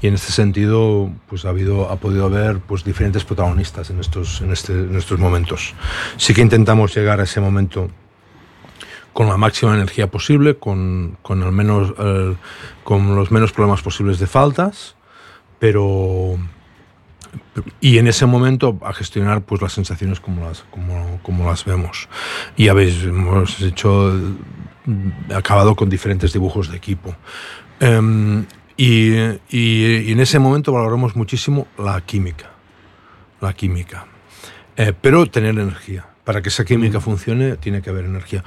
Y 0.00 0.08
en 0.08 0.14
este 0.14 0.32
sentido, 0.32 1.10
pues 1.28 1.44
ha 1.44 1.50
habido, 1.50 1.90
ha 1.90 1.96
podido 1.96 2.26
haber, 2.26 2.58
pues 2.60 2.84
diferentes 2.84 3.24
protagonistas 3.24 3.90
en 3.90 4.00
estos, 4.00 4.40
en, 4.42 4.52
este, 4.52 4.72
en 4.72 4.96
estos 4.96 5.18
momentos. 5.18 5.74
Sí 6.16 6.34
que 6.34 6.42
intentamos 6.42 6.94
llegar 6.94 7.20
a 7.20 7.24
ese 7.24 7.40
momento 7.40 7.90
con 9.12 9.28
la 9.28 9.38
máxima 9.38 9.74
energía 9.74 10.10
posible, 10.10 10.56
con, 10.58 11.16
con 11.22 11.42
al 11.42 11.52
menos, 11.52 11.94
eh, 11.98 12.36
con 12.84 13.16
los 13.16 13.30
menos 13.30 13.52
problemas 13.52 13.80
posibles 13.80 14.18
de 14.18 14.26
faltas, 14.26 14.96
pero 15.58 16.38
y 17.80 17.98
en 17.98 18.06
ese 18.06 18.26
momento 18.26 18.78
a 18.82 18.92
gestionar 18.92 19.42
pues 19.42 19.62
las 19.62 19.72
sensaciones 19.72 20.20
como 20.20 20.46
las, 20.46 20.64
como, 20.70 21.20
como 21.22 21.48
las 21.48 21.64
vemos. 21.64 22.08
Y 22.56 22.68
habéis, 22.68 23.04
hemos 23.04 23.60
hecho, 23.62 24.12
acabado 25.34 25.74
con 25.74 25.88
diferentes 25.88 26.32
dibujos 26.32 26.70
de 26.70 26.76
equipo. 26.76 27.14
Em, 27.80 28.44
y, 28.76 29.14
y, 29.48 30.12
en 30.12 30.20
ese 30.20 30.38
momento 30.38 30.72
valoramos 30.72 31.16
muchísimo 31.16 31.66
la 31.78 32.00
química. 32.00 32.50
La 33.40 33.52
química. 33.52 34.06
Eh, 34.76 34.92
pero 35.00 35.26
tener 35.26 35.58
energía. 35.58 36.06
Para 36.24 36.42
que 36.42 36.48
esa 36.48 36.64
química 36.64 37.00
funcione, 37.00 37.56
tiene 37.56 37.82
que 37.82 37.90
haber 37.90 38.04
energía. 38.04 38.42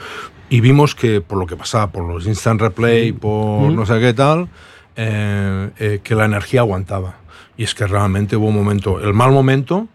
Y 0.50 0.62
vimos 0.62 0.96
que 0.96 1.22
por 1.22 1.38
lo 1.38 1.46
que 1.46 1.56
pasaba, 1.56 1.92
por 1.92 2.06
los 2.06 2.28
instant 2.28 2.62
replay, 2.62 3.12
por 3.12 3.72
no 3.72 3.86
sé 3.86 4.00
qué 4.00 4.14
tal, 4.14 4.50
eh, 4.96 5.70
eh, 5.80 6.00
que 6.04 6.16
la 6.16 6.26
energía 6.26 6.62
aguantaba. 6.62 7.19
Y 7.58 7.64
es 7.64 7.76
que 7.76 7.88
realmente 7.88 8.36
hubo 8.36 8.48
un 8.48 8.56
momento, 8.56 9.00
el 9.00 9.14
mal 9.14 9.32
momento 9.32 9.88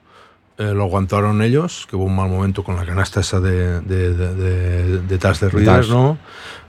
eh, 0.56 0.72
lo 0.72 0.84
aguantaron 0.84 1.42
ellos, 1.42 1.86
que 1.90 1.96
hubo 1.96 2.04
un 2.04 2.14
mal 2.14 2.28
momento 2.28 2.62
con 2.62 2.76
la 2.76 2.86
canasta 2.86 3.20
esa 3.20 3.40
de, 3.40 3.80
de, 3.80 4.14
de, 4.14 4.34
de, 4.34 4.98
de 5.00 5.18
de 5.18 5.48
Reader, 5.48 5.88
¿no? 5.88 6.16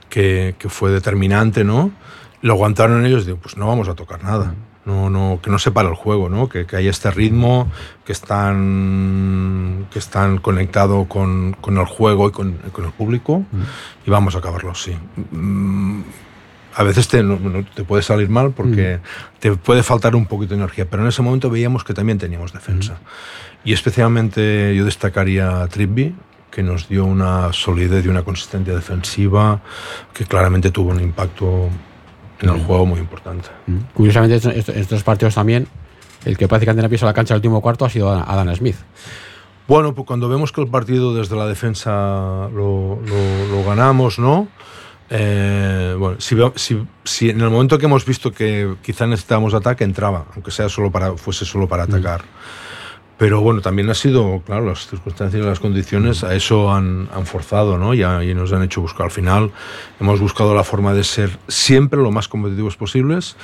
Que, 0.08 0.56
que, 0.58 0.68
fue 0.68 0.90
determinante, 0.90 1.62
¿no? 1.62 1.92
Lo 2.42 2.54
aguantaron 2.54 3.06
ellos, 3.06 3.26
digo, 3.26 3.38
pues 3.38 3.56
no 3.56 3.68
vamos 3.68 3.88
a 3.88 3.94
tocar 3.94 4.24
nada. 4.24 4.54
No, 4.84 5.10
no, 5.10 5.40
que 5.42 5.50
no 5.50 5.58
se 5.58 5.72
para 5.72 5.88
el 5.88 5.96
juego, 5.96 6.28
¿no? 6.28 6.48
Que, 6.48 6.64
que 6.64 6.76
hay 6.76 6.88
este 6.88 7.10
ritmo, 7.10 7.70
que 8.04 8.12
están, 8.12 9.86
que 9.90 9.98
están 9.98 10.38
conectados 10.38 11.06
con, 11.08 11.56
con 11.60 11.78
el 11.78 11.86
juego 11.86 12.28
y 12.28 12.32
con, 12.32 12.52
con 12.72 12.84
el 12.84 12.92
público 12.92 13.44
y 14.04 14.10
vamos 14.10 14.36
a 14.36 14.38
acabarlo 14.38 14.70
así. 14.70 14.96
Mm, 15.32 16.02
A 16.76 16.82
veces 16.82 17.08
te, 17.08 17.22
no- 17.22 17.38
no- 17.38 17.64
te 17.64 17.84
puede 17.84 18.02
salir 18.02 18.28
mal 18.28 18.52
porque 18.52 19.00
te 19.40 19.52
puede 19.56 19.82
faltar 19.82 20.14
un 20.14 20.26
poquito 20.26 20.50
de 20.54 20.60
energía, 20.60 20.86
pero 20.88 21.02
en 21.02 21.08
ese 21.08 21.22
momento 21.22 21.48
veíamos 21.50 21.84
que 21.84 21.94
también 21.94 22.18
teníamos 22.18 22.52
defensa. 22.52 22.98
Y 23.64 23.72
especialmente 23.72 24.74
yo 24.76 24.84
destacaría 24.84 25.62
a 25.62 25.68
Trippi, 25.68 26.14
que 26.50 26.62
nos 26.62 26.88
dio 26.88 27.04
una 27.04 27.52
solidez 27.52 28.04
y 28.04 28.08
una 28.08 28.22
consistencia 28.22 28.74
defensiva 28.74 29.60
que 30.14 30.24
claramente 30.24 30.70
tuvo 30.70 30.90
un 30.90 31.00
impacto 31.00 31.68
en 32.40 32.48
el 32.50 32.62
juego 32.64 32.84
muy 32.86 33.00
importante. 33.00 33.48
Curiosamente, 33.94 34.36
estos, 34.78 35.02
partidos 35.02 35.34
también, 35.34 35.66
el 36.26 36.36
que 36.36 36.46
prácticamente 36.48 36.88
pisa 36.88 37.06
la 37.06 37.14
cancha 37.14 37.34
el 37.34 37.38
último 37.38 37.60
cuarto 37.62 37.84
ha 37.86 37.90
sido 37.90 38.10
Adam 38.12 38.54
Smith. 38.54 38.76
Bueno, 39.66 39.94
pues 39.94 40.06
cuando 40.06 40.28
vemos 40.28 40.52
que 40.52 40.60
el 40.60 40.68
partido 40.68 41.14
desde 41.14 41.34
la 41.36 41.46
defensa 41.46 41.90
lo, 42.54 43.00
lo- 43.04 43.46
lo 43.50 43.64
ganamos, 43.64 44.18
¿no? 44.18 44.48
Eh, 45.10 45.94
bueno, 45.98 46.20
si, 46.20 46.36
si- 46.56 46.86
si 47.04 47.30
en 47.30 47.40
el 47.40 47.50
momento 47.50 47.78
que 47.78 47.86
hemos 47.86 48.04
visto 48.04 48.32
que 48.32 48.74
quizá 48.82 49.06
necesitábamos 49.06 49.54
ataque, 49.54 49.84
entraba, 49.84 50.26
aunque 50.34 50.50
sea 50.50 50.68
solo 50.68 50.90
para, 50.90 51.16
fuese 51.16 51.44
solo 51.44 51.68
para 51.68 51.84
atacar. 51.84 52.22
Pero 53.18 53.40
bueno, 53.40 53.62
también 53.62 53.88
ha 53.88 53.94
sido, 53.94 54.42
claro, 54.44 54.66
las 54.66 54.88
circunstancias 54.88 55.42
y 55.42 55.46
las 55.46 55.58
condiciones 55.58 56.22
a 56.22 56.34
eso 56.34 56.70
han, 56.74 57.08
han 57.14 57.24
forzado, 57.24 57.78
¿no? 57.78 57.94
Y, 57.94 58.02
a- 58.02 58.22
y 58.22 58.34
nos 58.34 58.52
han 58.52 58.62
hecho 58.62 58.82
buscar. 58.82 59.04
Al 59.06 59.10
final 59.10 59.52
hemos 60.00 60.20
buscado 60.20 60.54
la 60.54 60.64
forma 60.64 60.92
de 60.92 61.02
ser 61.04 61.38
siempre 61.48 61.98
lo 62.02 62.10
más 62.10 62.28
competitivos 62.28 62.76
posibles 62.76 63.36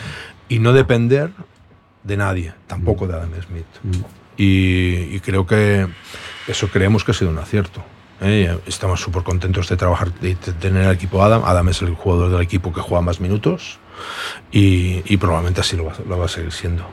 y 0.48 0.58
no 0.58 0.72
depender 0.74 1.30
de 2.02 2.16
nadie, 2.18 2.52
tampoco 2.66 3.06
de 3.06 3.14
Adam 3.14 3.30
Smith. 3.46 3.64
Y, 4.36 5.14
y 5.14 5.20
creo 5.20 5.46
que 5.46 5.86
eso 6.48 6.68
creemos 6.68 7.04
que 7.04 7.12
ha 7.12 7.14
sido 7.14 7.30
un 7.30 7.38
acierto. 7.38 7.82
¿Eh? 8.22 8.58
Estamos 8.66 9.00
súper 9.00 9.22
contentos 9.22 9.68
de 9.68 9.76
trabajar 9.76 10.12
de 10.20 10.34
tener 10.34 10.86
al 10.86 10.94
equipo 10.94 11.22
Adam. 11.22 11.42
Adam 11.44 11.68
es 11.68 11.82
el 11.82 11.94
jugador 11.94 12.30
del 12.30 12.40
equipo 12.40 12.72
que 12.72 12.80
juega 12.80 13.02
más 13.02 13.20
minutos 13.20 13.78
y, 14.50 15.16
probablemente 15.16 15.60
así 15.60 15.76
lo 15.76 15.84
va, 15.84 16.24
a 16.24 16.28
seguir 16.28 16.52
siendo. 16.52 16.84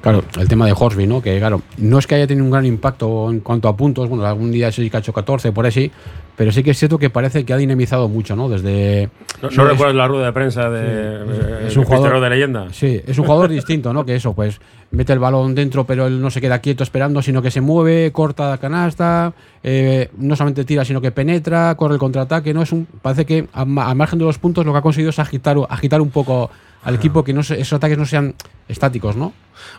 Claro, 0.00 0.24
el 0.38 0.48
tema 0.48 0.66
de 0.66 0.74
Horsby, 0.76 1.06
¿no? 1.06 1.22
Que 1.22 1.38
claro, 1.38 1.62
no 1.78 1.98
es 1.98 2.06
que 2.06 2.14
haya 2.14 2.26
tenido 2.26 2.44
un 2.44 2.50
gran 2.50 2.66
impacto 2.66 3.30
en 3.30 3.40
cuanto 3.40 3.68
a 3.68 3.76
puntos, 3.76 4.08
bueno, 4.08 4.24
algún 4.24 4.50
día 4.52 4.70
sí 4.72 4.88
que 4.88 4.96
ha 4.96 5.00
hecho 5.00 5.12
14, 5.12 5.52
por 5.52 5.66
ahí 5.66 5.72
sí, 5.72 5.90
pero 6.36 6.50
sí 6.50 6.62
que 6.62 6.70
es 6.72 6.78
cierto 6.78 6.98
que 6.98 7.10
parece 7.10 7.44
que 7.44 7.52
ha 7.52 7.56
dinamizado 7.56 8.08
mucho, 8.08 8.34
¿no? 8.34 8.48
Desde... 8.48 9.10
¿No, 9.42 9.50
no 9.50 9.62
es- 9.64 9.70
recuerdas 9.70 9.94
la 9.96 10.08
rueda 10.08 10.26
de 10.26 10.32
prensa 10.32 10.70
de, 10.70 11.66
es 11.68 11.76
un 11.76 11.82
de 11.82 11.86
jugador 11.88 12.20
de 12.20 12.30
leyenda? 12.30 12.66
Sí, 12.72 13.00
es 13.06 13.18
un 13.18 13.24
jugador 13.26 13.50
distinto, 13.50 13.92
¿no? 13.92 14.04
Que 14.06 14.14
eso, 14.16 14.32
pues 14.34 14.60
mete 14.92 15.12
el 15.12 15.18
balón 15.18 15.54
dentro, 15.54 15.84
pero 15.84 16.06
él 16.06 16.20
no 16.20 16.30
se 16.30 16.40
queda 16.40 16.58
quieto 16.60 16.82
esperando, 16.82 17.20
sino 17.22 17.42
que 17.42 17.50
se 17.50 17.60
mueve, 17.60 18.12
corta 18.12 18.48
la 18.50 18.58
canasta, 18.58 19.32
eh, 19.62 20.10
no 20.18 20.34
solamente 20.36 20.64
tira, 20.64 20.84
sino 20.84 21.00
que 21.00 21.12
penetra, 21.12 21.74
corre 21.76 21.94
el 21.94 22.00
contraataque, 22.00 22.52
¿no? 22.54 22.62
Es 22.62 22.72
un, 22.72 22.86
parece 22.86 23.24
que 23.26 23.46
a, 23.52 23.62
al 23.62 23.96
margen 23.96 24.18
de 24.18 24.24
los 24.24 24.38
puntos 24.38 24.64
lo 24.66 24.72
que 24.72 24.78
ha 24.78 24.82
conseguido 24.82 25.10
es 25.10 25.18
agitar, 25.18 25.56
agitar 25.68 26.00
un 26.00 26.10
poco 26.10 26.50
al 26.84 26.94
equipo, 26.96 27.22
que 27.22 27.32
no 27.32 27.42
se- 27.42 27.60
esos 27.60 27.74
ataques 27.74 27.96
no 27.98 28.06
sean 28.06 28.34
estáticos, 28.68 29.16
¿no? 29.16 29.32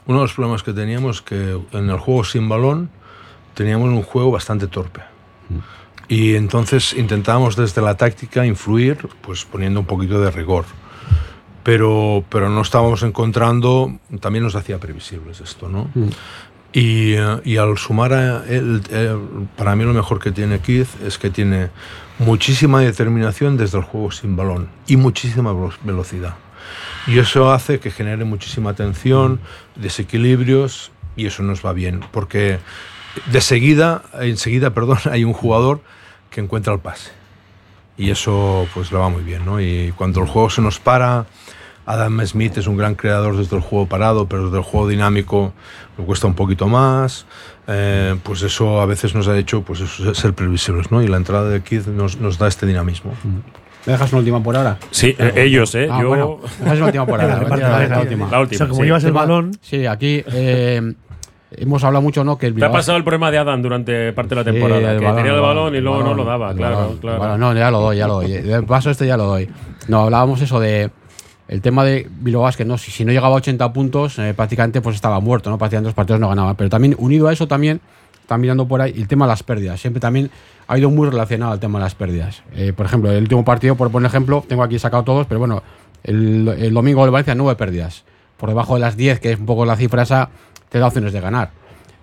Uno 0.08 0.20
de 0.20 0.24
los 0.26 0.34
problemas 0.34 0.64
que 0.64 0.72
teníamos 0.72 1.22
que 1.22 1.60
en 1.74 1.90
el 1.90 1.98
juego 1.98 2.24
sin 2.24 2.48
balón 2.48 2.90
teníamos 3.56 3.90
un 3.90 4.02
juego 4.04 4.32
bastante 4.32 4.68
torpe. 4.68 5.02
Y 6.08 6.36
entonces 6.36 6.94
intentábamos 6.94 7.56
desde 7.56 7.82
la 7.82 7.96
táctica 7.96 8.46
influir, 8.46 8.98
pues 9.22 9.46
poniendo 9.46 9.80
un 9.80 9.86
poquito 9.86 10.20
de 10.20 10.32
rigor. 10.32 10.66
Pero, 11.64 12.26
pero 12.30 12.50
no 12.50 12.62
estábamos 12.62 13.04
encontrando, 13.04 13.98
también 14.20 14.44
nos 14.44 14.56
hacía 14.56 14.80
previsibles 14.80 15.40
esto, 15.40 15.70
¿no? 15.70 15.90
Y, 16.74 17.14
eh, 17.14 17.40
y 17.46 17.56
al 17.58 17.78
sumar 17.78 18.14
a 18.14 18.46
él, 18.48 18.82
para 19.56 19.76
mí 19.76 19.86
lo 19.86 19.94
mejor 19.94 20.20
que 20.20 20.32
tiene 20.32 20.60
Keith 20.60 20.90
es 21.06 21.18
que 21.18 21.30
tiene 21.30 21.70
muchísima 22.20 22.82
determinación 22.82 23.56
desde 23.56 23.78
el 23.78 23.86
juego 23.86 24.12
sin 24.12 24.36
balón 24.36 24.68
y 24.88 24.98
muchísima 24.98 25.54
velo- 25.54 25.74
velocidad. 25.84 26.36
Y 27.08 27.20
eso 27.20 27.52
hace 27.52 27.80
que 27.80 27.92
genere 27.92 28.26
muchísima 28.26 28.74
tensión, 28.74 29.40
desequilibrios, 29.76 30.92
y 31.16 31.28
eso 31.28 31.44
nos 31.44 31.66
va 31.66 31.74
bien, 31.74 32.02
porque 32.12 32.60
de 33.32 33.42
seguida, 33.42 34.04
enseguida, 34.20 34.72
perdón, 34.74 34.98
hay 35.12 35.24
un 35.24 35.34
jugador 35.34 35.82
que 36.30 36.42
encuentra 36.42 36.74
el 36.74 36.80
pase. 36.80 37.12
Y 37.98 38.10
eso 38.10 38.68
pues 38.74 38.92
le 38.92 38.98
va 38.98 39.10
muy 39.10 39.24
bien, 39.24 39.46
¿no? 39.46 39.62
Y 39.62 39.94
cuando 39.96 40.22
el 40.22 40.28
juego 40.28 40.50
se 40.50 40.62
nos 40.62 40.80
para, 40.80 41.28
Adam 41.86 42.26
Smith 42.26 42.58
es 42.58 42.66
un 42.66 42.76
gran 42.78 42.96
creador 42.96 43.38
desde 43.38 43.56
el 43.56 43.62
juego 43.62 43.86
parado, 43.88 44.28
pero 44.28 44.46
desde 44.46 44.58
el 44.58 44.64
juego 44.64 44.88
dinámico 44.88 45.54
le 45.98 46.04
cuesta 46.06 46.26
un 46.28 46.34
poquito 46.34 46.68
más. 46.68 47.26
Eh, 47.68 48.16
pues 48.24 48.42
eso 48.42 48.82
a 48.82 48.86
veces 48.86 49.14
nos 49.14 49.28
ha 49.28 49.38
hecho 49.38 49.62
pues 49.62 49.82
eso, 49.82 50.14
ser 50.16 50.34
previsibles, 50.34 50.92
¿no? 50.92 51.04
Y 51.04 51.08
la 51.08 51.18
entrada 51.18 51.50
de 51.50 51.62
Keith 51.62 51.86
nos, 51.88 52.18
nos 52.18 52.38
da 52.40 52.48
este 52.48 52.66
dinamismo. 52.66 53.14
¿Me 53.86 53.92
dejas 53.94 54.12
una 54.14 54.20
última 54.20 54.42
por 54.42 54.56
ahora? 54.56 54.78
Sí, 54.92 55.14
eh, 55.20 55.34
ellos, 55.36 55.76
¿eh? 55.76 55.88
Ah, 55.92 56.00
Yo- 56.02 56.08
bueno, 56.08 56.40
me 56.60 56.64
dejas 56.66 56.78
una 56.78 56.86
última 56.88 57.06
por 57.06 57.22
ahora. 57.22 57.36
La, 57.88 58.00
última. 58.00 58.30
La 58.32 58.40
última, 58.40 58.56
O 58.56 58.58
sea, 58.58 58.68
como 58.68 58.80
sí. 58.82 58.86
llevas 58.86 59.04
el 59.04 59.12
balón, 59.12 59.52
Sí, 59.62 59.86
aquí 59.86 60.24
eh, 60.26 60.94
hemos 61.58 61.84
hablado 61.84 62.02
mucho, 62.02 62.24
¿no? 62.24 62.38
Que 62.38 62.48
el 62.48 62.54
Te 62.56 62.64
ha 62.66 62.68
Bilbao- 62.68 62.74
pasado 62.74 62.98
el 62.98 63.04
problema 63.04 63.32
de 63.32 63.38
Adam 63.38 63.62
durante 63.62 64.14
parte 64.14 64.36
de 64.36 64.44
la 64.44 64.44
Sí, 64.44 64.52
temporada, 64.52 64.92
el 64.94 65.00
que 65.00 65.06
balón, 65.06 65.18
tenía 65.18 65.32
el 65.32 65.38
el 65.38 65.42
balón 65.44 65.74
y 65.74 65.78
el 65.78 65.84
luego 65.84 66.00
no 66.00 66.04
balón, 66.06 66.18
lo 66.18 66.24
daba, 66.26 66.52
el 66.52 66.58
claro, 66.58 66.76
balón, 66.78 66.98
claro. 66.98 67.16
el 67.16 67.20
balón. 67.22 67.40
no, 67.40 67.54
ya 67.56 67.72
lo 67.72 67.80
doy, 67.82 67.98
ya 67.98 68.08
lo 68.08 68.14
doy. 68.16 68.32
El 68.34 68.64
paso 68.66 68.90
este 68.90 69.06
ya 69.08 69.18
lo 69.18 69.26
doy. 69.26 69.50
No, 69.88 70.02
hablábamos 70.02 70.42
eso 70.42 70.60
de 70.60 70.90
el 71.48 71.62
tema 71.62 71.84
de 71.84 72.08
Bilbao 72.20 72.44
Basket, 72.44 72.66
¿no? 72.66 72.78
Si, 72.78 72.90
si 72.92 73.04
no 73.06 73.12
llegaba 73.12 73.36
a 73.36 73.38
80 73.38 73.74
puntos, 73.74 74.18
eh, 74.20 74.34
prácticamente 74.34 74.82
pues 74.82 74.96
estaba 74.96 75.20
muerto, 75.20 75.50
¿no? 75.50 75.58
Prácticamente 75.58 75.88
los 75.90 75.96
partidos 75.96 76.20
no 76.20 76.30
ganaba. 76.30 76.54
Pero 76.56 76.70
también, 76.70 76.96
unido 76.98 77.28
a 77.28 77.34
eso 77.34 77.48
también, 77.48 77.82
están 78.22 78.40
mirando 78.42 78.68
por 78.68 78.82
ahí 78.82 78.94
el 78.96 79.08
tema 79.08 79.26
de 79.26 79.30
las 79.30 79.44
pérdidas. 79.44 79.80
Siempre 79.82 80.00
también 80.00 80.32
ha 80.68 80.78
ido 80.78 80.90
muy 80.90 81.10
relacionado 81.10 81.52
al 81.52 81.60
tema 81.60 81.80
de 81.80 81.84
las 81.84 81.96
pérdidas. 81.96 82.42
Eh, 82.56 82.72
por 82.74 82.86
ejemplo, 82.86 83.12
el 83.12 83.22
último 83.24 83.44
partido, 83.44 83.76
por 83.76 83.92
poner 83.92 84.08
ejemplo, 84.08 84.44
tengo 84.48 84.64
aquí 84.64 84.80
sacado 84.80 85.04
todos, 85.04 85.28
pero 85.28 85.40
bueno, 85.40 85.62
el, 86.04 86.48
el 86.58 86.74
domingo 86.74 87.02
del 87.04 87.12
Valencia, 87.12 87.36
nueve 87.36 87.56
pérdidas. 87.58 88.06
Por 88.38 88.50
debajo 88.50 88.74
de 88.76 88.80
las 88.82 88.96
10, 88.98 89.20
que 89.20 89.34
es 89.34 89.40
un 89.40 89.46
poco 89.46 89.66
la 89.66 89.76
cifra 89.76 90.04
esa, 90.04 90.30
te 90.74 90.80
da 90.80 90.88
opciones 90.88 91.14
de 91.14 91.22
ganar. 91.22 91.52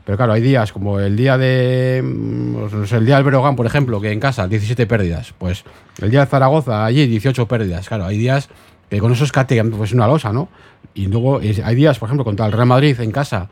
Pero 0.05 0.17
claro, 0.17 0.33
hay 0.33 0.41
días 0.41 0.73
como 0.73 1.01
el 1.01 1.17
día 1.17 1.37
de. 1.37 2.01
mm, 2.05 2.85
el 2.95 3.05
día 3.05 3.17
del 3.17 3.25
Berogán, 3.25 3.57
por 3.57 3.67
ejemplo, 3.67 4.01
que 4.01 4.13
en 4.13 4.21
casa 4.21 4.47
17 4.47 4.87
pérdidas. 4.87 5.35
Pues 5.37 5.65
el 6.01 6.09
día 6.09 6.21
de 6.21 6.27
Zaragoza, 6.27 6.85
allí 6.85 7.05
18 7.09 7.49
pérdidas. 7.49 7.89
Claro, 7.89 8.05
hay 8.05 8.17
días 8.17 8.49
que 8.89 9.01
con 9.01 9.11
eso 9.11 9.25
es 9.25 9.33
pues 9.33 9.93
una 9.93 10.07
losa, 10.07 10.33
¿no? 10.33 10.49
Y 10.95 11.09
luego 11.09 11.41
hay 11.41 11.75
días, 11.75 11.99
por 11.99 12.07
ejemplo, 12.07 12.25
contra 12.25 12.47
el 12.47 12.53
Real 12.53 12.67
Madrid 12.67 12.99
en 13.01 13.11
casa, 13.11 13.49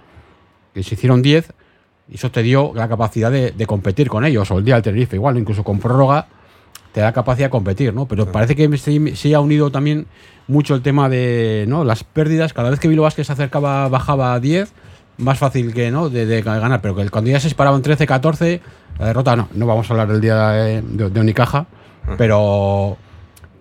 que 0.72 0.84
se 0.84 0.94
hicieron 0.94 1.20
10, 1.20 1.52
y 2.10 2.14
eso 2.14 2.30
te 2.30 2.44
dio 2.44 2.70
la 2.76 2.88
capacidad 2.88 3.32
de, 3.32 3.50
de 3.50 3.66
competir 3.66 4.08
con 4.08 4.24
ellos. 4.24 4.48
O 4.52 4.58
el 4.58 4.64
día 4.64 4.76
del 4.76 4.84
Tenerife, 4.84 5.16
igual, 5.16 5.36
incluso 5.36 5.64
con 5.64 5.80
prórroga, 5.80 6.28
te 6.92 7.00
da 7.00 7.12
capacidad 7.12 7.46
de 7.46 7.50
competir, 7.50 7.92
¿no? 7.92 8.06
Pero 8.06 8.30
parece 8.30 8.54
que 8.54 8.78
se, 8.78 9.16
se 9.16 9.34
ha 9.34 9.40
unido 9.40 9.70
también 9.70 10.06
mucho 10.46 10.76
el 10.76 10.82
tema 10.82 11.08
de 11.08 11.66
¿no? 11.68 11.82
las 11.82 12.04
pérdidas. 12.04 12.52
Cada 12.52 12.70
vez 12.70 12.78
que 12.78 12.86
Bilbao 12.86 13.04
Vázquez 13.04 13.26
se 13.26 13.32
acercaba, 13.32 13.88
bajaba 13.88 14.34
a 14.34 14.40
10, 14.40 14.72
más 15.18 15.38
fácil 15.38 15.72
que 15.74 15.90
no 15.90 16.08
de, 16.08 16.26
de 16.26 16.42
ganar. 16.42 16.80
Pero 16.80 16.96
que 16.96 17.08
cuando 17.10 17.30
ya 17.30 17.38
se 17.40 17.48
disparaban 17.48 17.82
13, 17.82 18.06
14, 18.06 18.60
la 18.98 19.06
derrota 19.06 19.36
no. 19.36 19.48
No 19.54 19.66
vamos 19.66 19.88
a 19.90 19.92
hablar 19.94 20.08
del 20.08 20.20
día 20.20 20.48
de, 20.50 20.82
de, 20.82 21.10
de 21.10 21.20
Unicaja, 21.20 21.66
pero 22.16 22.96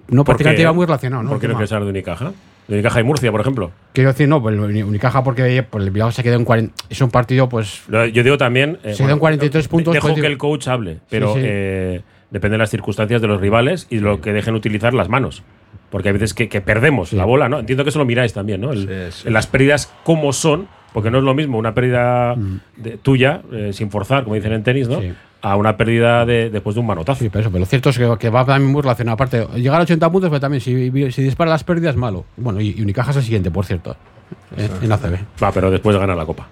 no 0.10 0.24
¿Por 0.24 0.26
prácticamente 0.26 0.62
iba 0.62 0.74
muy 0.74 0.86
relacionado, 0.86 1.24
¿no? 1.24 1.30
¿Por 1.32 1.40
qué 1.40 1.48
no 1.48 1.54
quieres 1.56 1.72
hablar 1.72 1.86
de 1.86 1.90
Unicaja? 1.92 2.32
De 2.68 2.74
Unicaja 2.76 3.00
y 3.00 3.04
Murcia, 3.04 3.32
por 3.32 3.42
ejemplo. 3.42 3.72
Quiero 3.94 4.10
decir, 4.12 4.28
no, 4.28 4.42
pues 4.42 4.58
Unicaja 4.60 5.24
porque 5.24 5.64
pues, 5.70 5.84
el 5.86 5.92
Bilbao 5.92 6.12
se 6.12 6.22
quedó 6.24 6.36
en 6.36 6.46
40. 6.46 6.74
Es 6.90 7.02
un 7.02 7.10
partido, 7.10 7.48
pues. 7.48 7.84
Yo 7.90 8.24
digo 8.24 8.38
también. 8.38 8.78
eh, 8.84 8.94
Se 8.94 9.04
quedan 9.04 9.20
43 9.20 9.68
puntos, 9.68 9.94
Dejo 9.94 10.10
pues, 10.10 10.20
que 10.22 10.28
el 10.28 10.38
coach 10.38 10.68
hable, 10.68 11.00
pero 11.10 11.34
sí. 11.34 11.40
eh, 11.44 12.02
depende 12.30 12.56
de 12.56 12.60
las 12.60 12.70
circunstancias 12.70 13.22
de 13.22 13.28
los 13.28 13.40
rivales 13.40 13.88
y 13.90 13.96
de 13.98 14.02
lo 14.02 14.20
que 14.22 14.34
dejen 14.34 14.54
utilizar 14.56 14.94
las 14.94 15.08
manos. 15.10 15.44
Porque 15.90 16.10
hay 16.10 16.14
veces 16.14 16.34
que, 16.34 16.50
que 16.50 16.60
perdemos 16.60 17.14
la 17.14 17.24
bola, 17.24 17.48
¿no? 17.48 17.60
Entiendo 17.60 17.86
que 17.86 17.90
eso 17.92 18.00
lo 18.00 18.06
miráis 18.06 18.34
también, 18.34 18.60
¿no? 18.60 18.74
El- 18.74 19.12
Sí, 19.12 19.22
sí. 19.22 19.28
en 19.30 19.34
las 19.34 19.48
pérdidas, 19.48 19.94
cómo 20.04 20.34
son, 20.34 20.68
porque 20.98 21.12
no 21.12 21.20
es 21.20 21.24
lo 21.24 21.36
mismo 21.36 21.60
una 21.60 21.76
pérdida 21.76 22.34
de- 22.76 22.98
tuya, 22.98 23.44
eh, 23.52 23.70
sin 23.72 23.92
forzar, 23.92 24.24
como 24.24 24.34
dicen 24.34 24.52
en 24.52 24.64
tenis, 24.64 24.88
¿no? 24.90 24.98
Mm. 24.98 25.02
Sí. 25.04 25.14
A 25.44 25.56
una 25.56 25.78
pérdida 25.78 26.26
de, 26.26 26.50
después 26.50 26.74
de 26.74 26.80
un 26.80 26.88
manotazo. 26.88 27.20
Sí, 27.24 27.30
pero 27.30 27.42
eso, 27.42 27.52
pero 27.52 27.60
lo 27.60 27.66
cierto 27.68 27.92
es 27.92 28.00
que, 28.00 28.16
que 28.18 28.32
va 28.32 28.44
también 28.44 28.72
muy 28.72 28.82
relacionado. 28.82 29.14
Aparte, 29.14 29.46
llegar 29.58 29.80
a 29.80 29.84
80 29.84 30.10
puntos, 30.12 30.32
pero 30.32 30.40
también 30.40 30.60
si, 30.60 30.90
si 31.12 31.22
dispara 31.22 31.52
las 31.52 31.64
pérdidas, 31.64 31.96
malo. 31.96 32.26
Bueno, 32.36 32.60
y, 32.60 32.74
y 32.76 32.82
Unicaja 32.82 33.12
es 33.12 33.18
el 33.18 33.24
siguiente, 33.24 33.52
por 33.52 33.64
cierto. 33.64 33.96
eh, 34.58 34.68
en 34.82 34.92
ACB. 34.92 35.20
Va, 35.44 35.52
pero 35.52 35.70
después 35.70 35.96
gana 35.96 36.16
la 36.16 36.26
copa. 36.26 36.48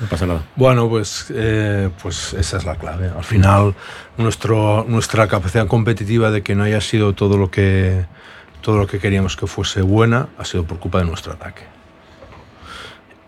No 0.00 0.06
pasa 0.06 0.24
nada. 0.26 0.42
Bueno, 0.54 0.88
pues, 0.88 1.26
eh, 1.34 1.90
pues 2.00 2.32
esa 2.34 2.58
es 2.58 2.64
la 2.64 2.76
clave. 2.76 3.10
Al 3.14 3.24
final, 3.24 3.74
nuestro, 4.16 4.86
nuestra 4.88 5.26
capacidad 5.26 5.66
competitiva 5.66 6.30
de 6.30 6.42
que 6.44 6.54
no 6.54 6.62
haya 6.62 6.80
sido 6.80 7.14
todo 7.14 7.36
lo 7.36 7.50
que 7.50 8.04
todo 8.60 8.76
lo 8.78 8.86
que 8.86 8.98
queríamos 9.00 9.36
que 9.36 9.46
fuese 9.48 9.80
buena 9.82 10.28
ha 10.38 10.44
sido 10.44 10.64
por 10.64 10.78
culpa 10.78 10.98
de 10.98 11.06
nuestro 11.06 11.32
ataque. 11.32 11.62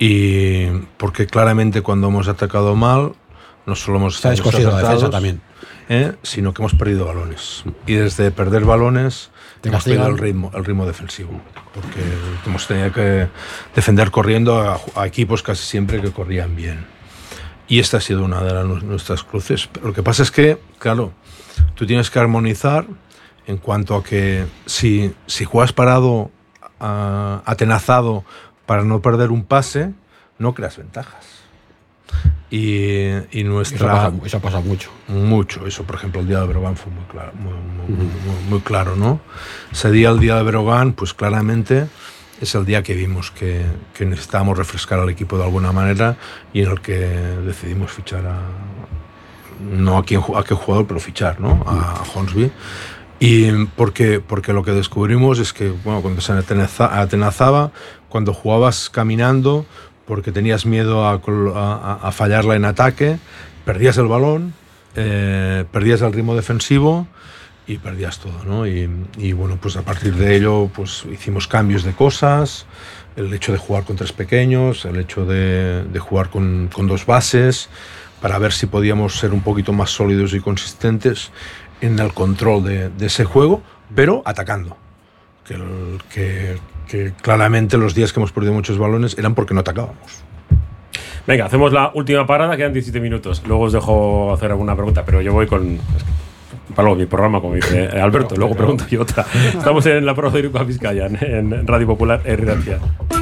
Y 0.05 0.67
porque 0.97 1.27
claramente 1.27 1.83
cuando 1.83 2.09
hemos 2.09 2.27
atacado 2.27 2.75
mal, 2.75 3.13
no 3.67 3.77
solo 3.77 3.99
hemos 3.99 4.17
estado 4.17 4.33
descosido 4.33 4.71
la 4.71 4.79
defensa 4.79 5.07
desacertados, 5.07 5.11
también. 5.13 5.41
¿eh? 5.89 6.13
sino 6.25 6.53
que 6.53 6.61
hemos 6.63 6.75
perdido 6.75 7.05
balones. 7.07 7.63
Y 7.87 7.95
desde 7.95 8.33
perder 8.33 8.65
balones 8.65 9.31
Te 9.61 9.69
hemos 9.69 9.85
perdido 9.85 10.03
castigan. 10.05 10.19
el 10.19 10.19
ritmo, 10.19 10.51
el 10.55 10.65
ritmo 10.65 10.87
defensivo. 10.87 11.41
Porque 11.73 12.01
hemos 12.47 12.67
tenido 12.67 12.93
que 12.93 13.29
defender 13.77 14.11
corriendo 14.11 14.59
a, 14.61 14.81
a 14.97 15.07
equipos 15.07 15.43
casi 15.45 15.63
siempre 15.65 16.01
que 16.01 16.11
corrían 16.11 16.57
bien. 16.57 16.85
Y 17.69 17.79
esta 17.79 17.99
ha 17.99 18.01
sido 18.01 18.25
una 18.25 18.43
de 18.43 18.53
las, 18.53 18.67
nu- 18.67 18.81
nuestras 18.81 19.23
cruces. 19.23 19.69
Pero 19.73 19.87
lo 19.87 19.93
que 19.95 20.03
pasa 20.03 20.25
es 20.25 20.33
que, 20.33 20.59
claro, 20.81 21.13
tú 21.77 21.87
tienes 21.87 22.11
que 22.11 22.19
armonizar 22.19 22.87
en 23.47 23.57
cuanto 23.59 23.95
a 23.95 24.03
que 24.03 24.47
si, 24.67 25.15
si 25.27 25.45
juegas 25.45 25.73
parado, 25.73 26.33
atenazado 26.81 28.25
para 28.67 28.85
no 28.85 29.01
perder 29.01 29.31
un 29.31 29.45
pase, 29.45 29.93
no 30.39 30.55
creas 30.55 30.77
ventajas. 30.77 31.27
Y, 32.51 33.09
y 33.31 33.45
nuestra... 33.45 33.77
Eso 33.87 33.87
pasa, 34.13 34.27
eso 34.27 34.41
pasa 34.41 34.61
mucho. 34.61 34.91
Mucho, 35.09 35.67
eso 35.67 35.85
por 35.85 35.97
ejemplo 35.97 36.21
el 36.21 36.29
día 36.29 36.41
de 36.41 36.47
Brogan 36.47 36.77
fue 36.77 36.93
muy 36.93 37.05
claro, 37.05 37.33
muy, 37.35 37.53
muy- 37.55 37.97
muy- 38.07 38.43
muy 38.51 38.61
claro, 38.61 38.95
¿no? 38.97 39.21
Ese 39.71 39.91
día, 39.91 40.11
el 40.11 40.21
día 40.21 40.37
de 40.37 40.43
Brogan, 40.43 40.93
pues 40.93 41.15
claramente 41.15 41.87
es 42.41 42.55
el 42.55 42.67
día 42.67 42.83
que 42.83 42.95
vimos 42.95 43.31
que, 43.31 43.65
que 43.95 44.05
necesitábamos 44.05 44.59
refrescar 44.59 44.99
al 44.99 45.09
equipo 45.09 45.39
de 45.39 45.45
alguna 45.45 45.73
manera 45.73 46.17
y 46.53 46.63
en 46.63 46.71
el 46.73 46.81
que 46.81 46.99
decidimos 46.99 47.91
fichar 47.93 48.27
a, 48.27 48.39
no 49.63 49.97
a, 49.97 50.05
quién, 50.05 50.21
a 50.37 50.43
qué 50.45 50.55
jugador, 50.55 50.87
pero 50.87 51.01
fichar, 51.01 51.41
¿no? 51.41 51.63
A, 51.67 52.01
a 52.01 52.03
Hornsby. 52.15 52.51
Y 53.21 53.67
porque, 53.77 54.19
porque 54.21 54.53
lo 54.53 54.65
que 54.65 54.73
descubrimos 54.73 55.39
es 55.39 55.53
que, 55.53 55.71
bueno, 55.71 56.03
cuando 56.03 56.21
se 56.21 56.33
atenaza- 56.33 57.01
atenazaba, 57.01 57.71
cuando 58.13 58.35
jugabas 58.35 58.91
caminando, 58.91 59.65
porque 60.07 60.33
tenías 60.33 60.67
miedo 60.67 61.07
a, 61.07 61.15
a- 61.15 61.99
a 62.03 62.13
fallarla 62.13 62.55
en 62.57 62.67
ataque, 62.67 63.17
perdías 63.65 63.97
el 63.97 64.07
balón, 64.07 64.53
eh, 64.97 65.65
perdías 65.73 66.03
el 66.03 66.13
ritmo 66.13 66.35
defensivo 66.37 67.07
y 67.67 67.79
perdías 67.79 68.19
todo, 68.19 68.45
¿no? 68.45 68.67
Y, 68.67 68.91
y, 69.17 69.33
bueno, 69.33 69.57
pues 69.61 69.77
a 69.77 69.83
partir 69.83 70.15
de 70.17 70.37
ello, 70.37 70.69
pues 70.75 71.05
hicimos 71.11 71.49
cambios 71.49 71.85
de 71.85 71.93
cosas, 71.93 72.67
el 73.17 73.33
hecho 73.33 73.53
de 73.53 73.59
jugar 73.59 73.85
con 73.85 73.97
tres 73.97 74.13
pequeños, 74.13 74.85
el 74.85 74.97
hecho 74.99 75.25
de, 75.25 75.85
de 75.85 75.99
jugar 75.99 76.29
con, 76.29 76.69
con 76.73 76.87
dos 76.87 77.07
bases, 77.07 77.71
para 78.21 78.39
ver 78.39 78.53
si 78.53 78.67
podíamos 78.67 79.15
ser 79.19 79.33
un 79.33 79.41
poquito 79.41 79.73
más 79.73 79.91
sólidos 79.91 80.35
y 80.35 80.41
consistentes 80.41 81.31
en 81.81 81.99
el 81.99 82.13
control 82.13 82.63
de, 82.65 82.89
de 82.91 83.07
ese 83.07 83.25
juego, 83.25 83.63
pero 83.95 84.23
atacando. 84.27 84.77
Que, 85.47 85.55
el- 85.55 86.01
que- 86.13 86.59
que 86.93 87.13
claramente 87.23 87.79
los 87.79 87.95
días 87.95 88.13
que 88.13 88.21
hemos 88.21 88.33
perdido 88.33 88.53
muchos 88.53 88.77
balones 88.77 89.17
eran 89.19 89.35
porque 89.35 89.55
no 89.55 89.61
atacábamos. 89.61 89.97
Venga, 91.27 91.47
hacemos 91.47 91.73
la 91.73 91.91
última 91.95 92.27
parada, 92.27 92.55
quedan 92.57 92.75
17 92.75 93.01
minutos. 93.01 93.43
Luego 93.47 93.63
os 93.65 93.73
dejo 93.73 94.33
hacer 94.35 94.51
alguna 94.51 94.75
pregunta, 94.77 95.03
pero 95.05 95.23
yo 95.23 95.33
voy 95.33 95.47
con. 95.47 95.79
Para 96.75 96.85
luego 96.87 96.99
mi 97.01 97.07
programa, 97.07 97.41
como 97.41 97.55
dice 97.55 97.87
Alberto, 98.01 98.35
luego 98.37 98.55
pregunto 98.55 98.85
yo 98.91 99.03
otra. 99.03 99.25
Estamos 99.57 99.87
en 99.87 100.05
la 100.05 100.15
prueba 100.15 100.35
de 100.35 100.41
Iruka 100.41 100.65
Vizcaya, 100.65 101.07
en- 101.07 101.67
Radio 101.67 101.87
Popular, 101.87 102.21
en. 102.27 103.22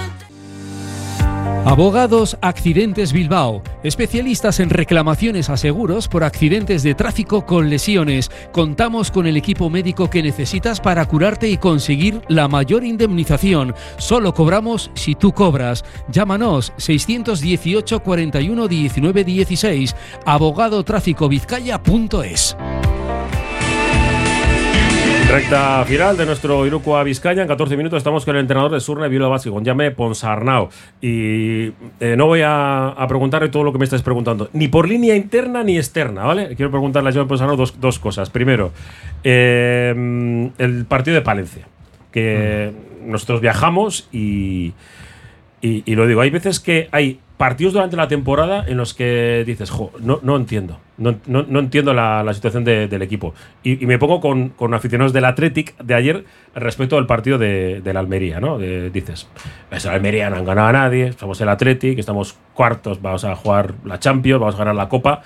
Abogados 1.65 2.37
Accidentes 2.41 3.13
Bilbao, 3.13 3.61
especialistas 3.83 4.59
en 4.59 4.71
reclamaciones 4.71 5.51
a 5.51 5.57
seguros 5.57 6.07
por 6.07 6.23
accidentes 6.23 6.81
de 6.81 6.95
tráfico 6.95 7.45
con 7.45 7.69
lesiones. 7.69 8.31
Contamos 8.51 9.11
con 9.11 9.27
el 9.27 9.37
equipo 9.37 9.69
médico 9.69 10.09
que 10.09 10.23
necesitas 10.23 10.81
para 10.81 11.05
curarte 11.05 11.47
y 11.47 11.57
conseguir 11.57 12.23
la 12.29 12.47
mayor 12.47 12.83
indemnización. 12.83 13.75
Solo 13.97 14.33
cobramos 14.33 14.89
si 14.95 15.13
tú 15.13 15.33
cobras. 15.33 15.85
Llámanos 16.09 16.73
618 16.77 17.99
41 17.99 18.67
19 18.67 19.23
16 19.23 19.95
abogadotráficovizcaya.es. 20.25 22.57
Recta 25.31 25.85
final 25.85 26.17
de 26.17 26.25
nuestro 26.25 26.65
Iruko 26.67 27.01
Vizcaya. 27.05 27.41
En 27.41 27.47
14 27.47 27.77
minutos 27.77 27.95
estamos 27.95 28.25
con 28.25 28.35
el 28.35 28.41
entrenador 28.41 28.69
de 28.69 28.81
Surne 28.81 29.07
Bilbao 29.07 29.29
Basket, 29.29 29.49
con 29.49 29.63
Jame 29.63 29.91
Ponsarnau. 29.91 30.67
Y 30.99 31.67
eh, 32.01 32.15
no 32.17 32.25
voy 32.25 32.41
a, 32.41 32.89
a 32.89 33.07
preguntarle 33.07 33.47
todo 33.47 33.63
lo 33.63 33.71
que 33.71 33.77
me 33.77 33.85
estáis 33.85 34.01
preguntando, 34.01 34.49
ni 34.51 34.67
por 34.67 34.89
línea 34.89 35.15
interna 35.15 35.63
ni 35.63 35.77
externa, 35.77 36.25
¿vale? 36.25 36.53
Quiero 36.57 36.69
preguntarle 36.69 37.11
a 37.11 37.13
Jame 37.13 37.27
Ponsarnau 37.27 37.55
dos, 37.55 37.79
dos 37.79 37.97
cosas. 37.97 38.29
Primero, 38.29 38.73
eh, 39.23 40.51
el 40.57 40.85
partido 40.85 41.15
de 41.15 41.21
Palencia, 41.21 41.65
que 42.11 42.73
nosotros 43.05 43.39
viajamos 43.39 44.09
y, 44.11 44.73
y, 45.61 45.83
y 45.85 45.95
lo 45.95 46.07
digo, 46.07 46.19
hay 46.19 46.29
veces 46.29 46.59
que 46.59 46.89
hay 46.91 47.21
partidos 47.41 47.73
durante 47.73 47.95
la 47.97 48.07
temporada 48.07 48.63
en 48.67 48.77
los 48.77 48.93
que 48.93 49.41
dices, 49.47 49.71
jo, 49.71 49.91
no, 49.99 50.19
no 50.21 50.35
entiendo. 50.35 50.77
No, 50.99 51.15
no- 51.25 51.59
entiendo 51.59 51.91
la, 51.91 52.21
la 52.23 52.35
situación 52.35 52.63
de- 52.63 52.87
del 52.87 53.01
equipo. 53.01 53.33
Y, 53.63 53.83
me 53.87 53.97
pongo 53.97 54.21
con, 54.21 54.49
con 54.49 54.75
aficionados 54.75 55.11
del 55.11 55.25
Athletic 55.25 55.75
de 55.79 55.95
ayer 55.95 56.25
respecto 56.53 56.99
al 56.99 57.07
partido 57.07 57.39
de, 57.39 57.81
Almería, 57.95 58.39
¿no? 58.39 58.59
Dices, 58.59 59.27
es 59.71 59.85
el 59.85 59.91
Almería, 59.91 60.29
no 60.29 60.35
han 60.35 60.45
ganado 60.45 60.67
a 60.67 60.71
nadie, 60.73 61.13
somos 61.13 61.41
el 61.41 61.49
Athletic, 61.49 61.97
estamos 61.97 62.37
cuartos, 62.53 63.01
vamos 63.01 63.25
a 63.25 63.35
jugar 63.35 63.73
la 63.85 63.99
Champions, 63.99 64.39
vamos 64.39 64.53
a 64.53 64.59
ganar 64.59 64.75
la 64.75 64.87
Copa. 64.87 65.23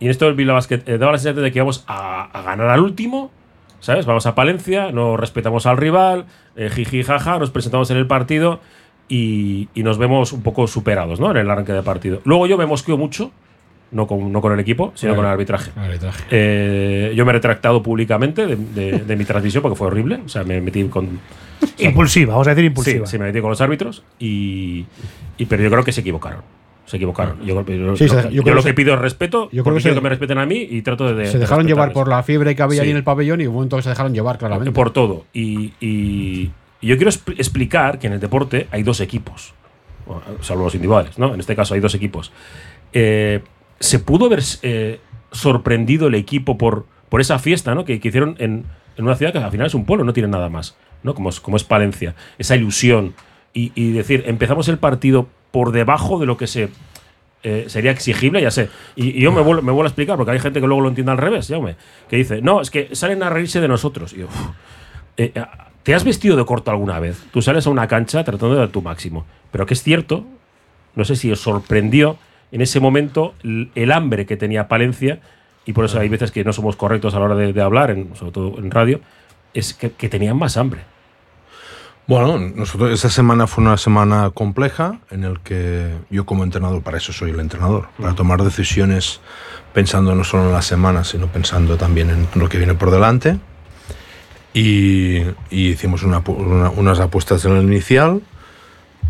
Y 0.00 0.06
en 0.06 0.10
esto 0.10 0.26
el 0.26 0.34
Bilbao 0.34 0.56
Basket 0.56 0.82
eh, 0.86 0.98
daba 0.98 1.12
la 1.12 1.18
sensación 1.18 1.44
de 1.44 1.52
que 1.52 1.58
íbamos 1.60 1.84
a, 1.86 2.24
a 2.36 2.42
ganar 2.42 2.68
al 2.70 2.80
último, 2.80 3.30
¿sabes? 3.78 4.06
Vamos 4.06 4.26
a 4.26 4.34
Palencia, 4.34 4.90
no 4.90 5.16
respetamos 5.16 5.66
al 5.66 5.76
rival, 5.76 6.24
eh, 6.56 6.68
jiji, 6.68 7.04
jaja, 7.04 7.38
nos 7.38 7.50
presentamos 7.52 7.92
en 7.92 7.98
el 7.98 8.08
partido 8.08 8.58
y, 9.08 9.68
y 9.74 9.82
nos 9.82 9.98
vemos 9.98 10.32
un 10.32 10.42
poco 10.42 10.66
superados, 10.66 11.20
¿no? 11.20 11.30
En 11.30 11.36
el 11.36 11.50
arranque 11.50 11.72
de 11.72 11.82
partido. 11.82 12.20
Luego 12.24 12.46
yo 12.46 12.56
me 12.58 12.66
mosqueo 12.66 12.96
mucho, 12.96 13.30
no 13.90 14.06
con, 14.06 14.32
no 14.32 14.40
con 14.40 14.52
el 14.52 14.60
equipo, 14.60 14.92
sino 14.94 15.12
Vale. 15.12 15.16
con 15.16 15.26
el 15.26 15.32
arbitraje. 15.32 15.70
Arbitraje. 15.76 16.24
Eh, 16.30 17.12
yo 17.14 17.24
me 17.24 17.30
he 17.30 17.34
retractado 17.34 17.82
públicamente 17.82 18.46
de, 18.46 18.56
de- 18.56 18.98
de 19.00 19.16
mi 19.16 19.24
transmisión 19.24 19.62
porque 19.62 19.76
fue 19.76 19.86
horrible. 19.88 20.20
O 20.24 20.28
sea, 20.28 20.42
me 20.44 20.60
metí 20.60 20.82
con. 20.84 21.20
Impulsiva, 21.78 22.32
vamos 22.32 22.46
a 22.46 22.50
decir 22.50 22.64
impulsiva. 22.64 23.06
Sí, 23.06 23.12
sí, 23.12 23.18
me 23.18 23.26
metí 23.26 23.40
con 23.40 23.50
los 23.50 23.60
árbitros 23.60 24.02
y, 24.18 24.84
y- 25.38 25.44
pero 25.46 25.62
yo 25.62 25.70
creo 25.70 25.84
que 25.84 25.92
se 25.92 26.00
equivocaron. 26.00 26.40
Se 26.86 26.96
equivocaron. 26.96 27.38
Yo, 27.46 27.64
yo- 27.64 27.96
Sí, 27.96 28.08
se 28.08 28.30
yo- 28.30 28.42
creo 28.42 28.54
lo 28.56 28.62
que 28.62 28.74
pido 28.74 28.92
es 28.94 29.00
respeto. 29.00 29.48
yo 29.52 29.62
creo 29.62 29.76
que 29.76 29.80
quiero 29.82 29.94
se- 29.94 30.00
que 30.00 30.04
me 30.04 30.08
respeten 30.10 30.38
a 30.38 30.44
mí 30.46 30.66
y 30.70 30.82
trato 30.82 31.14
de. 31.14 31.26
se 31.26 31.34
de 31.34 31.38
dejaron 31.40 31.66
llevar 31.66 31.92
por 31.92 32.08
la 32.08 32.22
fiebre 32.22 32.54
que 32.56 32.62
había 32.62 32.80
Sí. 32.80 32.86
ahí 32.86 32.90
en 32.90 32.96
el 32.98 33.04
pabellón 33.04 33.40
y 33.40 33.44
hubo 33.46 33.52
un 33.52 33.56
momento 33.56 33.76
que 33.76 33.82
se 33.84 33.88
dejaron 33.90 34.12
llevar 34.12 34.36
claramente. 34.38 34.72
Por 34.72 34.90
todo. 34.90 35.24
Y, 35.32 35.72
y- 35.80 36.50
yo 36.86 36.96
quiero 36.96 37.10
expl- 37.10 37.34
explicar 37.38 37.98
que 37.98 38.06
en 38.06 38.14
el 38.14 38.20
deporte 38.20 38.68
hay 38.70 38.82
dos 38.82 39.00
equipos, 39.00 39.54
salvo 40.40 40.64
los 40.64 40.74
individuales, 40.74 41.18
¿no? 41.18 41.34
En 41.34 41.40
este 41.40 41.56
caso 41.56 41.74
hay 41.74 41.80
dos 41.80 41.94
equipos. 41.94 42.32
Eh, 42.92 43.40
¿Se 43.80 43.98
pudo 43.98 44.26
haber 44.26 44.40
eh, 44.62 45.00
sorprendido 45.32 46.06
el 46.08 46.14
equipo 46.14 46.56
por, 46.58 46.86
por 47.08 47.20
esa 47.20 47.38
fiesta 47.38 47.74
¿no? 47.74 47.84
que, 47.84 48.00
que 48.00 48.08
hicieron 48.08 48.36
en, 48.38 48.64
en 48.96 49.04
una 49.04 49.16
ciudad 49.16 49.32
que 49.32 49.38
al 49.38 49.50
final 49.50 49.66
es 49.66 49.74
un 49.74 49.84
pueblo, 49.84 50.04
no 50.04 50.12
tiene 50.12 50.28
nada 50.28 50.48
más, 50.48 50.76
¿no? 51.02 51.14
Como 51.14 51.28
es, 51.30 51.40
como 51.40 51.56
es 51.56 51.64
Palencia. 51.64 52.14
Esa 52.38 52.56
ilusión. 52.56 53.14
Y, 53.56 53.92
decir, 53.92 54.24
empezamos 54.26 54.66
el 54.68 54.78
partido 54.78 55.28
por 55.52 55.70
debajo 55.70 56.18
de 56.18 56.26
lo 56.26 56.36
que 56.36 56.48
se 56.48 56.70
eh, 57.44 57.66
sería 57.68 57.92
exigible, 57.92 58.42
ya 58.42 58.50
sé. 58.50 58.68
Y, 58.96 59.20
yo 59.20 59.30
me 59.30 59.42
vuelvo, 59.42 59.62
me 59.62 59.70
vuelvo 59.70 59.84
a 59.84 59.86
explicar, 59.86 60.16
porque 60.16 60.32
hay 60.32 60.40
gente 60.40 60.60
que 60.60 60.66
luego 60.66 60.82
lo 60.82 60.88
entiende 60.88 61.12
al 61.12 61.18
revés, 61.18 61.46
Jaume, 61.46 61.76
que 62.08 62.16
dice, 62.16 62.42
no, 62.42 62.60
es 62.60 62.70
que 62.72 62.96
salen 62.96 63.22
a 63.22 63.30
reírse 63.30 63.60
de 63.60 63.68
nosotros. 63.68 64.12
Y 64.12 64.18
yo, 64.18 64.26
"Uf, 64.26 64.36
eh, 65.18 65.30
eh, 65.36 65.44
¿te 65.84 65.94
has 65.94 66.02
vestido 66.02 66.34
de 66.36 66.44
corto 66.44 66.72
alguna 66.72 66.98
vez? 66.98 67.22
Tú 67.30 67.40
sales 67.40 67.66
a 67.66 67.70
una 67.70 67.86
cancha 67.86 68.24
tratando 68.24 68.54
de 68.54 68.60
dar 68.60 68.68
tu 68.70 68.82
máximo. 68.82 69.24
Pero 69.52 69.64
que 69.66 69.74
es 69.74 69.82
cierto, 69.84 70.24
no 70.96 71.04
sé 71.04 71.14
si 71.14 71.30
os 71.30 71.40
sorprendió 71.40 72.18
en 72.50 72.60
ese 72.60 72.80
momento 72.80 73.34
el, 73.44 73.70
el 73.76 73.92
hambre 73.92 74.26
que 74.26 74.36
tenía 74.36 74.66
Palencia, 74.66 75.20
y 75.66 75.72
por 75.72 75.84
eso 75.84 75.98
hay 76.00 76.08
veces 76.08 76.30
que 76.32 76.42
no 76.44 76.52
somos 76.52 76.74
correctos 76.76 77.14
a 77.14 77.18
la 77.20 77.26
hora 77.26 77.34
de, 77.36 77.52
de 77.52 77.62
hablar, 77.62 77.90
en- 77.90 78.14
sobre 78.16 78.32
todo 78.32 78.58
en 78.58 78.70
radio, 78.70 79.00
es 79.54 79.72
que, 79.74 79.92
que 79.92 80.08
tenían 80.08 80.36
más 80.36 80.56
hambre. 80.56 80.80
Bueno, 82.06 82.38
nosotros 82.38 82.90
esa 82.92 83.08
semana 83.08 83.46
fue 83.46 83.64
una 83.64 83.78
semana 83.78 84.30
compleja 84.34 84.98
en 85.10 85.24
el 85.24 85.40
que 85.40 85.90
yo 86.10 86.26
como 86.26 86.44
entrenador, 86.44 86.82
para 86.82 86.98
eso 86.98 87.14
soy 87.14 87.30
el 87.30 87.40
entrenador, 87.40 87.88
para 87.98 88.14
tomar 88.14 88.42
decisiones 88.42 89.20
pensando 89.72 90.14
no 90.14 90.22
solo 90.22 90.44
en 90.48 90.52
la 90.52 90.60
semana, 90.60 91.02
sino 91.02 91.28
pensando 91.28 91.78
también 91.78 92.10
en 92.10 92.28
lo 92.34 92.48
que 92.50 92.58
viene 92.58 92.74
por 92.74 92.90
delante. 92.90 93.38
Y, 94.54 95.18
y 95.50 95.68
hicimos 95.70 96.02
una 96.04 96.22
una- 96.26 96.70
unas 96.70 97.00
apuestas 97.00 97.44
en 97.44 97.56
el 97.56 97.64
inicial, 97.64 98.22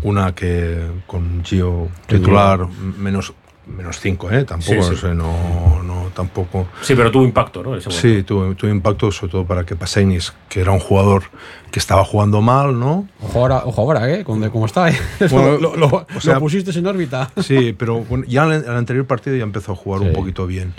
una 0.01 0.33
que 0.33 0.79
con 1.07 1.43
Gio 1.45 1.87
titular 2.07 2.67
menos 2.97 3.33
menos 3.67 3.99
5, 3.99 4.29
¿eh? 4.31 4.43
Tampoco, 4.43 4.73
Sí, 4.83 4.89
sí. 4.89 4.93
o 4.93 4.95
sea, 4.97 5.13
no, 5.15 5.81
no, 5.81 6.09
tampoco. 6.15 6.67
Sí, 6.83 6.93
pero 6.93 7.09
tuvo 7.09 7.23
impacto, 7.23 7.63
¿no? 7.63 7.75
Ese. 7.75 7.89
Sí, 7.89 8.21
tuvo, 8.21 8.53
tuvo 8.53 8.69
impacto 8.69 9.11
sobre 9.11 9.31
todo 9.31 9.45
para 9.45 9.65
que 9.65 9.75
Pasenis, 9.75 10.33
que 10.49 10.61
era 10.61 10.71
un 10.71 10.79
jugador 10.79 11.23
que 11.71 11.79
estaba 11.79 12.05
jugando 12.05 12.41
mal, 12.41 12.79
¿no? 12.79 13.07
Ojo 13.23 13.39
ahora, 13.39 13.63
ojo 13.65 13.81
ahora, 13.81 14.07
¿eh? 14.13 14.23
Con- 14.23 14.47
¿Cómo 14.51 14.67
está? 14.67 14.89
¿eh? 14.91 14.97
Bueno, 15.31 15.57
lo, 15.57 15.75
lo- 15.75 16.05
o 16.15 16.21
sea- 16.21 16.35
lo 16.35 16.41
pusiste 16.41 16.77
en 16.77 16.85
órbita. 16.85 17.31
Sí, 17.41 17.73
pero 17.75 18.01
bueno, 18.01 18.23
ya 18.27 18.45
en 18.45 18.51
el, 18.51 18.63
en 18.65 18.69
el 18.71 18.77
anterior 18.77 19.07
partido 19.07 19.35
ya 19.35 19.43
empezó 19.43 19.71
a 19.71 19.75
jugar 19.75 20.01
un 20.01 20.13
poquito 20.13 20.45
bien. 20.45 20.73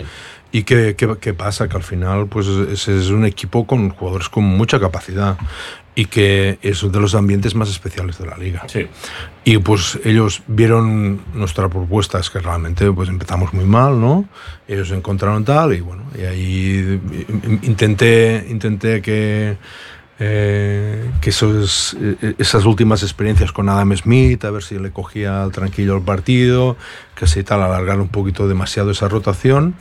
¿Y 0.51 0.63
qué, 0.63 0.95
qué- 0.97 1.17
qué 1.19 1.33
pasa? 1.33 1.67
Que 1.67 1.75
al 1.77 1.83
final 1.83 2.27
pues 2.27 2.47
ese 2.47 2.97
es 2.97 3.09
un 3.09 3.25
equipo 3.25 3.67
con 3.67 3.89
jugadores 3.89 4.29
con 4.29 4.43
mucha 4.45 4.79
capacidad 4.79 5.37
y 5.93 6.05
que 6.05 6.59
es 6.61 6.83
uno 6.83 6.91
de 6.93 6.99
los 7.01 7.15
ambientes 7.15 7.55
más 7.55 7.69
especiales 7.69 8.17
de 8.19 8.27
la 8.27 8.37
liga. 8.37 8.63
Sí. 8.67 8.85
Y 9.43 9.57
pues 9.57 9.99
ellos 10.05 10.43
vieron 10.47 11.21
nuestra 11.33 11.67
propuesta, 11.69 12.19
es 12.19 12.29
que 12.29 12.39
realmente 12.39 12.91
pues 12.91 13.09
empezamos 13.09 13.51
muy 13.53 13.65
mal, 13.65 13.99
¿no? 13.99 14.25
Ellos 14.67 14.91
encontraron 14.91 15.43
tal 15.43 15.73
y 15.73 15.81
bueno, 15.81 16.03
y 16.17 16.21
ahí 16.21 17.01
in- 17.27 17.59
intenté, 17.63 18.45
intenté 18.49 19.01
que, 19.01 19.57
eh, 20.19 21.09
que 21.21 21.29
esos, 21.29 21.95
eh, 22.01 22.33
esas 22.37 22.65
últimas 22.65 23.03
experiencias 23.03 23.51
con 23.51 23.69
Adam 23.69 23.95
Smith, 23.95 24.43
a 24.45 24.51
ver 24.51 24.63
si 24.63 24.79
le 24.79 24.91
cogía 24.91 25.43
al 25.43 25.51
tranquillo 25.51 25.95
el 25.95 26.01
partido, 26.03 26.75
que 27.15 27.25
así 27.25 27.43
tal, 27.43 27.61
alargar 27.61 27.99
un 27.99 28.07
poquito 28.09 28.47
demasiado 28.47 28.91
esa 28.91 29.07
rotación. 29.07 29.75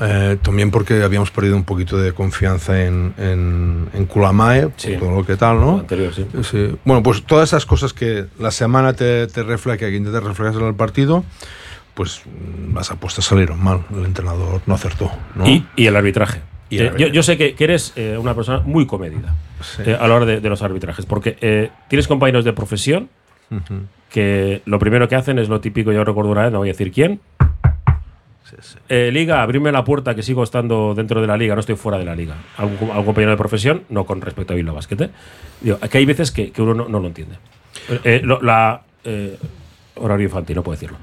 Eh, 0.00 0.38
también 0.42 0.72
porque 0.72 1.04
habíamos 1.04 1.30
perdido 1.30 1.54
un 1.56 1.62
poquito 1.62 1.96
de 1.98 2.12
confianza 2.12 2.82
en, 2.84 3.14
en, 3.16 3.88
en 3.94 4.06
Kulamae, 4.06 4.70
Sí. 4.76 4.90
por 4.92 5.00
todo 5.08 5.16
lo 5.18 5.24
que 5.26 5.36
tal, 5.36 5.60
¿no? 5.60 5.78
Anterior, 5.78 6.12
sí. 6.12 6.26
Sí. 6.42 6.76
Bueno, 6.84 7.00
pues 7.02 7.22
todas 7.22 7.50
esas 7.50 7.64
cosas 7.64 7.92
que 7.92 8.26
la 8.40 8.50
semana 8.50 8.92
te, 8.94 9.28
te 9.28 9.44
refleja, 9.44 9.78
que 9.78 10.00
te 10.00 10.20
reflejas 10.20 10.56
en 10.56 10.64
el 10.66 10.74
partido, 10.74 11.24
pues 11.94 12.22
mm, 12.26 12.74
las 12.74 12.90
apuestas 12.90 13.24
salieron 13.24 13.62
mal. 13.62 13.84
El 13.96 14.04
entrenador 14.04 14.62
no 14.66 14.74
acertó. 14.74 15.12
¿no? 15.36 15.46
Y, 15.46 15.64
y 15.76 15.86
el 15.86 15.94
arbitraje. 15.94 16.40
Y 16.70 16.78
el 16.78 16.86
Eh, 16.86 16.92
yo, 16.98 17.06
yo 17.06 17.22
sé 17.22 17.36
que, 17.36 17.54
que 17.54 17.62
eres 17.62 17.92
eh, 17.94 18.16
una 18.18 18.34
persona 18.34 18.62
muy 18.64 18.86
comedida 18.86 19.36
eh, 19.84 19.96
a 19.98 20.06
la 20.08 20.14
hora 20.14 20.26
de, 20.26 20.40
de 20.40 20.48
los 20.48 20.62
arbitrajes, 20.62 21.06
porque 21.06 21.36
eh, 21.40 21.70
tienes 21.88 22.06
compañeros 22.08 22.44
de 22.44 22.52
profesión 22.52 23.08
Ujú. 23.50 23.74
que 24.10 24.62
lo 24.64 24.78
primero 24.78 25.08
que 25.08 25.16
hacen 25.16 25.38
es 25.38 25.48
lo 25.48 25.60
típico, 25.60 25.92
yo 25.92 26.04
recuerdo 26.04 26.30
una 26.30 26.42
vez, 26.44 26.52
no 26.52 26.58
voy 26.58 26.68
a 26.68 26.72
decir 26.72 26.90
quién. 26.92 27.20
Eh, 28.88 29.10
liga, 29.12 29.42
abrirme 29.42 29.72
la 29.72 29.82
puerta 29.84 30.14
que 30.14 30.22
sigo 30.22 30.42
estando 30.44 30.94
dentro 30.94 31.20
de 31.20 31.26
la 31.26 31.36
liga, 31.36 31.54
no 31.54 31.60
estoy 31.60 31.76
fuera 31.76 31.98
de 31.98 32.04
la 32.04 32.14
liga. 32.14 32.36
Algún, 32.56 32.90
algún 32.90 33.06
compañero 33.06 33.32
de 33.32 33.36
profesión, 33.36 33.82
no 33.88 34.04
con 34.04 34.20
respecto 34.20 34.52
a 34.52 34.56
Bilbao 34.56 34.74
Basket. 34.74 35.00
¿eh? 35.00 35.10
Digo, 35.60 35.78
que 35.80 35.98
hay 35.98 36.04
veces 36.04 36.30
que, 36.30 36.52
que 36.52 36.62
uno 36.62 36.74
no, 36.74 36.88
no 36.88 37.00
lo 37.00 37.06
entiende. 37.08 37.36
Eh, 37.88 38.00
eh, 38.04 38.20
lo- 38.22 38.40
la, 38.42 38.82
eh, 39.02 39.36
horario 39.96 40.24
infantil, 40.26 40.56
no 40.56 40.62
puedo 40.62 40.74
decirlo. 40.78 40.98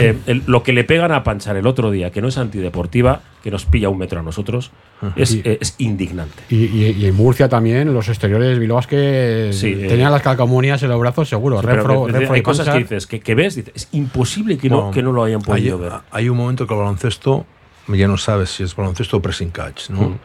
Eh, 0.00 0.16
el- 0.26 0.42
lo 0.46 0.62
que 0.62 0.72
le 0.72 0.84
pegan 0.84 1.12
a 1.12 1.22
Panchar 1.22 1.56
el 1.56 1.66
otro 1.66 1.90
día, 1.90 2.10
que 2.10 2.20
no 2.22 2.28
es 2.28 2.38
antideportiva, 2.38 3.20
que 3.42 3.50
nos 3.50 3.66
pilla 3.66 3.88
un 3.88 3.98
metro 3.98 4.18
a 4.18 4.22
nosotros, 4.22 4.72
es, 5.14 5.32
Y- 5.34 5.42
eh, 5.44 5.58
es 5.60 5.74
indignante. 5.78 6.42
Y, 6.48 6.64
y- 6.64 6.96
y 6.98 7.06
en 7.06 7.14
Murcia 7.14 7.48
también, 7.48 7.92
los 7.92 8.08
exteriores 8.08 8.58
Bilbao 8.58 8.80
que 8.88 9.50
Sí, 9.52 9.68
eh, 9.78 9.86
tenían 9.88 10.10
las 10.12 10.22
calcamonías 10.22 10.82
en 10.82 10.88
los 10.90 10.98
brazos, 11.00 11.28
seguro. 11.28 11.60
Sí, 11.60 11.66
Refro, 11.66 12.06
Refro 12.08 12.34
hay 12.34 12.42
cosas 12.42 12.68
que 12.68 12.78
dices, 12.78 13.06
que, 13.06 13.20
que 13.20 13.34
ves, 13.34 13.54
dices, 13.56 13.72
es 13.74 13.88
imposible 13.92 14.58
que 14.58 14.68
no, 14.70 14.76
Bueno, 14.76 14.90
que 14.92 15.02
no 15.02 15.12
lo 15.12 15.24
hayan 15.24 15.42
podido 15.42 15.76
hay, 15.76 15.82
ver. 15.82 15.92
hay 16.10 16.28
un 16.28 16.36
momento 16.36 16.66
que 16.66 16.74
el 16.74 16.80
baloncesto 16.80 17.46
ya 17.88 18.08
no 18.08 18.16
sabes 18.16 18.50
si 18.50 18.62
es 18.64 18.74
baloncesto 18.74 19.18
o 19.18 19.22
pressing 19.22 19.50
catch, 19.50 19.90
¿no? 19.90 20.00
Mm. 20.10 20.18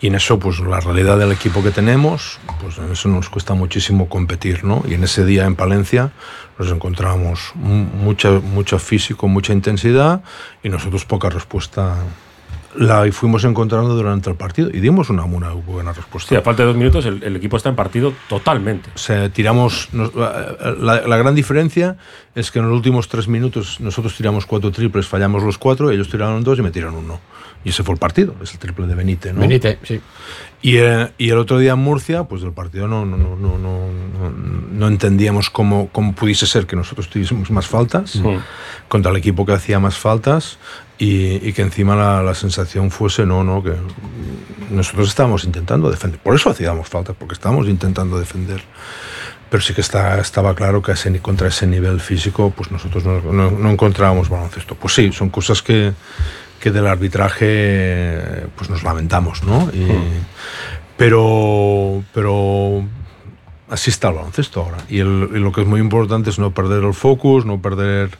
Y 0.00 0.06
en 0.08 0.14
eso, 0.14 0.38
pues 0.38 0.60
la 0.60 0.78
realidad 0.78 1.18
del 1.18 1.32
equipo 1.32 1.62
que 1.62 1.70
tenemos, 1.70 2.38
pues 2.60 2.78
en 2.78 2.92
eso 2.92 3.08
nos 3.08 3.28
cuesta 3.30 3.54
muchísimo 3.54 4.08
competir, 4.08 4.62
¿no? 4.62 4.84
Y 4.86 4.94
en 4.94 5.02
ese 5.04 5.24
día 5.24 5.44
en 5.46 5.56
Palencia 5.56 6.12
nos 6.58 6.70
encontramos 6.70 7.52
mu- 7.54 7.84
mucha, 8.04 8.30
mucho 8.32 8.78
físico, 8.78 9.26
mucha 9.26 9.52
intensidad 9.52 10.22
y 10.62 10.68
nosotros 10.68 11.04
poca 11.04 11.30
respuesta. 11.30 11.96
La 12.80 13.10
fuimos 13.10 13.42
encontrando 13.42 13.94
durante 13.96 14.30
el 14.30 14.36
partido 14.36 14.70
y 14.72 14.78
dimos 14.78 15.10
una 15.10 15.26
muy 15.26 15.42
buena 15.66 15.92
respuesta. 15.92 16.28
Sí, 16.28 16.36
a 16.36 16.42
falta 16.42 16.62
de 16.62 16.68
dos 16.68 16.76
minutos, 16.76 17.04
el, 17.06 17.22
el 17.24 17.34
equipo 17.34 17.56
está 17.56 17.68
en 17.70 17.74
partido 17.74 18.12
totalmente. 18.28 18.90
O 18.94 18.98
sea, 18.98 19.28
tiramos. 19.30 19.88
nos- 19.92 20.14
la, 20.14 21.02
la 21.06 21.16
gran 21.16 21.34
diferencia 21.34 21.96
es 22.36 22.52
que 22.52 22.60
en 22.60 22.66
los 22.68 22.74
últimos 22.76 23.08
tres 23.08 23.26
minutos 23.26 23.80
nosotros 23.80 24.14
tiramos 24.16 24.46
cuatro 24.46 24.70
triples, 24.70 25.08
fallamos 25.08 25.42
los 25.42 25.58
cuatro, 25.58 25.90
ellos 25.90 26.08
tiraron 26.08 26.44
dos 26.44 26.58
y 26.58 26.62
me 26.62 26.70
tiraron 26.70 26.94
uno. 26.94 27.18
Y 27.64 27.70
ese 27.70 27.82
fue 27.82 27.94
el 27.94 27.98
partido, 27.98 28.36
es 28.40 28.52
el 28.52 28.60
triple 28.60 28.86
de 28.86 28.94
Benítez, 28.94 29.34
¿no? 29.34 29.40
Benítez, 29.40 29.78
sí. 29.82 30.00
Y, 30.62 30.76
eh, 30.76 31.10
y 31.18 31.30
el 31.30 31.38
otro 31.38 31.58
día 31.58 31.72
en 31.72 31.80
Murcia, 31.80 32.24
pues 32.24 32.42
del 32.42 32.52
partido 32.52 32.86
no, 32.86 33.04
no, 33.04 33.16
no, 33.16 33.34
no, 33.34 33.58
no, 33.58 33.88
no- 33.88 34.30
no 34.70 34.86
entendíamos 34.86 35.50
cómo, 35.50 35.88
cómo 35.90 36.14
pudiese 36.14 36.46
ser 36.46 36.66
que 36.66 36.76
nosotros 36.76 37.08
tuviésemos 37.10 37.50
más 37.50 37.66
faltas 37.66 38.20
contra 38.86 39.10
el 39.10 39.16
equipo 39.16 39.44
que 39.44 39.52
hacía 39.52 39.80
más 39.80 39.98
faltas 39.98 40.58
y, 40.98 41.46
y 41.48 41.52
que 41.52 41.62
encima 41.62 41.94
la, 41.96 42.22
la 42.22 42.34
sensación 42.34 42.90
fuese, 42.90 43.24
no, 43.24 43.44
no, 43.44 43.62
que 43.62 43.72
nosotros 44.70 45.08
estábamos 45.08 45.44
intentando 45.44 45.90
defender. 45.90 46.18
Por 46.20 46.34
eso 46.34 46.50
hacíamos 46.50 46.88
faltas, 46.88 47.14
porque 47.18 47.34
estábamos 47.34 47.68
intentando 47.68 48.18
defender. 48.18 48.62
Pero 49.50 49.62
sí 49.62 49.72
que 49.72 49.80
está, 49.80 50.20
estaba 50.20 50.54
claro 50.54 50.82
que 50.82 50.92
ese, 50.92 51.18
contra 51.20 51.48
ese 51.48 51.66
nivel 51.66 52.00
físico, 52.00 52.52
pues 52.54 52.70
nosotros 52.70 53.04
no, 53.04 53.20
no- 53.32 53.50
no 53.50 53.70
encontrábamos 53.70 54.28
baloncesto. 54.28 54.74
Pues 54.74 54.92
sí, 54.94 55.10
son 55.12 55.30
cosas 55.30 55.62
que, 55.62 55.92
que 56.60 56.70
del 56.70 56.86
arbitraje 56.86 58.46
pues 58.56 58.68
nos 58.68 58.82
lamentamos, 58.82 59.42
¿no? 59.44 59.70
Y- 59.72 59.88
pero, 60.98 62.02
pero 62.12 62.84
así 63.70 63.90
está 63.90 64.08
el 64.08 64.14
baloncesto 64.14 64.62
ahora. 64.62 64.78
Y, 64.88 64.98
el- 65.00 65.30
y 65.34 65.38
lo 65.38 65.52
que 65.52 65.62
es 65.62 65.66
muy 65.66 65.80
importante 65.80 66.30
es 66.30 66.38
no 66.38 66.52
perder 66.52 66.84
el 66.84 66.94
focus, 66.94 67.44
no 67.44 67.60
perder 67.60 68.10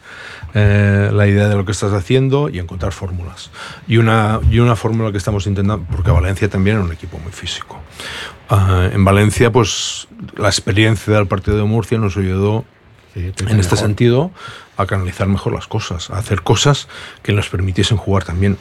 eh, 0.54 1.10
la 1.12 1.26
idea 1.26 1.48
de 1.48 1.56
lo 1.56 1.64
que 1.64 1.72
estás 1.72 1.92
haciendo 1.92 2.48
y 2.48 2.58
encontrar 2.58 2.92
fórmulas. 2.92 3.50
Y 3.86 3.98
una, 3.98 4.40
y 4.50 4.58
una 4.60 4.76
fórmula 4.76 5.12
que 5.12 5.18
estamos 5.18 5.46
intentando, 5.46 5.84
porque 5.90 6.10
Valencia 6.10 6.48
también 6.48 6.76
era 6.76 6.84
un 6.84 6.92
equipo 6.92 7.18
muy 7.18 7.32
físico. 7.32 7.78
Ah, 8.48 8.88
en 8.92 9.04
Valencia, 9.04 9.52
pues 9.52 10.08
la 10.36 10.48
experiencia 10.48 11.12
del 11.14 11.26
partido 11.26 11.56
de 11.58 11.64
Murcia 11.64 11.98
nos 11.98 12.16
ayudó 12.16 12.64
en 13.14 13.28
este 13.30 13.44
mejor. 13.44 13.78
sentido 13.78 14.30
a 14.76 14.86
canalizar 14.86 15.26
mejor 15.28 15.52
las 15.52 15.66
cosas, 15.66 16.08
a 16.10 16.18
hacer 16.18 16.42
cosas 16.42 16.88
que 17.22 17.32
nos 17.32 17.48
permitiesen 17.48 17.96
jugar 17.98 18.24
también 18.24 18.56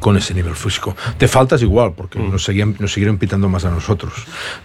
con 0.00 0.16
ese 0.16 0.34
nivel 0.34 0.54
físico. 0.54 0.96
Te 1.18 1.28
faltas 1.28 1.62
igual, 1.62 1.92
porque 1.96 2.18
Mm. 2.18 2.30
nos, 2.30 2.44
seguían, 2.44 2.76
nos 2.78 2.92
siguieron 2.92 3.18
pitando 3.18 3.48
más 3.48 3.64
a 3.64 3.70
nosotros, 3.70 4.12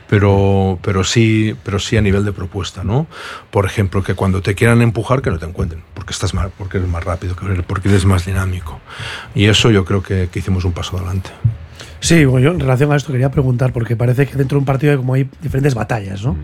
pero, 0.07 0.79
pero, 0.81 1.03
sí, 1.03 1.55
pero 1.63 1.79
sí 1.79 1.97
a 1.97 2.01
nivel 2.01 2.25
de 2.25 2.31
propuesta, 2.31 2.83
¿no? 2.83 3.07
Por 3.51 3.65
ejemplo, 3.65 4.03
que 4.03 4.13
cuando 4.15 4.41
te 4.41 4.55
quieran 4.55 4.81
empujar, 4.81 5.21
que 5.21 5.29
no 5.29 5.39
te 5.39 5.45
encuentren, 5.45 5.83
porque, 5.93 6.11
estás 6.13 6.33
más, 6.33 6.49
porque 6.57 6.77
eres 6.77 6.89
más 6.89 7.03
rápido, 7.03 7.35
porque 7.67 7.89
eres 7.89 8.05
más 8.05 8.25
dinámico. 8.25 8.79
Y 9.35 9.45
eso 9.45 9.71
yo 9.71 9.85
creo 9.85 10.03
que, 10.03 10.29
que 10.31 10.39
hicimos 10.39 10.65
un 10.65 10.73
paso 10.73 10.97
adelante. 10.97 11.29
Sí, 12.01 12.23
bueno, 12.25 12.45
yo 12.45 12.51
en 12.53 12.59
relación 12.61 12.91
a 12.91 12.95
esto 12.95 13.11
quería 13.11 13.29
preguntar, 13.31 13.73
porque 13.73 13.95
parece 13.95 14.25
que 14.25 14.35
dentro 14.35 14.55
de 14.55 14.59
un 14.59 14.65
partido 14.65 14.91
hay 14.93 14.97
como 14.97 15.13
hay 15.15 15.29
diferentes 15.41 15.75
batallas, 15.75 16.23
¿no? 16.23 16.35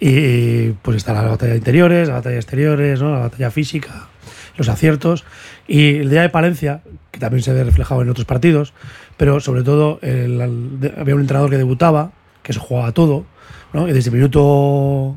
Y 0.00 0.70
pues 0.82 0.96
está 0.96 1.12
la 1.12 1.22
batalla 1.22 1.52
de 1.52 1.58
interiores, 1.58 2.08
la 2.08 2.14
batalla 2.14 2.34
de 2.34 2.40
exteriores, 2.40 3.00
¿no? 3.00 3.12
la 3.12 3.18
batalla 3.20 3.50
física, 3.50 4.08
los 4.56 4.68
aciertos. 4.68 5.24
Y 5.66 5.96
el 5.96 6.10
día 6.10 6.22
de 6.22 6.28
Palencia, 6.28 6.82
que 7.10 7.18
también 7.20 7.42
se 7.42 7.52
ve 7.52 7.64
reflejado 7.64 8.02
en 8.02 8.10
otros 8.10 8.26
partidos, 8.26 8.72
pero 9.16 9.40
sobre 9.40 9.62
todo 9.62 9.98
el- 10.02 10.40
el- 10.40 10.92
había 10.98 11.14
un 11.14 11.20
entrenador 11.22 11.50
que 11.50 11.56
debutaba, 11.56 12.12
que 12.42 12.52
se 12.52 12.58
jugaba 12.58 12.92
todo, 12.92 13.24
¿no? 13.72 13.88
Y 13.88 13.92
desde 13.92 14.10
el 14.10 14.16
minuto 14.16 15.16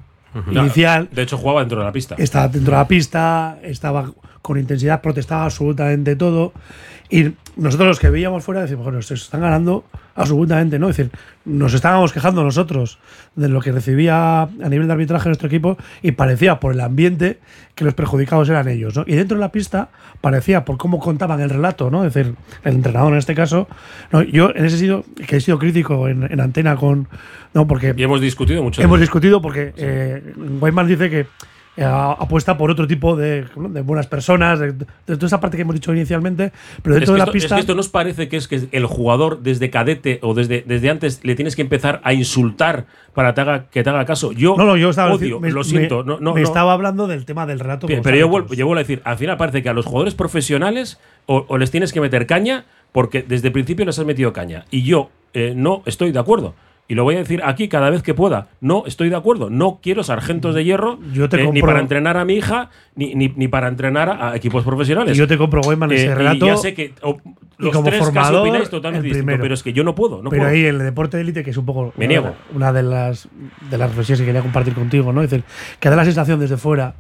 inicial 0.52 1.10
De 1.12 1.24
hecho, 1.24 1.38
jugaba 1.38 1.62
dentro 1.62 1.80
de 1.80 1.86
la 1.86 1.92
pista. 1.92 2.16
estaba 2.18 2.48
dentro 2.48 2.72
de 2.74 2.78
la 2.78 2.88
pista, 2.88 3.58
estaba 3.64 4.12
con 4.42 4.58
intensidad, 4.60 5.02
protestaba 5.02 5.46
absolutamente 5.46 6.16
todo. 6.16 6.54
Y 7.10 7.32
nosotros 7.56 7.88
los 7.88 8.00
que 8.00 8.10
veíamos 8.10 8.44
fuera 8.44 8.62
decimos, 8.62 8.84
bueno, 8.86 9.02
se 9.02 9.16
están 9.16 9.42
ganando 9.42 9.84
absolutamente, 10.18 10.80
¿no? 10.80 10.90
Es 10.90 10.98
decir, 10.98 11.12
nos 11.46 11.74
estábamos 11.74 12.12
quejando 12.12 12.44
nosotros 12.44 12.98
de 13.36 13.48
lo 13.48 13.62
que 13.62 13.72
recibía 13.72 14.42
a 14.42 14.70
nivel 14.70 14.88
de 14.88 14.94
arbitraje 14.94 15.30
nuestro 15.30 15.48
equipo 15.48 15.78
y 16.02 16.12
parecía 16.12 16.60
por 16.60 16.74
el 16.74 16.82
ambiente 16.82 17.40
que 17.76 17.86
los 17.86 17.94
perjudicados 17.94 18.50
eran 18.50 18.68
ellos, 18.68 18.96
¿no? 18.96 19.04
Y 19.06 19.16
dentro 19.16 19.38
de 19.38 19.42
la 19.42 19.52
pista 19.52 19.90
parecía 20.20 20.66
por 20.66 20.78
cómo 20.78 21.00
contaban 21.00 21.40
el 21.40 21.50
relato, 21.50 21.92
¿no? 21.92 22.04
Es 22.04 22.14
decir, 22.14 22.34
el 22.64 22.76
entrenador 22.76 23.14
en 23.14 23.20
este 23.20 23.36
caso, 23.36 23.68
¿no? 24.12 24.24
yo 24.24 24.50
en 24.54 24.66
ese 24.66 24.78
sentido, 24.78 25.06
que 25.28 25.38
he 25.38 25.42
sido 25.42 25.60
crítico 25.60 26.08
en, 26.08 26.24
en 26.30 26.42
antena 26.42 26.76
con, 26.76 27.08
¿no? 27.54 27.68
Porque 27.68 27.94
Y 27.96 28.04
hemos 28.04 28.20
discutido 28.20 28.64
mucho. 28.64 28.82
Hemos 28.82 29.00
discutido 29.00 29.42
porque 29.42 29.74
eh, 29.78 30.34
Weidman 30.60 30.88
dice 30.88 31.10
que 31.10 31.28
eh, 31.78 31.84
apuesta 31.86 32.58
por 32.58 32.72
otro 32.72 32.88
tipo 32.88 33.16
de, 33.16 33.46
buenas 33.84 34.08
personas, 34.08 34.60
de, 34.60 34.72
de 34.74 34.86
toda 35.06 35.28
esa 35.28 35.40
parte 35.40 35.56
que 35.58 35.62
hemos 35.62 35.76
dicho 35.76 35.94
inicialmente, 35.94 36.52
pero 36.82 36.96
Es 36.96 37.02
dentro 37.02 37.14
que, 37.14 37.16
de 37.16 37.18
la 37.20 37.24
esto, 37.26 37.38
es 37.38 37.44
pista. 37.44 37.56
que 37.56 37.62
esto 37.62 37.76
nos 37.76 37.88
parece 37.90 38.28
que 38.28 38.38
es 38.38 38.48
que 38.48 38.68
el 38.72 38.86
jugador 38.86 39.42
desde 39.42 39.70
cadete 39.70 40.20
o 40.24 40.34
desde, 40.34 40.64
desde 40.68 40.90
antes 40.90 41.20
le 41.24 41.36
tienes 41.36 41.56
que 41.56 41.62
empezar 41.62 42.02
a 42.04 42.14
insultar 42.14 42.86
para 43.14 43.34
te 43.34 43.42
haga- 43.42 43.66
que 43.70 43.84
te 43.84 43.90
haga 43.90 44.06
caso. 44.06 44.32
Yo, 44.32 44.56
no, 44.58 44.66
no, 44.66 44.76
yo 44.78 44.90
estaba 44.90 45.14
odio, 45.14 45.40
me- 45.40 45.52
lo 45.52 45.60
me- 45.60 45.64
siento. 45.64 46.04
no, 46.04 46.20
no, 46.20 46.34
me 46.34 46.42
no. 46.42 46.48
estaba 46.48 46.74
hablando 46.74 47.08
del 47.08 47.26
tema 47.26 47.46
del 47.46 47.60
relato. 47.60 47.88
Los 47.88 48.00
pero 48.02 48.18
yo 48.18 48.28
vuelvo, 48.28 48.54
yo 48.54 48.66
vuelvo 48.66 48.80
a 48.80 48.84
decir, 48.84 49.02
al 49.06 49.18
final 49.18 49.38
parece 49.38 49.62
que 49.64 49.70
a 49.70 49.74
los 49.74 49.86
jugadores 49.86 50.16
profesionales 50.16 51.00
o, 51.26 51.46
o 51.48 51.58
les 51.58 51.72
tienes 51.72 51.94
que 51.94 52.02
meter 52.02 52.26
caña 52.28 52.66
porque 52.92 53.22
desde 53.22 53.48
el 53.48 53.54
principio 53.54 53.86
les 53.86 54.00
has 54.00 54.06
metido 54.06 54.34
caña. 54.34 54.66
Y 54.72 54.84
yo 54.84 55.10
eh, 55.34 55.54
no 55.56 55.84
estoy 55.86 56.12
de 56.12 56.20
acuerdo. 56.20 56.56
Y 56.90 56.96
lo 56.96 57.04
voy 57.04 57.16
a 57.16 57.18
decir 57.18 57.42
aquí 57.44 57.68
cada 57.68 57.90
vez 57.90 58.02
que 58.02 58.14
pueda. 58.14 58.48
No 58.62 58.84
estoy 58.86 59.10
de 59.10 59.16
acuerdo. 59.18 59.50
No 59.50 59.80
quiero 59.84 60.04
sargentos 60.04 60.56
de 60.56 60.64
hierro 60.64 61.00
Yo 61.12 61.28
te 61.28 61.42
eh, 61.42 61.52
ni 61.52 61.62
para 61.62 61.82
entrenar 61.82 62.16
a 62.16 62.24
mi 62.24 62.36
hija 62.36 62.70
ni, 62.96 63.14
ni, 63.14 63.28
ni 63.36 63.50
para 63.50 63.68
entrenar 63.68 64.10
a, 64.10 64.30
a 64.32 64.36
equipos 64.38 64.64
profesionales. 64.64 65.16
Y 65.16 65.20
yo 65.20 65.28
te 65.28 65.38
compro 65.38 65.60
Weidman 65.62 65.92
ese 65.92 66.06
Eh, 66.08 66.16
relato. 66.16 66.46
Y 66.46 66.50
ya 66.50 66.56
sé 66.58 66.74
que 66.74 66.94
o- 67.02 67.18
y 67.60 67.64
los 67.64 67.74
como 67.74 67.88
tres 67.90 68.00
casi 68.00 68.14
formador, 68.14 68.42
opináis 68.42 68.70
totalmente 68.70 69.08
distinto, 69.08 69.36
pero 69.42 69.54
es 69.54 69.64
que 69.64 69.74
yo 69.74 69.84
no 69.84 69.96
puedo. 69.96 70.22
No 70.22 70.30
pero 70.30 70.44
puedo. 70.44 70.54
ahí 70.54 70.64
el 70.64 70.78
deporte 70.80 71.18
de 71.18 71.24
élite, 71.24 71.44
que 71.44 71.50
es 71.50 71.58
un 71.58 71.66
poco 71.66 71.92
Me 71.98 72.06
una, 72.06 72.08
niego. 72.08 72.36
una 72.54 72.72
de 72.72 72.84
las 72.84 73.28
de 73.70 73.78
las 73.78 73.90
reflexiones 73.90 74.22
que 74.22 74.26
quería 74.28 74.42
compartir 74.42 74.74
contigo, 74.76 75.12
¿no? 75.12 75.22
Es 75.24 75.30
decir, 75.30 75.44
que 75.80 75.90
da 75.90 75.96
la 75.96 76.06
sensación 76.06 76.40
desde 76.40 76.56
fuera 76.58 76.94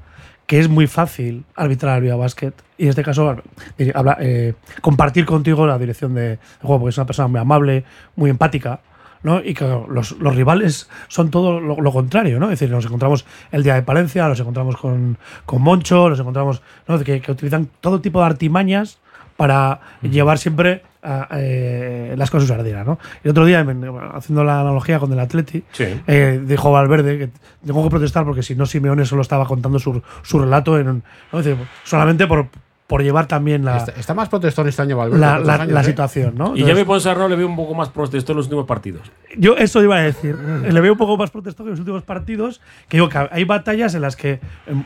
que 0.47 0.59
es 0.59 0.67
muy 0.69 0.87
fácil 0.87 1.43
arbitrar 1.55 2.01
al 2.01 2.17
Basket 2.17 2.53
y 2.77 2.83
en 2.83 2.89
este 2.89 3.03
caso 3.03 3.35
eh, 3.77 3.91
habla, 3.93 4.17
eh, 4.21 4.53
compartir 4.81 5.25
contigo 5.25 5.67
la 5.67 5.77
dirección 5.77 6.15
de 6.15 6.39
juego, 6.61 6.79
porque 6.81 6.89
es 6.91 6.97
una 6.97 7.05
persona 7.05 7.27
muy 7.27 7.39
amable, 7.39 7.83
muy 8.15 8.29
empática. 8.29 8.79
¿No? 9.23 9.41
Y 9.43 9.53
que 9.53 9.65
los, 9.89 10.11
los 10.13 10.35
rivales 10.35 10.89
son 11.07 11.29
todo 11.31 11.59
lo, 11.59 11.79
lo 11.81 11.91
contrario, 11.91 12.39
¿no? 12.39 12.45
Es 12.45 12.59
decir, 12.59 12.69
nos 12.69 12.85
encontramos 12.85 13.25
el 13.51 13.63
día 13.63 13.75
de 13.75 13.81
Palencia, 13.83 14.27
nos 14.27 14.39
encontramos 14.39 14.77
con, 14.77 15.17
con 15.45 15.61
Moncho, 15.61 16.09
nos 16.09 16.19
encontramos 16.19 16.61
¿no? 16.87 16.99
que, 16.99 17.21
que 17.21 17.31
utilizan 17.31 17.69
todo 17.81 18.01
tipo 18.01 18.19
de 18.19 18.25
artimañas 18.27 18.99
para 19.35 19.81
llevar 20.01 20.37
siempre 20.39 20.81
a, 21.03 21.27
eh, 21.33 22.15
las 22.17 22.31
cosas 22.31 22.49
sardinas, 22.49 22.85
¿no? 22.85 22.97
Y 23.23 23.29
otro 23.29 23.45
día, 23.45 23.59
en- 23.59 23.85
haciendo 24.13 24.43
la 24.43 24.61
analogía 24.61 24.99
con 24.99 25.13
el 25.13 25.19
Atleti, 25.19 25.63
Sí. 25.71 25.85
eh, 26.07 26.41
dijo 26.43 26.71
Valverde 26.71 27.17
que 27.19 27.29
tengo 27.65 27.83
que 27.83 27.89
protestar 27.91 28.25
porque 28.25 28.41
si 28.41 28.55
no 28.55 28.65
Simeone 28.65 29.05
solo 29.05 29.21
estaba 29.21 29.45
contando 29.45 29.77
su, 29.79 30.01
su 30.23 30.39
relato 30.39 30.79
en, 30.79 31.03
decir, 31.31 31.55
solamente 31.83 32.25
por, 32.25 32.47
por 32.87 33.03
llevar 33.03 33.27
también 33.27 33.65
la, 33.65 33.77
Está, 33.77 33.91
está 33.99 34.13
más 34.13 34.29
protestón 34.29 34.67
este 34.67 34.81
año, 34.81 34.95
Valverde. 34.97 35.19
la, 35.19 35.39
la- 35.39 35.55
años, 35.55 35.73
la 35.73 35.81
¿eh? 35.81 35.83
situación, 35.83 36.35
¿no? 36.37 36.55
y 36.55 36.59
ya 36.59 36.61
Entonces, 36.61 36.77
me 36.77 36.85
Ponsarnau 36.85 37.27
le 37.27 37.35
veo 37.35 37.47
un 37.47 37.55
poco 37.57 37.75
más 37.75 37.89
protestón 37.89 38.35
en 38.35 38.37
los 38.37 38.45
últimos 38.47 38.65
partidos. 38.65 39.11
yo 39.37 39.57
eso 39.57 39.83
iba 39.83 39.97
a 39.97 40.01
decir. 40.01 40.35
Le 40.37 40.79
veo 40.81 40.93
un 40.93 40.97
poco 40.97 41.17
más 41.17 41.29
protestado 41.29 41.65
que 41.65 41.69
en 41.69 41.73
los 41.73 41.79
últimos 41.81 42.03
partidos. 42.03 42.61
Que 42.87 42.97
digo 42.97 43.09
que 43.09 43.27
hay 43.29 43.43
batallas 43.43 43.93
en 43.93 44.01
las 44.01 44.15
que 44.15 44.31
eh, 44.33 44.39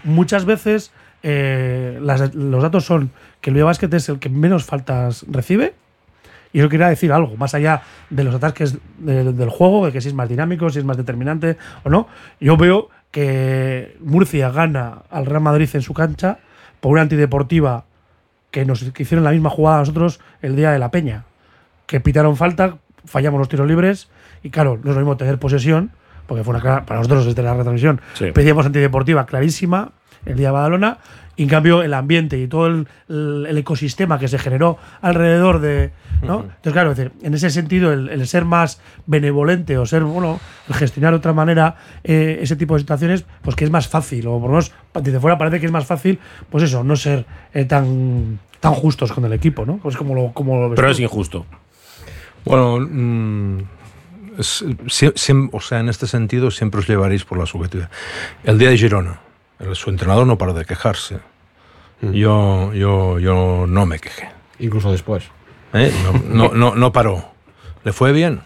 muchas 0.04 0.46
veces 0.46 0.92
eh, 1.24 2.00
las- 2.02 2.34
los 2.34 2.64
datos 2.64 2.86
son 2.86 3.12
que 3.40 3.52
el 3.52 3.54
Villa 3.54 3.66
Basket 3.66 3.94
es 3.94 4.10
el 4.10 4.18
que 4.18 4.30
menos 4.30 4.66
faltas 4.66 5.24
recibe. 5.30 5.76
Y 6.54 6.58
yo 6.60 6.68
quería 6.70 6.88
decir 6.90 7.14
algo, 7.14 7.38
más 7.38 7.54
allá 7.54 7.84
de 8.10 8.24
los 8.26 8.34
ataques 8.36 8.78
del, 8.98 9.38
del 9.38 9.50
juego, 9.50 9.86
de 9.86 9.92
que 9.94 10.02
si 10.02 10.08
es 10.10 10.14
más 10.16 10.28
dinámico, 10.28 10.70
si 10.72 10.80
es 10.80 10.86
más 10.86 10.98
determinante 10.98 11.56
o 11.84 11.90
no. 11.90 12.08
Yo 12.40 12.58
veo 12.58 12.90
que 13.12 13.96
Murcia 14.02 14.50
gana 14.50 15.04
al 15.12 15.28
Real 15.28 15.42
Madrid 15.42 15.70
en 15.74 15.82
su 15.82 15.94
cancha 15.94 16.40
por 16.82 16.92
una 16.94 17.02
antideportiva 17.02 17.86
que 18.52 18.66
nos 18.66 18.84
que 18.92 19.04
hicieron 19.04 19.24
la 19.24 19.32
misma 19.32 19.50
jugada 19.50 19.78
a 19.78 19.80
nosotros 19.80 20.20
el 20.42 20.56
día 20.56 20.72
de 20.72 20.80
la 20.80 20.92
Peña. 20.92 21.24
Que 21.86 22.00
pitaron 22.00 22.36
falta, 22.38 22.78
fallamos 23.06 23.40
los 23.40 23.50
tiros 23.50 23.68
libres 23.68 24.10
y 24.44 24.50
claro, 24.50 24.80
no 24.84 24.92
es 24.92 24.96
lo 24.96 25.02
mismo 25.02 25.18
tener 25.18 25.40
posesión, 25.40 25.92
porque 26.28 26.44
fue 26.44 26.54
una 26.54 26.62
clara- 26.62 26.86
para 26.86 27.00
nosotros 27.00 27.26
desde 27.26 27.42
la 27.44 27.54
retransmisión, 27.54 28.02
Sí. 28.14 28.32
pedíamos 28.32 28.66
antideportiva 28.66 29.26
clarísima 29.26 29.92
el 30.26 30.36
día 30.38 30.48
de 30.50 30.52
Badalona, 30.54 30.98
y 31.36 31.44
en 31.44 31.50
cambio 31.50 31.82
el 31.82 31.94
ambiente 31.94 32.38
y 32.40 32.48
todo 32.48 32.68
el, 32.68 33.58
ecosistema 33.58 34.20
que 34.20 34.28
se 34.28 34.38
generó 34.38 34.78
alrededor 35.02 35.60
de... 35.60 35.92
¿no? 36.22 36.42
Entonces, 36.42 36.74
claro, 36.74 36.92
es 36.92 36.98
decir, 36.98 37.14
en 37.24 37.34
ese 37.34 37.50
sentido, 37.50 37.92
el, 37.94 38.10
el 38.10 38.28
ser 38.28 38.46
más 38.46 38.80
benevolente 39.08 39.78
o 39.80 39.86
ser, 39.88 40.04
bueno, 40.04 40.40
el 40.68 40.76
gestionar 40.76 41.14
de 41.14 41.18
otra 41.18 41.34
manera 41.34 41.78
eh, 42.04 42.40
ese 42.42 42.56
tipo 42.56 42.76
de 42.76 42.82
situaciones, 42.82 43.26
pues 43.42 43.56
que 43.56 43.64
es 43.66 43.72
más 43.72 43.88
fácil, 43.88 44.28
o 44.28 44.34
por 44.40 44.44
lo 44.44 44.50
menos 44.50 44.72
desde 45.02 45.20
fuera 45.20 45.38
parece 45.38 45.60
que 45.60 45.66
es 45.66 45.72
más 45.72 45.86
fácil, 45.88 46.20
pues 46.50 46.64
eso, 46.66 46.84
no 46.84 46.96
ser 46.96 47.26
eh, 47.54 47.66
tan, 47.66 48.38
tan 48.60 48.74
justos 48.74 49.12
con 49.12 49.26
el 49.26 49.34
equipo, 49.34 49.66
¿no? 49.66 49.78
Pues 49.78 49.98
como 49.98 50.14
lo, 50.14 50.32
como 50.34 50.60
lo 50.62 50.70
ves 50.70 50.76
Pero 50.76 50.90
tú. 50.90 50.92
es 50.92 51.00
injusto. 51.00 51.46
Bueno, 52.46 52.80
mm, 52.80 53.58
siem- 54.40 55.50
o 55.52 55.60
sea, 55.62 55.80
en 55.80 55.90
este 55.90 56.08
sentido 56.08 56.52
siempre 56.52 56.80
os 56.82 56.88
llevaréis 56.88 57.24
por 57.26 57.38
la 57.38 57.46
subjetividad. 57.46 57.90
El 58.44 58.58
día 58.60 58.70
de 58.70 58.78
Girona, 58.78 59.20
su 59.74 59.90
entrenador 59.90 60.26
no 60.28 60.38
paró 60.38 60.54
de 60.54 60.66
quejarse. 60.66 61.20
Yo, 62.02 62.74
yo, 62.74 63.20
yo 63.20 63.66
no 63.68 63.86
me 63.86 64.00
quejé. 64.00 64.30
Incluso 64.60 64.92
después. 64.92 65.26
¿eh? 65.74 65.94
No, 66.04 66.48
no, 66.50 66.54
no, 66.54 66.76
no 66.76 66.92
paró. 66.92 67.32
¿Le 67.84 67.94
fue 67.94 68.12
bien? 68.12 68.42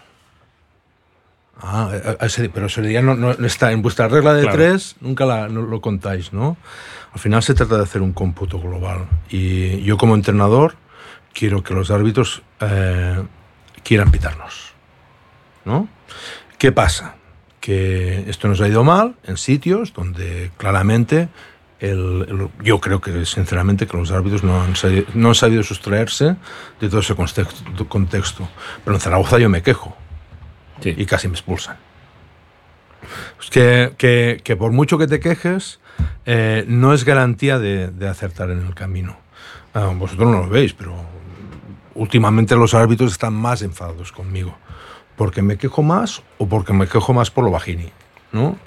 Ah, 1.58 1.90
a 2.20 2.26
ese- 2.26 2.50
pero 2.50 2.66
ese 2.66 2.82
día 2.82 3.00
no, 3.00 3.14
no 3.14 3.30
está 3.46 3.72
en 3.72 3.80
vuestra 3.80 4.08
regla 4.08 4.34
de 4.34 4.42
Claro. 4.42 4.56
tres, 4.58 4.96
nunca 5.00 5.24
la- 5.24 5.48
no 5.48 5.62
lo 5.62 5.80
contáis, 5.80 6.32
¿no? 6.34 6.56
Al 7.14 7.18
final 7.18 7.42
se 7.42 7.54
trata 7.54 7.78
de 7.78 7.82
hacer 7.84 8.02
un 8.02 8.12
cómputo 8.12 8.60
global. 8.60 9.06
Y 9.30 9.80
yo 9.82 9.96
como 9.96 10.14
entrenador 10.14 10.74
quiero 11.32 11.62
que 11.62 11.72
los 11.72 11.90
árbitros 11.90 12.42
eh, 12.60 13.22
quieran 13.82 14.10
pitarnos, 14.10 14.72
¿no? 15.64 15.88
¿Qué 16.58 16.72
pasa? 16.72 17.15
Que 17.66 18.24
esto 18.30 18.46
nos 18.46 18.60
ha 18.60 18.68
ido 18.68 18.84
mal 18.84 19.16
en 19.24 19.36
sitios 19.36 19.92
donde 19.92 20.52
claramente 20.56 21.28
el- 21.80 22.24
el- 22.28 22.48
yo 22.64 22.78
creo 22.80 23.00
que 23.00 23.26
sinceramente 23.26 23.88
que 23.88 23.96
los 23.96 24.12
árbitros 24.12 24.44
no 24.44 24.62
han, 24.62 24.76
sabido, 24.76 25.06
no 25.14 25.28
han 25.30 25.34
sabido 25.34 25.64
sustraerse 25.64 26.36
de 26.80 26.88
todo 26.88 27.00
ese 27.00 27.16
contexto, 27.16 27.88
contexto. 27.88 28.48
Pero 28.84 28.94
en 28.96 29.00
Zaragoza 29.00 29.38
yo 29.40 29.48
me 29.48 29.62
quejo 29.62 29.96
y 30.84 31.04
casi 31.06 31.26
me 31.26 31.34
expulsan. 31.34 31.76
Es 33.42 33.50
que, 33.50 33.92
que- 33.98 34.40
que 34.44 34.54
por 34.56 34.70
mucho 34.70 34.96
que 34.96 35.08
te 35.08 35.18
quejes, 35.18 35.80
eh, 36.24 36.64
no 36.68 36.92
es 36.94 37.04
garantía 37.04 37.58
de, 37.58 37.88
de 37.88 38.08
acertar 38.08 38.50
en 38.50 38.64
el 38.64 38.74
camino. 38.76 39.16
Ah, 39.74 39.90
vosotros 39.92 40.30
no 40.30 40.38
lo 40.42 40.48
veis, 40.48 40.72
pero 40.72 40.94
últimamente 41.94 42.54
los 42.54 42.74
árbitros 42.74 43.10
están 43.12 43.34
más 43.34 43.62
enfadados 43.62 44.12
conmigo. 44.12 44.56
Porque 45.16 45.42
me 45.42 45.56
quejo 45.56 45.82
más 45.82 46.22
o 46.38 46.48
porque 46.48 46.72
me 46.72 46.86
quejo 46.86 47.12
más 47.14 47.30
por 47.30 47.44
lo 47.44 47.50
bajini, 47.50 47.90
¿no? 48.32 48.58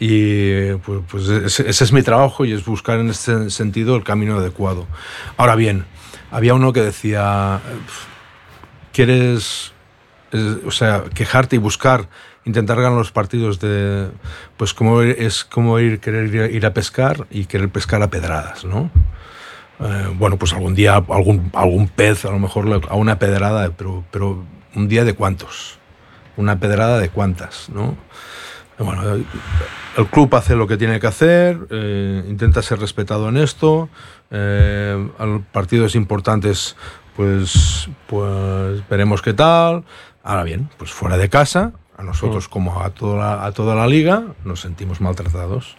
Y 0.00 0.74
pues, 0.74 1.00
pues 1.10 1.28
ese, 1.28 1.68
es 1.68 1.92
mi 1.92 2.02
trabajo 2.02 2.44
y 2.44 2.52
es 2.52 2.64
buscar 2.64 3.00
en 3.00 3.10
este 3.10 3.50
sentido 3.50 3.96
el 3.96 4.04
camino 4.04 4.36
adecuado. 4.36 4.86
Ahora 5.36 5.56
bien, 5.56 5.86
había 6.30 6.54
uno 6.54 6.72
que 6.72 6.82
decía, 6.82 7.60
¿quieres, 8.92 9.72
eh, 10.32 10.58
o 10.64 10.70
sea, 10.70 11.04
quejarte 11.14 11.56
y 11.56 11.58
buscar, 11.58 12.08
intentar 12.44 12.76
ganar 12.76 12.96
los 12.96 13.10
partidos 13.10 13.58
de, 13.58 14.08
pues 14.56 14.72
como 14.72 15.02
es 15.02 15.44
como 15.44 15.78
ir, 15.80 15.98
querer 15.98 16.52
ir 16.52 16.64
a, 16.64 16.72
pescar 16.72 17.26
y 17.30 17.46
querer 17.46 17.68
pescar 17.68 18.02
a 18.02 18.10
pedradas, 18.10 18.64
¿no? 18.64 18.90
Eh, 19.80 20.08
bueno, 20.14 20.38
pues 20.38 20.52
algún 20.52 20.74
día 20.74 20.94
algún, 20.94 21.50
algún 21.54 21.88
pez, 21.88 22.24
a 22.24 22.30
lo 22.30 22.38
mejor 22.38 22.82
a 22.88 22.94
una 22.94 23.18
pedrada, 23.18 23.70
pero, 23.76 24.04
pero 24.10 24.44
un 24.74 24.88
día 24.88 25.04
de 25.04 25.14
cuántos, 25.14 25.77
una 26.38 26.58
pedrada 26.58 26.98
de 26.98 27.10
cuántas, 27.10 27.68
¿no? 27.68 27.96
Bueno, 28.78 29.02
el 29.96 30.06
club 30.06 30.32
hace 30.36 30.54
lo 30.54 30.68
que 30.68 30.76
tiene 30.76 31.00
que 31.00 31.08
hacer, 31.08 31.66
eh, 31.70 32.24
intenta 32.28 32.62
ser 32.62 32.78
respetado 32.78 33.28
en 33.28 33.36
esto, 33.36 33.88
eh, 34.30 35.10
a 35.18 35.26
los 35.26 35.42
partidos 35.42 35.96
importantes 35.96 36.76
pues, 37.16 37.88
pues 38.06 38.88
veremos 38.88 39.20
qué 39.20 39.34
tal. 39.34 39.82
Ahora 40.22 40.44
bien, 40.44 40.70
pues 40.78 40.92
fuera 40.92 41.16
de 41.16 41.28
casa, 41.28 41.72
a 41.96 42.04
nosotros 42.04 42.48
como 42.48 42.80
a 42.80 42.90
toda 42.90 43.18
la, 43.18 43.44
a 43.44 43.50
toda 43.50 43.74
la 43.74 43.88
liga 43.88 44.22
nos 44.44 44.60
sentimos 44.60 45.00
maltratados, 45.00 45.76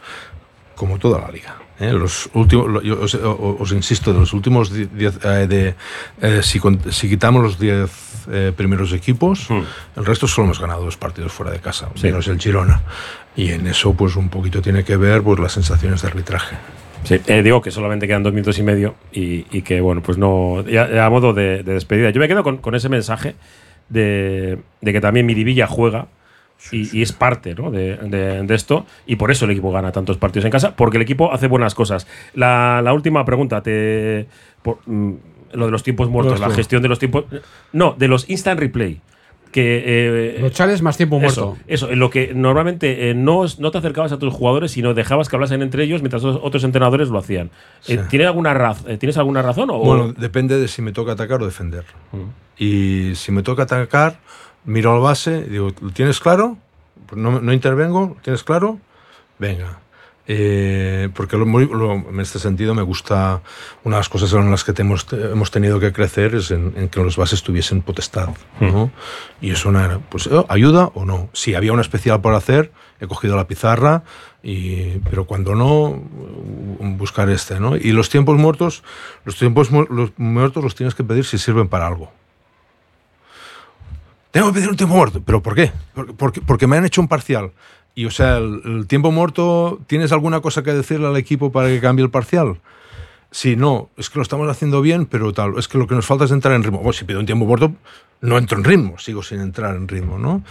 como 0.79 0.97
toda 0.97 1.19
la 1.19 1.29
liga. 1.29 1.57
¿eh? 1.79 1.91
Los 1.91 2.29
últimos, 2.33 2.81
yo 2.83 2.99
os, 3.01 3.13
os 3.13 3.71
insisto, 3.73 4.13
de 4.13 4.19
los 4.19 4.33
últimos 4.33 4.71
die- 4.73 4.87
diez, 4.91 5.19
eh, 5.25 5.45
de, 5.47 5.75
eh, 6.21 6.41
si, 6.41 6.59
si 6.89 7.09
quitamos 7.09 7.43
los 7.43 7.59
10 7.59 7.91
eh, 8.31 8.53
primeros 8.55 8.93
equipos, 8.93 9.49
el 9.95 10.05
resto 10.05 10.25
solo 10.27 10.45
hemos 10.45 10.59
ganado 10.59 10.83
dos 10.85 10.95
partidos 10.97 11.31
fuera 11.33 11.51
de 11.51 11.59
casa, 11.59 11.89
Sí. 11.95 12.07
menos 12.07 12.27
el 12.29 12.39
Girona. 12.39 12.81
Y 13.35 13.49
en 13.51 13.67
eso, 13.67 13.93
pues 13.93 14.15
un 14.15 14.29
poquito 14.29 14.61
tiene 14.61 14.83
que 14.83 14.95
ver 14.97 15.21
pues, 15.21 15.37
las 15.39 15.51
sensaciones 15.51 16.01
de 16.01 16.07
arbitraje. 16.07 16.55
Sí, 17.03 17.19
eh, 17.27 17.41
digo 17.43 17.61
que 17.61 17.71
solamente 17.71 18.07
quedan 18.07 18.23
dos 18.23 18.33
minutos 18.33 18.57
y 18.59 18.63
medio 18.63 18.95
y, 19.11 19.45
y 19.51 19.61
que, 19.61 19.79
bueno, 19.81 20.01
pues 20.01 20.17
no. 20.17 20.63
Ya, 20.65 20.89
ya 20.89 21.05
a 21.05 21.09
modo 21.09 21.33
de, 21.33 21.63
de 21.63 21.73
despedida. 21.73 22.09
Yo 22.09 22.19
me 22.19 22.27
quedo 22.27 22.43
con, 22.43 22.57
con 22.57 22.75
ese 22.75 22.89
mensaje 22.89 23.35
de, 23.89 24.59
de 24.81 24.91
que 24.93 24.99
también 25.01 25.25
Miribilla 25.25 25.65
juega 25.67 26.07
y, 26.71 26.97
y 26.97 27.01
es 27.01 27.11
parte 27.13 27.55
¿no? 27.55 27.71
de, 27.71 27.95
de- 27.97 28.43
de 28.43 28.55
esto 28.55 28.85
y 29.05 29.15
por 29.15 29.31
eso 29.31 29.45
el 29.45 29.51
equipo 29.51 29.71
gana 29.71 29.91
tantos 29.91 30.17
partidos 30.17 30.45
en 30.45 30.51
casa, 30.51 30.75
porque 30.75 30.97
el 30.97 31.03
equipo 31.03 31.31
hace 31.31 31.47
buenas 31.47 31.73
cosas. 31.75 32.07
La, 32.33 32.81
la 32.83 32.93
última 32.93 33.23
pregunta, 33.25 33.61
te, 33.63 34.27
por- 34.61 34.79
mm, 34.85 35.13
lo 35.53 35.65
de 35.65 35.71
los 35.71 35.83
tiempos 35.83 36.09
muertos, 36.09 36.39
la 36.39 36.49
gestión 36.51 36.81
de 36.81 36.89
los 36.89 36.99
tiempos. 36.99 37.25
No, 37.73 37.95
de 37.97 38.07
los 38.07 38.29
instant 38.29 38.59
replay. 38.59 39.01
Que, 39.51 39.83
eh, 39.83 40.37
Los 40.41 40.51
chales 40.51 40.83
más 40.83 40.95
tiempo 40.95 41.19
muerto. 41.19 41.57
Eso, 41.65 41.89
en 41.89 41.97
lo 41.97 42.11
que 42.11 42.33
normalmente 42.35 43.09
eh, 43.09 43.15
no, 43.15 43.45
no 43.57 43.71
te 43.71 43.79
acercabas 43.79 44.11
a 44.11 44.19
tus 44.19 44.31
jugadores, 44.31 44.69
sino 44.69 44.93
dejabas 44.93 45.27
que 45.27 45.35
hablasen 45.37 45.63
entre 45.63 45.83
ellos 45.85 46.03
mientras 46.03 46.23
otros, 46.23 46.39
otros 46.45 46.63
entrenadores 46.65 47.09
lo 47.09 47.17
hacían. 47.17 47.47
Eh, 47.87 47.97
Sí. 47.97 47.99
¿tiene 48.11 48.25
alguna 48.27 48.53
raz- 48.53 48.85
eh, 48.87 48.97
¿Tienes 48.99 49.17
alguna 49.17 49.41
razón? 49.41 49.71
O, 49.71 49.79
Bueno, 49.79 50.13
depende 50.13 50.59
de 50.59 50.67
si 50.67 50.83
me 50.83 50.91
toca 50.91 51.13
atacar 51.13 51.41
o 51.41 51.45
defender. 51.47 51.83
Y 52.59 53.13
si 53.15 53.31
me 53.31 53.41
toca 53.41 53.63
atacar, 53.63 54.19
miro 54.65 54.93
al 54.93 55.01
base 55.01 55.43
digo, 55.43 55.71
¿lo 55.81 55.91
tienes 55.91 56.19
claro? 56.19 56.57
No, 57.15 57.39
no 57.41 57.53
intervengo, 57.53 58.13
¿lo 58.15 58.21
tienes 58.21 58.43
claro? 58.43 58.77
Venga. 59.39 59.79
Eh, 60.31 61.09
porque 61.15 61.37
lo 61.37 61.47
muy- 61.47 61.65
lo- 61.65 61.93
en 61.95 62.19
este 62.19 62.37
sentido 62.37 62.75
me 62.75 62.83
gusta, 62.83 63.41
una 63.83 63.95
de 63.95 63.99
las 64.01 64.09
cosas 64.09 64.31
en 64.33 64.51
las 64.51 64.63
que 64.63 64.73
te 64.73 64.83
hemos, 64.83 65.07
te- 65.07 65.31
hemos 65.31 65.49
tenido 65.49 65.79
que 65.79 65.91
crecer 65.91 66.35
es 66.35 66.51
en, 66.51 66.73
en 66.77 66.87
que 66.89 67.01
los 67.03 67.17
bases 67.17 67.41
tuviesen 67.41 67.81
potestad. 67.81 68.29
¿no? 68.61 68.91
Y 69.41 69.49
eso 69.49 69.71
era, 69.71 69.97
pues 69.97 70.27
eh, 70.27 70.45
ayuda 70.49 70.91
o 70.93 71.03
no. 71.03 71.29
Si 71.33 71.55
había 71.55 71.73
una 71.73 71.81
especial 71.81 72.21
por 72.21 72.35
hacer, 72.35 72.71
he 73.01 73.07
cogido 73.07 73.35
la 73.35 73.47
pizarra, 73.47 74.03
y, 74.43 74.99
pero 75.09 75.25
cuando 75.25 75.55
no, 75.55 75.99
mm, 76.79 76.97
buscar 76.97 77.27
este. 77.31 77.59
¿no? 77.59 77.75
Y 77.75 77.91
los 77.91 78.09
tiempos 78.09 78.37
muertos, 78.37 78.83
los 79.25 79.35
tiempos 79.35 79.71
mu- 79.71 79.87
los 79.89 80.11
muertos 80.17 80.63
los 80.63 80.75
tienes 80.75 80.93
que 80.93 81.03
pedir 81.03 81.25
si 81.25 81.39
sirven 81.39 81.67
para 81.69 81.87
algo. 81.87 82.11
Tengo 84.31 84.47
que 84.47 84.53
pedir 84.53 84.69
un 84.69 84.77
tiempo 84.77 84.95
muerto. 84.95 85.21
¿Pero 85.25 85.41
por 85.41 85.55
qué? 85.55 85.71
Porque, 86.17 86.41
porque, 86.41 86.67
me 86.67 86.77
han 86.77 86.85
hecho 86.85 87.01
un 87.01 87.07
parcial. 87.07 87.51
Y, 87.95 88.05
o 88.05 88.11
sea, 88.11 88.37
el 88.37 88.85
tiempo 88.87 89.11
muerto, 89.11 89.79
¿tienes 89.87 90.11
alguna 90.11 90.39
cosa 90.41 90.63
que 90.63 90.73
decirle 90.73 91.07
al 91.07 91.17
equipo 91.17 91.51
para 91.51 91.67
que 91.67 91.81
cambie 91.81 92.05
el 92.05 92.11
parcial? 92.11 92.59
Sí, 93.31 93.55
no, 93.55 93.89
es 93.97 94.09
que 94.09 94.17
lo 94.19 94.23
estamos 94.23 94.49
haciendo 94.49 94.81
bien, 94.81 95.05
pero 95.05 95.31
tal, 95.33 95.53
es 95.57 95.67
que 95.67 95.77
lo 95.77 95.85
que 95.87 95.95
nos 95.95 96.05
falta 96.05 96.25
es 96.25 96.31
entrar 96.31 96.55
en 96.55 96.63
ritmo. 96.63 96.79
Bueno, 96.79 96.93
si 96.93 97.05
pido 97.05 97.19
un 97.19 97.25
tiempo 97.27 97.45
muerto, 97.45 97.71
no 98.21 98.37
entro 98.37 98.57
en 98.57 98.63
ritmo, 98.65 98.97
sigo 98.97 99.23
sin 99.23 99.39
entrar 99.39 99.75
en 99.75 99.87
ritmo, 99.87 100.17
¿no? 100.19 100.43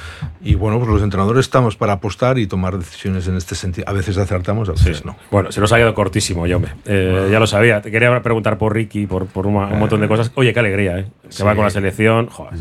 Y 0.43 0.55
bueno, 0.55 0.79
pues 0.79 0.89
los 0.91 1.03
entrenadores 1.03 1.45
estamos 1.47 1.77
para 1.77 1.95
apostar 1.95 2.39
y 2.39 2.47
tomar 2.47 2.79
decisiones 2.79 3.27
en 3.29 3.37
este 3.37 3.55
sentido. 3.57 3.87
A 3.89 3.93
veces 3.93 4.17
acertamos, 4.17 4.69
a 4.71 4.73
veces 4.73 5.05
no. 5.05 5.17
Bueno, 5.31 5.53
se 5.53 5.61
nos 5.61 5.71
ha 5.73 5.77
quedado 5.77 5.93
cortísimo, 5.93 6.47
yo 6.47 6.57
hombre. 6.57 6.73
Eh, 6.87 7.29
ya 7.31 7.39
lo 7.41 7.47
sabía. 7.47 7.83
Te 7.83 7.91
quería 7.91 8.23
preguntar 8.23 8.57
por 8.57 8.73
Ricky, 8.75 9.07
por, 9.07 9.27
por 9.27 9.47
un 9.47 9.55
montón 9.79 10.01
de 10.01 10.09
cosas. 10.09 10.31
Oye, 10.37 10.55
qué 10.55 10.61
alegría, 10.61 10.99
¿eh? 11.01 11.09
Que 11.25 11.33
Sí. 11.33 11.43
va 11.43 11.55
con 11.55 11.65
la 11.65 11.71
selección. 11.71 12.29
Joder. 12.29 12.55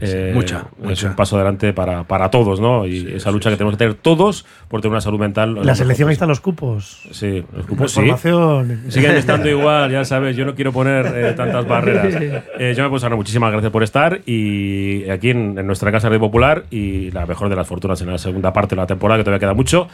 Eh, 0.00 0.32
Mucha, 0.34 0.64
Es 0.80 0.84
mucha. 0.88 1.08
un 1.10 1.14
paso 1.16 1.36
adelante 1.36 1.72
para, 1.74 2.04
para 2.04 2.30
todos, 2.30 2.58
¿no? 2.58 2.86
Y 2.86 3.12
esa 3.16 3.30
lucha 3.30 3.50
que 3.50 3.56
tenemos 3.56 3.74
que 3.74 3.78
tener 3.78 3.94
todos 3.94 4.46
por 4.68 4.80
tener 4.80 4.92
una 4.92 5.00
salud 5.02 5.20
mental. 5.20 5.58
La 5.62 5.74
selección 5.74 6.08
ahí 6.08 6.14
están 6.14 6.28
los 6.30 6.40
cupos. 6.40 7.06
Sí, 7.12 7.44
los 7.52 7.62
La 7.64 7.68
cupos 7.68 7.92
sí. 7.92 7.96
formación. 8.00 8.84
Siguen 8.88 9.12
estando 9.16 9.48
igual, 9.50 9.63
ya 9.90 10.04
sabes, 10.04 10.36
yo 10.36 10.44
no 10.44 10.54
quiero 10.54 10.72
poner 10.72 11.06
eh, 11.14 11.32
tantas 11.36 11.66
barreras. 11.66 12.14
Eh, 12.58 12.74
yo 12.76 12.82
me 12.82 12.90
puedo 12.90 13.16
muchísimas 13.16 13.50
gracias 13.52 13.72
por 13.72 13.82
estar 13.82 14.20
y 14.26 15.08
aquí 15.10 15.30
en, 15.30 15.58
en 15.58 15.66
nuestra 15.66 15.90
casa 15.92 16.08
de 16.10 16.18
Popular 16.18 16.64
y 16.70 17.10
la 17.10 17.26
mejor 17.26 17.48
de 17.48 17.56
las 17.56 17.66
fortunas 17.66 18.00
en 18.00 18.10
la 18.10 18.18
segunda 18.18 18.52
parte 18.52 18.74
de 18.74 18.80
la 18.80 18.86
temporada, 18.86 19.18
que 19.18 19.24
todavía 19.24 19.40
queda 19.40 19.54
mucho. 19.54 19.88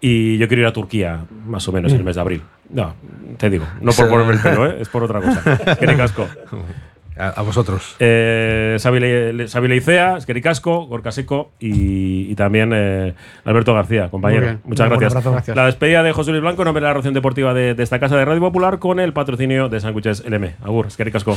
Y 0.00 0.38
yo 0.38 0.48
quiero 0.48 0.62
ir 0.62 0.68
a 0.68 0.72
Turquía, 0.72 1.24
más 1.46 1.68
o 1.68 1.72
menos, 1.72 1.92
en 1.92 1.98
el 1.98 2.04
mes 2.04 2.14
de 2.14 2.20
abril. 2.22 2.42
No, 2.70 2.94
te 3.36 3.50
digo, 3.50 3.66
no 3.82 3.92
por 3.92 4.08
ponerme 4.08 4.32
el 4.34 4.40
pelo, 4.40 4.66
¿eh? 4.66 4.76
es 4.80 4.88
por 4.88 5.04
otra 5.04 5.20
cosa. 5.20 5.76
Qué 5.78 5.86
casco. 5.96 6.26
A, 7.20 7.28
a 7.28 7.42
vosotros. 7.42 7.96
Eh, 8.00 8.76
Xavi 8.80 9.00
Le- 9.00 9.46
Xavi 9.48 9.68
Leicea, 9.68 10.16
Esqueri 10.16 10.40
Casco, 10.40 10.86
Gorka 10.86 11.12
Seco 11.12 11.52
y, 11.60 12.30
y 12.30 12.34
también 12.34 12.72
eh, 12.74 13.14
Alberto 13.44 13.74
García, 13.74 14.08
compañero. 14.08 14.40
Muy 14.42 14.48
bien. 14.50 14.60
Muchas 14.64 14.84
Un 14.86 14.90
gracias. 14.90 15.12
abrazo. 15.12 15.32
Gracias. 15.32 15.56
La 15.56 15.66
despedida 15.66 16.02
de 16.02 16.12
José 16.12 16.30
Luis 16.30 16.42
Blanco 16.42 16.62
en 16.62 16.66
nombre 16.66 16.80
de 16.82 16.88
la 16.88 16.94
Ración 16.94 17.14
Deportiva 17.14 17.54
de, 17.54 17.74
de 17.74 17.82
esta 17.82 17.98
casa 18.00 18.16
de 18.16 18.24
Radio 18.24 18.40
Popular 18.40 18.78
con 18.78 18.98
el 19.00 19.12
patrocinio 19.12 19.68
de 19.68 19.80
Sándwiches 19.80 20.24
LM. 20.28 20.54
Agur, 20.64 20.86
Esqueri 20.86 21.12
Casco. 21.12 21.36